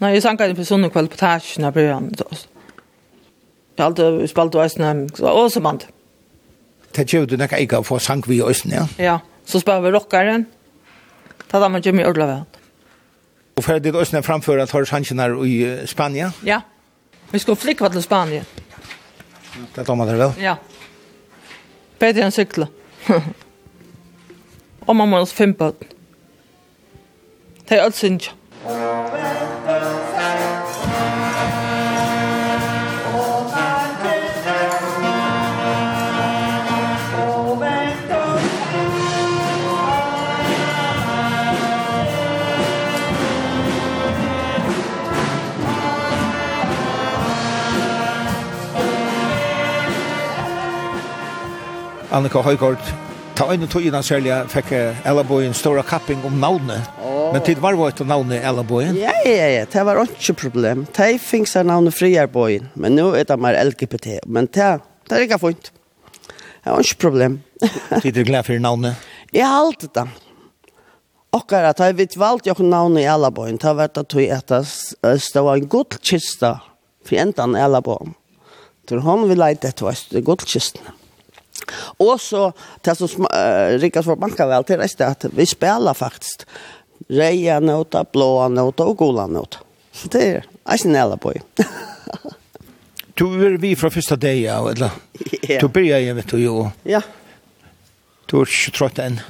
Nei, 0.00 0.14
jeg 0.14 0.22
sang 0.22 0.40
en 0.40 0.56
person 0.56 0.90
kveld 0.90 1.12
på 1.12 1.20
tasjen 1.20 1.68
av 1.68 1.76
Byrjan. 1.76 2.08
Jeg 2.16 3.78
har 3.78 3.84
alltid 3.84 4.26
spalt 4.28 4.54
og 4.54 4.64
eisne, 4.64 5.08
og 5.20 5.52
så 5.52 5.60
mann. 5.60 5.84
Det 6.96 7.04
gjør 7.12 7.28
du 7.28 7.36
nekka 7.36 7.60
ikke 7.60 7.84
å 7.84 7.86
få 7.86 8.00
sang 8.00 8.24
vi 8.26 8.40
i 8.40 8.42
øsne, 8.42 8.80
ja? 8.80 8.88
Ja, 8.98 9.20
så 9.44 9.60
spør 9.60 9.84
vi 9.84 9.92
rockeren. 9.92 10.48
Ja 10.48 10.61
Det 11.52 11.60
da 11.60 11.68
man 11.68 11.82
gjør 11.84 11.92
mye 11.92 12.08
ordentlig 12.08 12.28
vel. 12.30 12.60
Og 13.56 13.64
for 13.64 13.78
det 13.78 13.94
også 13.94 14.22
framfor 14.24 14.62
at 14.62 14.70
har 14.72 14.84
sannsyn 14.88 15.20
her 15.20 15.34
i 15.44 15.86
Spania? 15.86 16.30
Ja. 16.46 16.60
Vi 17.32 17.38
skal 17.38 17.56
flikva 17.56 17.88
til 17.88 18.02
Spania. 18.02 18.44
Det 19.76 19.86
tar 19.86 19.94
man 19.94 20.08
det 20.08 20.18
vel? 20.18 20.32
Ja. 20.40 20.56
Bedre 22.00 22.24
enn 22.24 22.32
sykla. 22.32 22.66
og 24.88 24.96
man 24.96 25.08
må 25.08 25.20
også 25.20 25.34
finne 25.34 25.54
på 25.54 25.74
det. 25.76 25.92
Det 27.68 27.78
er 27.78 27.84
alt 27.84 27.96
synes 27.96 28.32
jeg. 28.32 29.41
Annika 52.12 52.42
Høygård. 52.44 52.80
Ta 53.32 53.46
øyne 53.48 53.64
togene 53.72 54.02
særlig 54.04 54.34
fikk 54.52 54.74
Ellaboyen 55.08 55.54
stor 55.56 55.78
kapping 55.88 56.20
om 56.28 56.34
navnet. 56.36 56.84
Oh. 57.00 57.30
Men 57.32 57.40
tid 57.46 57.62
var 57.62 57.72
det 57.72 57.86
ikke 57.94 58.04
navnet 58.04 58.66
Boy. 58.68 58.84
Ja, 59.00 59.14
ja, 59.24 59.46
ja. 59.48 59.64
Det 59.64 59.84
var 59.86 60.02
ikke 60.04 60.34
problem. 60.34 60.84
De 60.92 61.18
fikk 61.18 61.48
seg 61.48 61.64
navnet 61.64 61.96
Friarboyen. 61.96 62.68
Men 62.74 62.96
nå 62.96 63.14
er 63.16 63.24
det 63.24 63.38
mer 63.40 63.56
LGBT. 63.56 64.20
Men 64.26 64.46
det, 64.52 64.82
det 65.08 65.16
er 65.16 65.24
ikke 65.24 65.40
funnet. 65.40 65.72
Det 66.64 66.68
var 66.74 66.84
ikke 66.84 67.00
problem. 67.00 67.40
tid 68.02 68.16
er 68.16 68.28
glad 68.28 68.44
for 68.44 68.60
navnet? 68.60 68.94
Jeg 69.32 69.48
har 69.48 69.64
alltid 69.64 69.96
det. 69.96 70.08
Okkar 71.32 71.72
at 71.72 71.80
jeg 71.80 71.96
vet 71.96 72.20
valgt 72.20 72.46
jo 72.46 72.54
navnet 72.60 73.06
i 73.06 73.08
Ellaboyen. 73.08 73.56
Det 73.56 73.72
var 73.72 73.88
det 73.88 74.08
tog 74.12 74.28
at 74.28 74.52
det 74.52 75.20
stod 75.24 75.54
en 75.56 75.68
god 75.68 75.96
kista 76.04 76.58
for 77.08 77.16
enden 77.16 77.56
Ellaboyen. 77.56 78.12
Så 78.84 79.00
hun 79.00 79.30
vil 79.30 79.40
leite 79.40 79.72
etter 79.72 80.20
godkistene. 80.20 80.92
Og 82.02 82.20
så, 82.20 82.50
det 82.84 82.96
som 82.98 83.26
uh, 83.26 83.74
Rikas 83.82 84.06
for 84.08 84.20
banka 84.20 84.46
vel 84.50 84.66
til 84.68 84.82
er 84.82 85.04
at 85.08 85.26
vi 85.32 85.46
spelar 85.48 85.96
faktisk 85.98 86.46
reia 87.10 87.58
nota, 87.60 88.04
blåa 88.04 88.48
nota 88.48 88.86
og 88.88 88.98
gula 88.98 89.26
nota. 89.26 89.62
Så 89.92 90.08
det 90.12 90.22
er 90.28 90.46
ikke 90.74 90.92
næla 90.92 91.18
på. 91.20 91.34
du 93.18 93.26
er 93.44 93.58
vi 93.60 93.74
fra 93.76 93.90
første 93.92 94.16
dag, 94.16 94.38
ja, 94.40 94.60
eller? 94.70 94.94
Ja. 95.48 95.58
Du 95.60 95.68
blir 95.68 95.90
jeg, 95.90 96.16
vet 96.16 96.30
du, 96.30 96.38
jo. 96.40 96.70
Ja. 96.88 97.02
Du 98.30 98.40
er 98.40 98.48
ikke 98.48 98.76
trøtt 98.78 99.02
enn. 99.02 99.20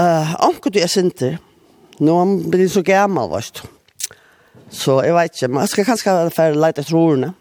Uh, 0.00 0.34
Anker 0.48 0.72
du 0.72 0.80
er 0.80 0.90
sinter. 0.90 1.38
Nå 2.00 2.16
er 2.16 2.34
blir 2.48 2.64
jeg 2.64 2.74
så 2.74 2.82
gammel, 2.86 3.30
vet 3.34 3.60
du. 3.60 3.68
Så 4.70 5.00
jeg 5.04 5.14
vet 5.14 5.34
ikke, 5.34 5.48
men 5.50 5.64
jeg 5.64 5.72
skal 5.74 5.88
kanskje 5.88 6.12
være 6.14 6.34
ferdig 6.34 6.60
leit 6.62 6.78
etter 6.78 6.98
ordene. 6.98 7.32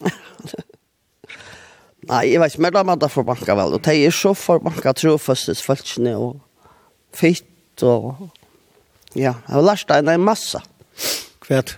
Nei, 2.08 2.24
jeg 2.32 2.40
vet 2.42 2.54
ikke, 2.54 2.64
men 2.66 2.74
da 2.74 2.82
man 2.86 3.00
da 3.00 3.08
får 3.10 3.26
banka 3.28 3.56
vel. 3.56 3.76
Og 3.76 3.84
de 3.86 3.94
er 4.06 4.14
så 4.14 4.34
for 4.36 4.62
banka 4.64 4.92
troføstes 4.96 5.62
følelsene 5.64 6.16
og 6.20 6.38
fitt 7.16 7.84
og... 7.86 8.28
Ja, 9.14 9.36
jeg 9.46 9.54
har 9.54 9.62
lært 9.62 9.86
deg 9.88 10.08
en 10.10 10.26
masse. 10.26 10.58
Kvært? 11.44 11.76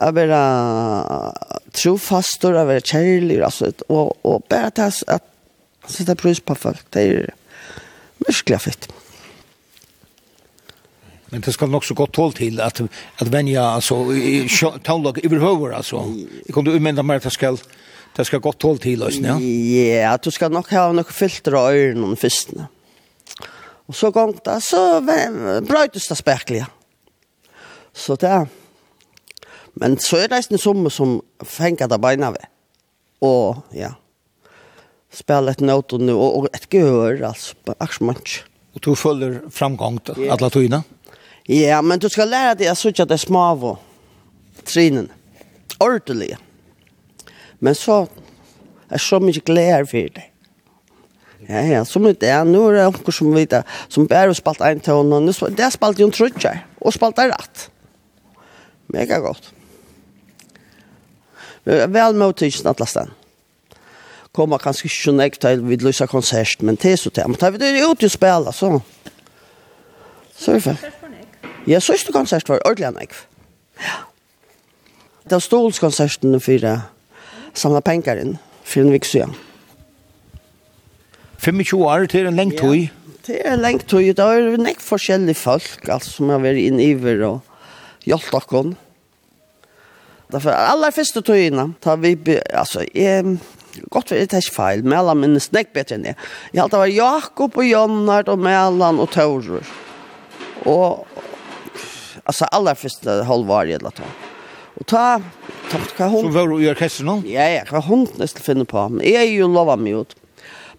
Jeg 0.00 0.16
vil 0.16 0.32
trofastor, 1.76 2.56
jeg 2.56 2.68
vil 2.70 2.80
kjærlig, 2.82 3.36
altså, 3.44 3.70
og, 3.92 4.16
og 4.26 4.46
bare 4.50 4.72
til 4.74 5.04
at 5.12 5.26
sette 5.86 6.16
pris 6.18 6.40
på 6.40 6.56
folk. 6.58 6.82
Det 6.94 7.04
er 7.04 7.28
virkelig 8.26 8.60
fitt. 8.64 8.88
Men 11.30 11.44
det 11.46 11.54
skal 11.54 11.70
nok 11.70 11.86
så 11.86 11.94
godt 11.94 12.16
tål 12.16 12.32
til 12.40 12.58
at, 12.60 12.80
at 13.20 13.32
venja, 13.32 13.74
altså, 13.76 14.00
i 14.10 14.48
tålag 14.82 15.20
overhøver, 15.22 15.76
altså. 15.76 16.02
Jeg 16.46 16.56
kunne 16.56 16.74
umynda 16.74 17.06
meg 17.06 17.22
at 17.22 17.30
jeg 17.30 17.38
skal... 17.38 17.62
Det 18.16 18.26
skal 18.26 18.42
godt 18.42 18.62
håll 18.66 18.80
til 18.82 19.02
oss, 19.06 19.18
ja? 19.22 19.36
Ja, 19.38 20.16
du 20.18 20.30
skal 20.34 20.52
nok 20.52 20.70
ha 20.74 20.88
noen 20.92 21.14
filter 21.14 21.56
av 21.60 21.76
øynene 21.76 22.18
først. 22.18 22.52
Og 23.90 23.96
så 23.96 24.10
gong 24.14 24.36
da, 24.46 24.58
så 24.62 25.00
brøytes 25.66 26.08
det 26.10 26.18
spekler. 26.18 26.66
Så 27.94 28.18
det 28.20 28.30
er... 28.30 28.48
Men 29.80 29.96
så 30.02 30.18
er 30.24 30.30
det 30.30 30.42
en 30.50 30.58
sommer 30.58 30.90
som 30.92 31.20
fenger 31.46 31.88
det 31.88 32.00
beina 32.02 32.32
ved. 32.34 32.50
Og, 33.24 33.62
ja. 33.76 33.92
spela 35.14 35.54
et 35.54 35.62
nødt 35.62 35.94
og, 35.94 36.10
og 36.10 36.48
et 36.54 36.66
gehør, 36.70 37.22
altså. 37.30 37.54
Aksjmanns. 37.78 38.40
Og 38.74 38.84
du 38.84 38.94
følger 38.94 39.40
framgang 39.50 39.98
til 40.04 40.18
yeah. 40.18 40.34
alle 40.34 40.50
togene? 40.50 40.82
Ja, 41.48 41.80
men 41.82 42.02
du 42.02 42.08
skal 42.10 42.30
lære 42.30 42.58
deg 42.58 42.70
at 42.70 42.84
jeg 42.84 43.06
det 43.06 43.16
er 43.16 43.22
små 43.22 43.46
av 43.54 43.66
trinene. 44.66 45.10
Ordelig, 45.80 46.34
ja 46.34 46.42
Men 47.60 47.76
så 47.76 48.02
er 48.90 49.02
så 49.02 49.20
mye 49.22 49.44
glede 49.44 49.86
for 49.88 50.12
det. 50.16 50.26
Ja, 51.48 51.62
ja, 51.66 51.84
så 51.88 51.98
mye 52.02 52.14
det 52.20 52.32
nå 52.46 52.66
er 52.68 52.76
det 52.76 52.88
noen 52.92 53.14
som 53.16 53.30
vet 53.34 53.52
det, 53.54 53.62
som 53.88 54.08
bare 54.08 54.28
har 54.30 54.36
spalt 54.38 54.60
en 54.64 54.82
til 54.84 55.00
henne, 55.00 55.20
nå 55.24 55.32
spalt, 55.34 55.56
det 55.56 55.64
er 55.66 55.72
spalt 55.74 56.00
jo 56.00 56.06
en 56.06 56.14
trutjer, 56.14 56.60
og 56.78 56.94
spalt 56.94 57.16
det 57.18 57.30
rett. 57.32 57.64
Mega 58.92 59.18
godt. 59.22 59.50
Vi 61.64 61.76
er 61.76 61.90
Vel 61.92 62.16
med 62.16 62.28
å 62.28 62.36
tyde 62.36 62.70
alle 62.70 62.86
stedet. 62.88 63.16
Kommer 64.36 64.62
kanskje 64.62 64.86
ikke 64.86 65.14
noe 65.16 65.40
til 65.42 65.64
vi 65.66 65.78
løser 65.82 66.06
konsert, 66.06 66.62
men 66.62 66.78
det 66.78 66.92
er 66.92 67.00
så 67.00 67.10
til. 67.10 67.26
Men 67.26 67.38
tar 67.40 67.50
vi 67.50 67.58
det 67.58 67.72
ut 67.82 68.04
og 68.06 68.12
spiller, 68.12 68.54
så. 68.54 68.76
Så 70.38 70.52
er 70.52 70.60
det 70.60 70.62
for. 70.68 71.10
Ja, 71.66 71.80
så 71.82 71.96
er 71.96 72.04
det 72.06 72.14
konsert 72.14 72.46
for 72.46 72.62
ordentlig 72.62 72.86
enn 72.88 73.00
jeg. 73.02 73.18
Ja. 73.82 73.98
Det 75.24 75.34
var 75.34 75.42
stolskonsertene 75.44 76.38
for 76.40 76.62
det 76.62 76.76
samla 77.54 77.82
pengar 77.84 78.20
inn 78.20 78.36
for 78.64 78.82
en 78.82 78.92
vik 78.94 79.08
siden. 79.08 79.34
25 81.40 81.80
år, 81.80 82.06
det 82.12 82.20
er 82.20 82.28
en 82.28 82.36
lengt 82.36 82.58
tog. 82.60 82.76
Ja, 82.76 82.88
det 83.26 83.38
er 83.40 83.54
en 83.54 83.62
lengt 83.64 83.86
tog. 83.88 84.04
Det 84.04 84.24
er 84.24 84.52
en 84.54 84.66
lengt 84.66 84.84
forskjellige 84.84 85.38
folk 85.40 85.88
altså, 85.88 86.18
som 86.18 86.32
har 86.32 86.42
vært 86.44 86.60
inn 86.60 86.80
i 86.82 86.92
hver 86.98 87.24
og 87.26 88.06
hjelpt 88.08 88.52
dere. 88.52 88.74
Derfor 90.30 90.52
er 90.52 90.70
aller 90.70 90.94
første 90.94 91.22
togene. 91.26 91.72
Da 91.82 91.96
vi, 91.98 92.14
altså, 92.54 92.84
jeg, 92.94 93.38
godt 93.90 94.12
vet 94.12 94.30
det 94.30 94.38
er 94.38 94.44
ikke 94.44 94.56
feil. 94.56 94.84
Melan 94.86 95.18
minnes 95.22 95.50
nek 95.54 95.72
bedre 95.74 95.96
enn 95.96 96.10
jeg. 96.10 96.18
Jeg 96.52 96.62
halte 96.62 96.82
var 96.82 96.92
Jakob 96.92 97.58
og 97.58 97.66
Jonnard 97.66 98.30
og 98.30 98.44
Mellan 98.44 99.00
og 99.02 99.10
Taurer. 99.14 99.72
Og, 100.68 101.06
altså, 102.24 102.46
aller 102.52 102.78
første 102.78 103.22
halvvar 103.26 103.70
jeg 103.70 103.82
da 103.82 103.90
Og 104.76 104.86
ta, 104.86 105.20
tokt 105.70 105.94
hva 105.98 106.08
hun... 106.12 106.26
Så 106.26 106.34
var 106.34 106.56
i 106.58 106.70
orkester 106.70 107.06
nå? 107.06 107.20
Ja, 107.30 107.46
ja, 107.50 107.62
hva 107.70 107.82
hun 107.86 108.06
nesten 108.20 108.44
finner 108.44 108.68
på. 108.68 108.82
Men 108.92 109.06
jeg 109.06 109.20
er 109.22 109.30
jo 109.32 109.50
lova 109.52 109.78
meg 109.80 110.02
ut. 110.02 110.16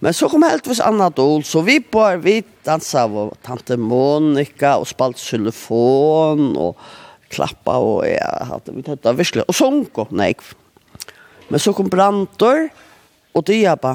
Men 0.01 0.15
så 0.17 0.25
kom 0.31 0.41
heldigvis 0.41 0.81
Anna 0.81 1.11
Dol, 1.13 1.43
så 1.45 1.61
vi 1.61 1.77
bare, 1.93 2.17
vi 2.23 2.39
dansa 2.65 3.03
av 3.05 3.35
Tante 3.45 3.77
Monika 3.77 4.79
og 4.81 4.87
spalt 4.89 5.21
xylofon 5.21 6.55
og 6.57 6.79
klappa 7.31 7.77
og 7.77 7.99
ja, 8.09 8.31
hadde, 8.49 8.73
vi 8.73 8.83
tatt 8.85 9.05
av 9.05 9.19
virkelig, 9.19 9.45
og 9.45 9.55
sånn 9.55 9.83
gå, 9.93 10.07
nei. 10.17 10.33
Men 11.51 11.61
så 11.61 11.75
kom 11.77 11.91
Brantor 11.91 12.65
og 13.37 13.45
Diaba, 13.47 13.93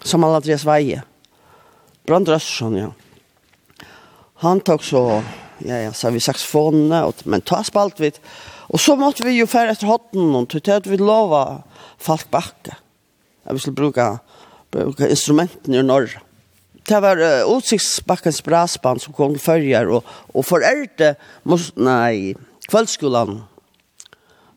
som 0.00 0.22
alle 0.24 0.38
Andreas 0.38 0.64
Veie. 0.68 1.02
Brantor 2.06 2.38
Østersson, 2.38 2.78
ja. 2.78 2.92
Han 4.46 4.62
tok 4.64 4.86
så, 4.86 5.02
ja, 5.66 5.82
ja, 5.82 5.90
så 5.92 6.08
har 6.08 6.14
vi 6.14 6.22
saksfonene, 6.24 7.02
men 7.26 7.42
ta 7.44 7.60
spalt 7.66 7.98
vidt, 8.00 8.22
Og 8.70 8.80
så 8.80 8.94
måste 8.96 9.26
vi 9.26 9.34
ju 9.38 9.48
fære 9.50 9.74
etter 9.74 9.90
hatten 9.90 10.34
og 10.38 10.48
til 10.52 10.72
at 10.72 10.86
vi 10.86 10.98
lova 11.00 11.62
folk 11.98 12.28
bakke. 12.30 12.76
Jeg 13.44 13.56
vill 13.56 13.74
bruka 13.74 14.10
bruke 14.70 15.08
instrumenten 15.10 15.74
i 15.74 15.82
norr. 15.82 16.12
Det 16.86 17.00
var 17.02 17.18
uh, 17.18 17.56
utsiktsbakkens 17.56 18.42
brassband 18.42 19.02
som 19.02 19.12
kom 19.12 19.38
förjar 19.38 19.86
och 19.86 20.04
och 20.06 20.46
foreldre 20.46 21.14
måste 21.42 21.80
nej 21.80 22.36
kvällsskolan. 22.68 23.42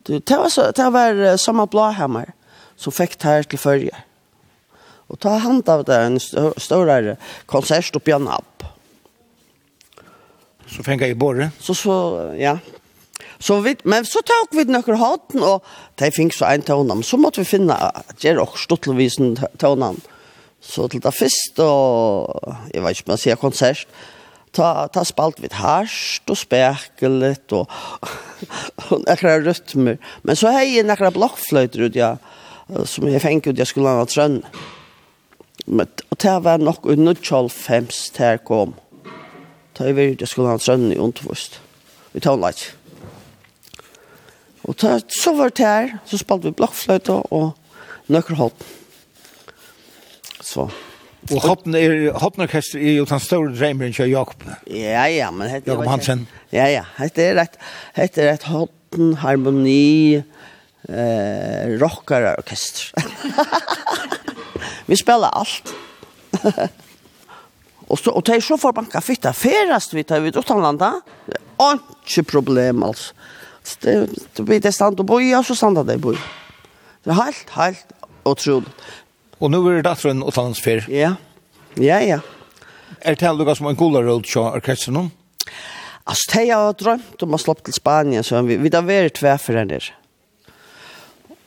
Det 0.02 0.30
var 0.30 0.48
så 0.48 0.70
det 0.70 0.90
var 0.90 1.14
uh, 1.14 1.36
samme 1.36 1.66
blåhammar 1.66 2.32
som 2.76 2.92
det 2.98 3.22
här 3.22 3.42
till 3.42 3.58
förjar. 3.58 4.04
Och 5.06 5.20
ta 5.20 5.28
hand 5.28 5.68
av 5.68 5.84
det 5.84 5.96
en 5.96 6.20
større 6.56 7.16
konsert 7.46 7.96
uppe 7.96 8.10
i 8.10 8.14
app. 8.14 8.64
Så 10.66 10.82
fänga 10.82 11.06
i 11.06 11.14
borre. 11.14 11.50
Så 11.60 11.74
så 11.74 12.34
ja. 12.38 12.58
Så 13.42 13.60
vi, 13.64 13.74
men 13.84 14.06
så 14.08 14.22
tok 14.26 14.54
vi 14.56 14.66
nøkker 14.70 14.98
hatten, 15.00 15.44
og 15.44 15.64
de 16.00 16.10
fikk 16.14 16.34
så 16.36 16.50
en 16.50 16.64
tøvnene. 16.66 17.04
Så 17.06 17.18
måtte 17.20 17.42
vi 17.42 17.48
finne, 17.48 17.76
gjør 18.22 18.44
også 18.46 18.66
stuttelvisen 18.68 19.36
tøvnene. 19.60 20.00
Så 20.64 20.86
til 20.88 21.02
det 21.04 21.12
fyrst, 21.12 21.58
og 21.60 22.30
jeg 22.72 22.84
vet 22.84 22.96
ikke 22.96 23.10
om 23.10 23.16
jeg 23.18 23.24
sier 23.26 23.40
konsert, 23.40 23.98
ta, 24.56 24.86
ta 24.92 25.02
spalt 25.04 25.42
vi 25.42 25.50
harsht 25.52 26.30
og 26.32 26.38
spekelet 26.40 27.52
og, 27.56 27.68
og 28.86 29.02
nekra 29.04 29.36
rytmer. 29.42 29.98
Men 30.22 30.38
så 30.40 30.54
hei 30.54 30.70
jeg 30.76 30.88
nekra 30.88 31.12
blokkfløyter 31.14 31.84
ut, 31.84 31.98
ja, 31.98 32.14
som 32.88 33.10
jeg 33.10 33.22
fengt 33.22 33.50
ut, 33.50 33.58
jeg 33.58 33.68
skulle 33.68 33.92
ha 33.92 34.06
trønn. 34.08 34.40
Men, 35.66 35.88
og 36.10 36.20
det 36.20 36.38
var 36.44 36.60
nok 36.60 36.88
i 36.88 36.96
1905 36.96 37.92
til 38.16 38.24
jeg 38.24 38.42
kom. 38.48 38.74
Da 39.74 39.88
jeg 39.88 39.96
vet, 39.96 40.20
jeg 40.22 40.30
skulle 40.30 40.52
ha 40.52 40.60
trønn 40.60 40.92
i 40.92 41.00
undervust. 41.00 41.60
Vi 42.14 42.22
tar 42.24 42.38
en 42.38 42.44
leit. 42.44 42.68
Og 44.64 44.76
ta, 44.80 44.96
så 45.12 45.34
var 45.36 45.52
det 45.52 45.66
her, 45.66 45.92
så 46.08 46.18
spalte 46.20 46.48
vi 46.48 46.56
blokkfløyte 46.56 47.18
og 47.34 47.52
nøkker 48.12 48.38
hopp. 48.38 48.64
Så. 50.44 50.68
Og 51.32 51.40
hoppen 51.44 51.76
er, 51.76 52.10
hoppenorkester 52.20 52.80
er 52.80 52.98
jo 52.98 53.06
den 53.08 53.22
store 53.22 53.52
dreimeren 53.56 53.94
til 53.96 54.12
Jakob. 54.12 54.44
Ja, 54.68 55.06
ja, 55.08 55.30
men... 55.32 55.48
Hette, 55.52 55.70
Jakob 55.70 55.88
Hansen. 55.88 56.26
Ja, 56.52 56.68
ja, 56.72 56.84
hette 56.98 57.24
er 57.24 57.40
et, 57.44 57.56
hette 57.96 58.24
er 58.24 58.36
et 58.36 58.46
hoppen, 58.48 59.14
harmoni, 59.22 60.20
eh, 60.20 61.74
rockarorkester. 61.80 62.92
vi 64.90 65.00
spiller 65.00 65.32
alt. 65.32 65.72
og, 67.90 67.98
så, 67.98 68.12
og 68.12 68.24
det 68.28 68.36
er 68.36 68.44
så 68.44 68.60
forbanka 68.60 69.00
fitta. 69.04 69.32
Ferast 69.36 69.96
vi 69.96 70.04
tar 70.08 70.24
ut 70.24 70.40
utanlanda, 70.40 70.98
ikke 71.64 72.26
problem 72.36 72.84
altså 72.84 73.14
du 74.36 74.42
blir 74.42 74.60
det 74.60 74.72
stand 74.72 75.00
och 75.00 75.06
boja 75.06 75.42
så 75.42 75.54
standa 75.54 75.82
det 75.82 75.98
boj. 75.98 76.18
Det 77.04 77.10
är 77.10 77.14
helt 77.14 77.50
helt 77.50 77.92
otroligt. 78.22 78.72
Og 79.40 79.50
nu 79.50 79.58
er 79.68 79.80
det 79.80 79.84
datteren 79.84 80.22
utlandsfer. 80.22 80.86
Ja. 80.88 81.16
Ja, 81.76 81.98
ja. 82.00 82.20
Er 83.02 83.14
det 83.14 83.32
lukka 83.36 83.54
som 83.54 83.66
en 83.66 83.76
gula 83.76 84.00
roll 84.00 84.22
til 84.22 84.40
orkestern 84.40 84.96
om? 84.96 85.10
Altså, 86.06 86.30
det 86.32 86.46
jeg 86.46 86.56
har 86.56 86.72
drømt 86.78 87.22
om 87.24 87.34
å 87.34 87.40
slå 87.40 87.54
til 87.58 87.74
Spanien, 87.76 88.24
så 88.24 88.42
vi, 88.44 88.56
vi 88.60 88.72
har 88.72 88.84
vært 88.86 89.18
tverforener. 89.18 89.90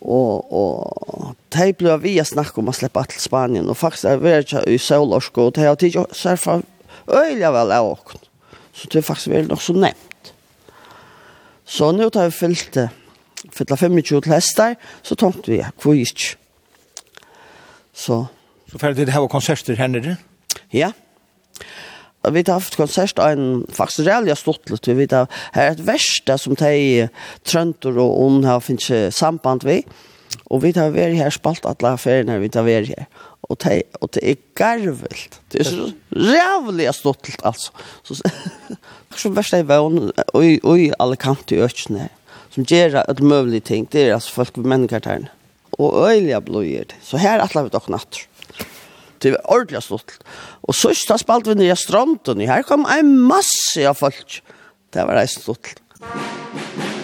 Og, 0.01 0.53
og 0.53 1.35
det 1.53 1.71
ble 1.79 1.95
vi 2.03 2.15
å 2.21 2.25
snakke 2.25 2.61
om 2.61 2.69
å 2.69 2.75
slippe 2.75 3.03
til 3.11 3.21
Spanien, 3.21 3.69
og 3.69 3.77
faktisk 3.77 4.09
har 4.09 4.21
vi 4.21 4.33
vært 4.33 4.53
i 4.69 4.77
Sølorsko, 4.81 5.47
og 5.47 5.55
det 5.57 5.65
har 5.65 5.79
tidligere 5.79 6.17
særfra 6.17 6.59
øyelig 7.07 7.53
vel 7.53 7.73
av 7.73 7.91
åkken. 7.93 8.25
Så 8.73 8.89
det 8.91 9.01
har 9.01 9.09
faktisk 9.09 9.33
vært 9.33 9.53
nok 9.53 9.63
så 9.63 9.77
nevnt. 9.77 10.16
Så 11.67 11.91
nå 11.91 12.07
tar 12.09 12.29
vi 12.29 12.37
fyllt 12.37 12.71
det. 12.77 12.87
Fylla 13.53 13.75
25 13.77 14.21
til 14.23 14.33
hester, 14.33 14.77
så 15.03 15.15
tenkte 15.19 15.51
vi, 15.51 15.59
hvor. 15.83 15.99
Så. 17.93 18.17
Så 18.71 18.79
ferdig 18.79 19.05
det 19.07 19.13
her 19.13 19.23
var 19.23 19.31
konserter 19.31 19.77
her 19.77 19.91
nere? 19.91 20.17
Ja. 20.73 20.91
Vi 22.27 22.43
har 22.47 22.57
haft 22.57 22.75
konsert 22.75 23.19
av 23.19 23.37
en 23.37 23.65
faktisk 23.71 24.07
reallig 24.07 24.35
stått 24.35 24.71
litt. 24.71 24.87
Vi 24.87 24.97
vet 24.97 25.13
her 25.55 25.63
er 25.69 25.75
et 25.75 25.85
verste 25.87 26.35
som 26.41 26.57
de 26.59 27.07
trønter 27.47 27.99
og 28.01 28.17
ond 28.25 28.47
har 28.47 28.63
finnes 28.63 29.15
samband 29.15 29.63
ved. 29.67 29.87
Og 30.47 30.61
vi 30.63 30.71
tar 30.75 30.93
vært 30.95 31.17
her, 31.17 31.33
spalt 31.33 31.65
alle 31.67 31.93
affærene 31.95 32.37
vi 32.41 32.49
tar 32.53 32.65
vært 32.67 32.91
her. 32.93 33.07
Og 33.47 33.59
det, 33.63 33.81
og 34.01 34.11
det 34.15 34.23
er 34.23 34.39
garvelt. 34.57 35.39
Det 35.51 35.61
er 35.61 35.69
så 35.69 35.89
rævlig 36.11 36.87
stottelt, 36.95 37.43
altså. 37.47 37.71
Så, 38.03 38.19
så, 38.19 38.31
er 39.11 39.21
som 39.23 39.35
verst 39.35 39.55
jeg 39.55 39.67
vøvn, 39.69 40.11
og 40.35 40.79
i 40.79 40.89
alle 40.99 41.19
kanter 41.19 41.57
i 41.57 41.63
økene, 41.67 42.09
som 42.53 42.67
gjør 42.67 43.01
et 43.03 43.21
mulig 43.21 43.63
ting, 43.67 43.87
det 43.91 44.07
er 44.07 44.17
altså 44.17 44.33
folk 44.39 44.57
med 44.57 44.71
mennesker 44.75 45.29
Og 45.77 46.09
øyelig 46.09 46.43
blodgjør 46.45 46.89
det. 46.91 46.99
Så 47.03 47.17
her 47.17 47.37
er 47.37 47.45
alle 47.45 47.67
vi 47.67 47.73
dere 47.75 47.93
natter. 47.93 48.27
Det 49.21 49.31
var 49.33 49.49
ordentlig 49.49 49.83
stolt. 49.83 50.19
Og 50.63 50.75
så 50.75 50.93
da 51.09 51.17
spalte 51.17 51.49
vi 51.49 51.55
ned 51.55 51.71
i 51.71 51.75
stronten. 51.75 52.41
Her 52.41 52.61
kom 52.61 52.85
en 52.85 53.17
masse 53.19 53.81
av 53.81 53.97
folk. 53.97 54.41
Det 54.93 55.07
var 55.07 55.17
reist 55.17 55.41
stolt. 55.41 55.77
Musikk 56.01 56.96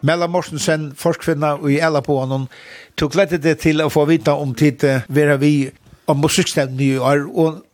Mella 0.00 0.28
Morsensen, 0.30 0.92
forskvinna 0.96 1.56
i 1.70 1.78
Ella 1.82 2.02
på 2.02 2.18
honom, 2.20 2.46
tog 2.94 3.16
lettet 3.18 3.42
det 3.42 3.58
til 3.62 3.82
å 3.82 3.90
få 3.90 4.04
vita 4.08 4.36
om 4.38 4.54
tid 4.54 4.84
vera 5.08 5.36
vi 5.40 5.70
om 6.08 6.20
musikkstevnen 6.22 6.80
i 6.80 6.92
år, 6.98 7.24
og 7.28 7.64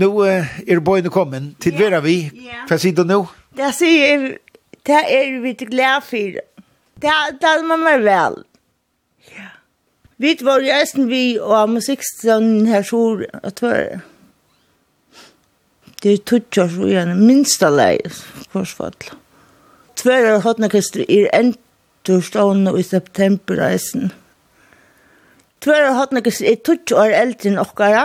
nå 0.00 0.08
er 0.26 0.80
bøyene 0.84 1.10
kommet. 1.10 1.54
til 1.60 1.78
vera 1.78 2.00
vi, 2.00 2.30
hva 2.68 2.78
sier 2.78 2.94
du 2.94 3.04
nå? 3.04 3.22
Det 3.56 3.70
sier, 3.74 4.38
det 4.86 5.02
er 5.10 5.38
vi 5.40 5.54
til 5.54 5.70
glede 5.70 6.00
for. 6.02 6.40
Det 7.00 7.10
er 7.10 7.62
man 7.66 7.84
meg 7.84 8.02
vel. 8.02 8.42
Ja. 9.36 9.50
Vi 10.18 10.36
var 10.42 10.60
jo 10.60 10.74
eisen 10.74 11.08
vi 11.08 11.38
og 11.38 11.70
musikkstevnen 11.70 12.66
her 12.66 12.82
sjor, 12.82 13.24
at 13.42 13.60
det 13.60 13.68
var 13.68 14.02
det 16.04 16.12
er 16.12 16.24
tutsjårs 16.28 16.74
og 16.84 16.90
gjerne 16.90 17.14
minsta 17.16 17.70
leie, 17.72 18.10
korsfallet. 18.52 19.14
Sverre 20.04 20.42
Hotnakestre 20.44 21.06
er 21.08 21.30
endur 21.32 22.20
stående 22.20 22.74
i 22.76 22.82
septemberreisen. 22.84 24.10
Sverre 25.64 25.94
Hotnakestre 25.96 26.50
er 26.50 26.58
20 26.60 26.92
år 27.00 27.14
eldre 27.16 27.48
enn 27.48 27.62
okkara, 27.62 28.02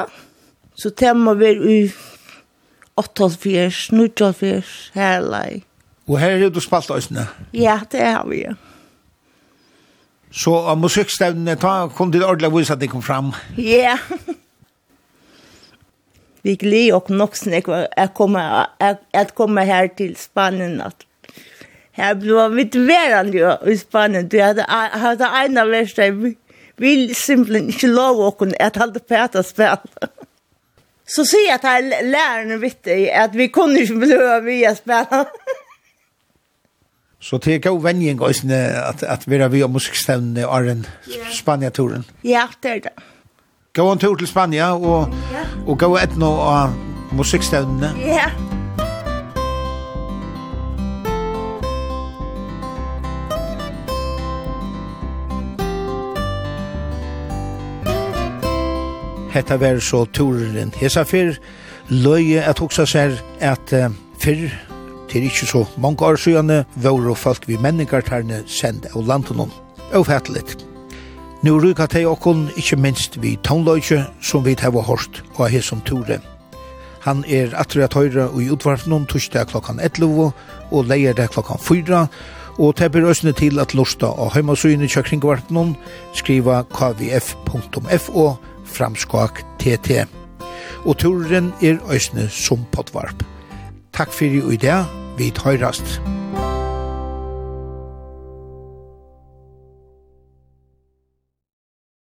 så 0.80 0.93
det 0.95 1.12
må 1.20 1.34
være 1.36 1.74
i 1.74 1.82
88, 2.95 3.89
89, 3.91 4.70
herlei. 4.95 5.60
Og 6.08 6.22
her 6.22 6.38
er 6.38 6.54
du 6.56 6.62
spalt 6.64 6.88
òsne? 6.95 7.28
Ja, 7.52 7.82
det 7.91 8.06
har 8.08 8.24
vi, 8.32 8.45
ja. 8.45 8.56
Så 10.32 10.56
av 10.56 10.80
musikkstevnene 10.80 11.58
kom 11.60 12.16
til 12.16 12.24
ordentlig 12.24 12.54
vis 12.62 12.72
at 12.72 12.80
det 12.80 12.93
kom 12.93 13.04
fram? 13.04 13.34
Ja. 13.60 13.97
Vi 16.47 16.56
gleder 16.64 16.95
oss 17.02 17.12
nok 17.12 17.36
snakk 17.36 17.68
at 17.76 18.16
komme 18.16 19.68
her 19.68 19.93
til 20.00 20.16
Spanien 20.16 20.80
at 20.80 21.09
här 22.00 22.16
ble 22.16 22.50
mitt 22.50 22.76
verande 22.76 23.58
i 23.68 23.78
Spanien. 23.78 24.28
Du 24.28 24.41
hadde 24.41 24.66
en 25.45 25.58
av 25.58 25.68
verste. 25.68 26.06
i 26.06 26.36
vil 26.80 27.10
simpelthen 27.16 27.70
ikke 27.74 27.91
lov 27.91 28.22
å 28.24 28.32
kunne 28.39 28.58
ett 28.60 28.80
halvt 28.80 29.08
päta 29.10 29.43
spille. 29.43 30.10
Så 31.10 31.26
sier 31.26 31.56
jeg 31.56 31.62
til 31.64 31.89
lærerne 31.89 32.12
lärarna 32.14 32.68
at 32.68 32.84
dig 32.86 33.12
att 33.12 33.36
vi 33.36 33.47
kunde 33.47 33.82
inte 33.82 33.93
behöva 33.93 34.39
via 34.39 34.76
spela. 34.76 35.26
Så 37.22 37.38
det 37.38 37.54
är 37.54 37.60
god 37.60 37.84
vänjning 37.84 38.20
at, 38.24 39.04
at 39.04 39.28
vi 39.28 39.36
är 39.36 39.50
via 39.50 39.68
musikstävnen 39.68 40.45
och 40.45 40.64
den 40.64 40.88
Spania-turen. 41.32 42.04
Ja, 42.22 42.47
det 42.64 42.70
er 42.70 42.80
det. 42.80 42.93
Gå 43.74 43.91
en 43.91 43.97
tur 43.97 44.16
till 44.16 44.28
Spanien 44.28 44.72
och, 44.72 45.08
og 45.68 45.80
gå 45.80 45.97
et 45.97 46.18
nå 46.18 46.32
av 46.32 46.70
musikstävnene. 47.12 47.93
Ja. 48.06 48.59
Hetta 59.30 59.59
ver 59.61 59.80
så 59.80 60.05
turen. 60.05 60.71
Hesa 60.80 61.03
fyr 61.05 61.36
løye 61.89 62.41
at 62.41 62.59
hugsa 62.59 62.86
seg 62.89 63.19
at 63.45 63.73
uh, 63.77 63.91
fyrr 64.17 64.49
til 65.09 65.25
ikkje 65.25 65.47
så 65.49 65.61
mange 65.77 66.05
år 66.05 66.17
siden 66.21 66.49
var 66.75 67.09
og 67.11 67.17
folk 67.17 67.47
vi 67.47 67.57
menningartarne 67.61 68.43
sende 68.47 68.89
av 68.95 69.05
landen 69.07 69.51
Ufattelig. 69.93 70.43
Nå 71.41 71.55
ryka 71.61 71.88
teg 71.88 72.05
okkon 72.09 72.49
ikkje 72.57 72.77
minst 72.77 73.21
vi 73.21 73.38
tonløyke 73.45 74.03
som 74.21 74.43
vi 74.45 74.57
hava 74.59 74.82
hårst 74.82 75.21
og 75.38 75.45
er 75.47 75.61
som 75.61 75.82
ture. 75.82 76.19
Han 77.05 77.23
er 77.27 77.53
atre 77.55 77.86
at 77.86 77.95
høyre 77.95 78.27
i 78.41 78.49
utvarpnum 78.51 79.05
torsdag 79.07 79.53
klokkan 79.53 79.80
11 79.80 80.34
og 80.71 80.89
leier 80.89 81.13
det 81.15 81.30
klokkan 81.32 81.61
4 81.61 82.03
og 82.59 82.75
tepper 82.75 83.07
øsne 83.07 83.32
til 83.32 83.59
at 83.59 83.73
lusta 83.73 84.09
og 84.11 84.34
heimasøyene 84.34 84.89
kjøkringvarpnum 84.91 85.77
skriva 86.17 86.63
kvf.fo 86.75 88.27
framskak 88.70 89.43
TT. 89.59 90.05
Og 90.86 90.97
turen 91.01 91.51
er 91.61 91.82
øsne 91.91 92.30
som 92.30 92.63
potvarp. 92.72 93.26
Takk 93.93 94.13
fyrir 94.13 94.53
i 94.53 94.61
dag, 94.61 94.88
vi 95.17 95.34
tøyrast. 95.36 95.99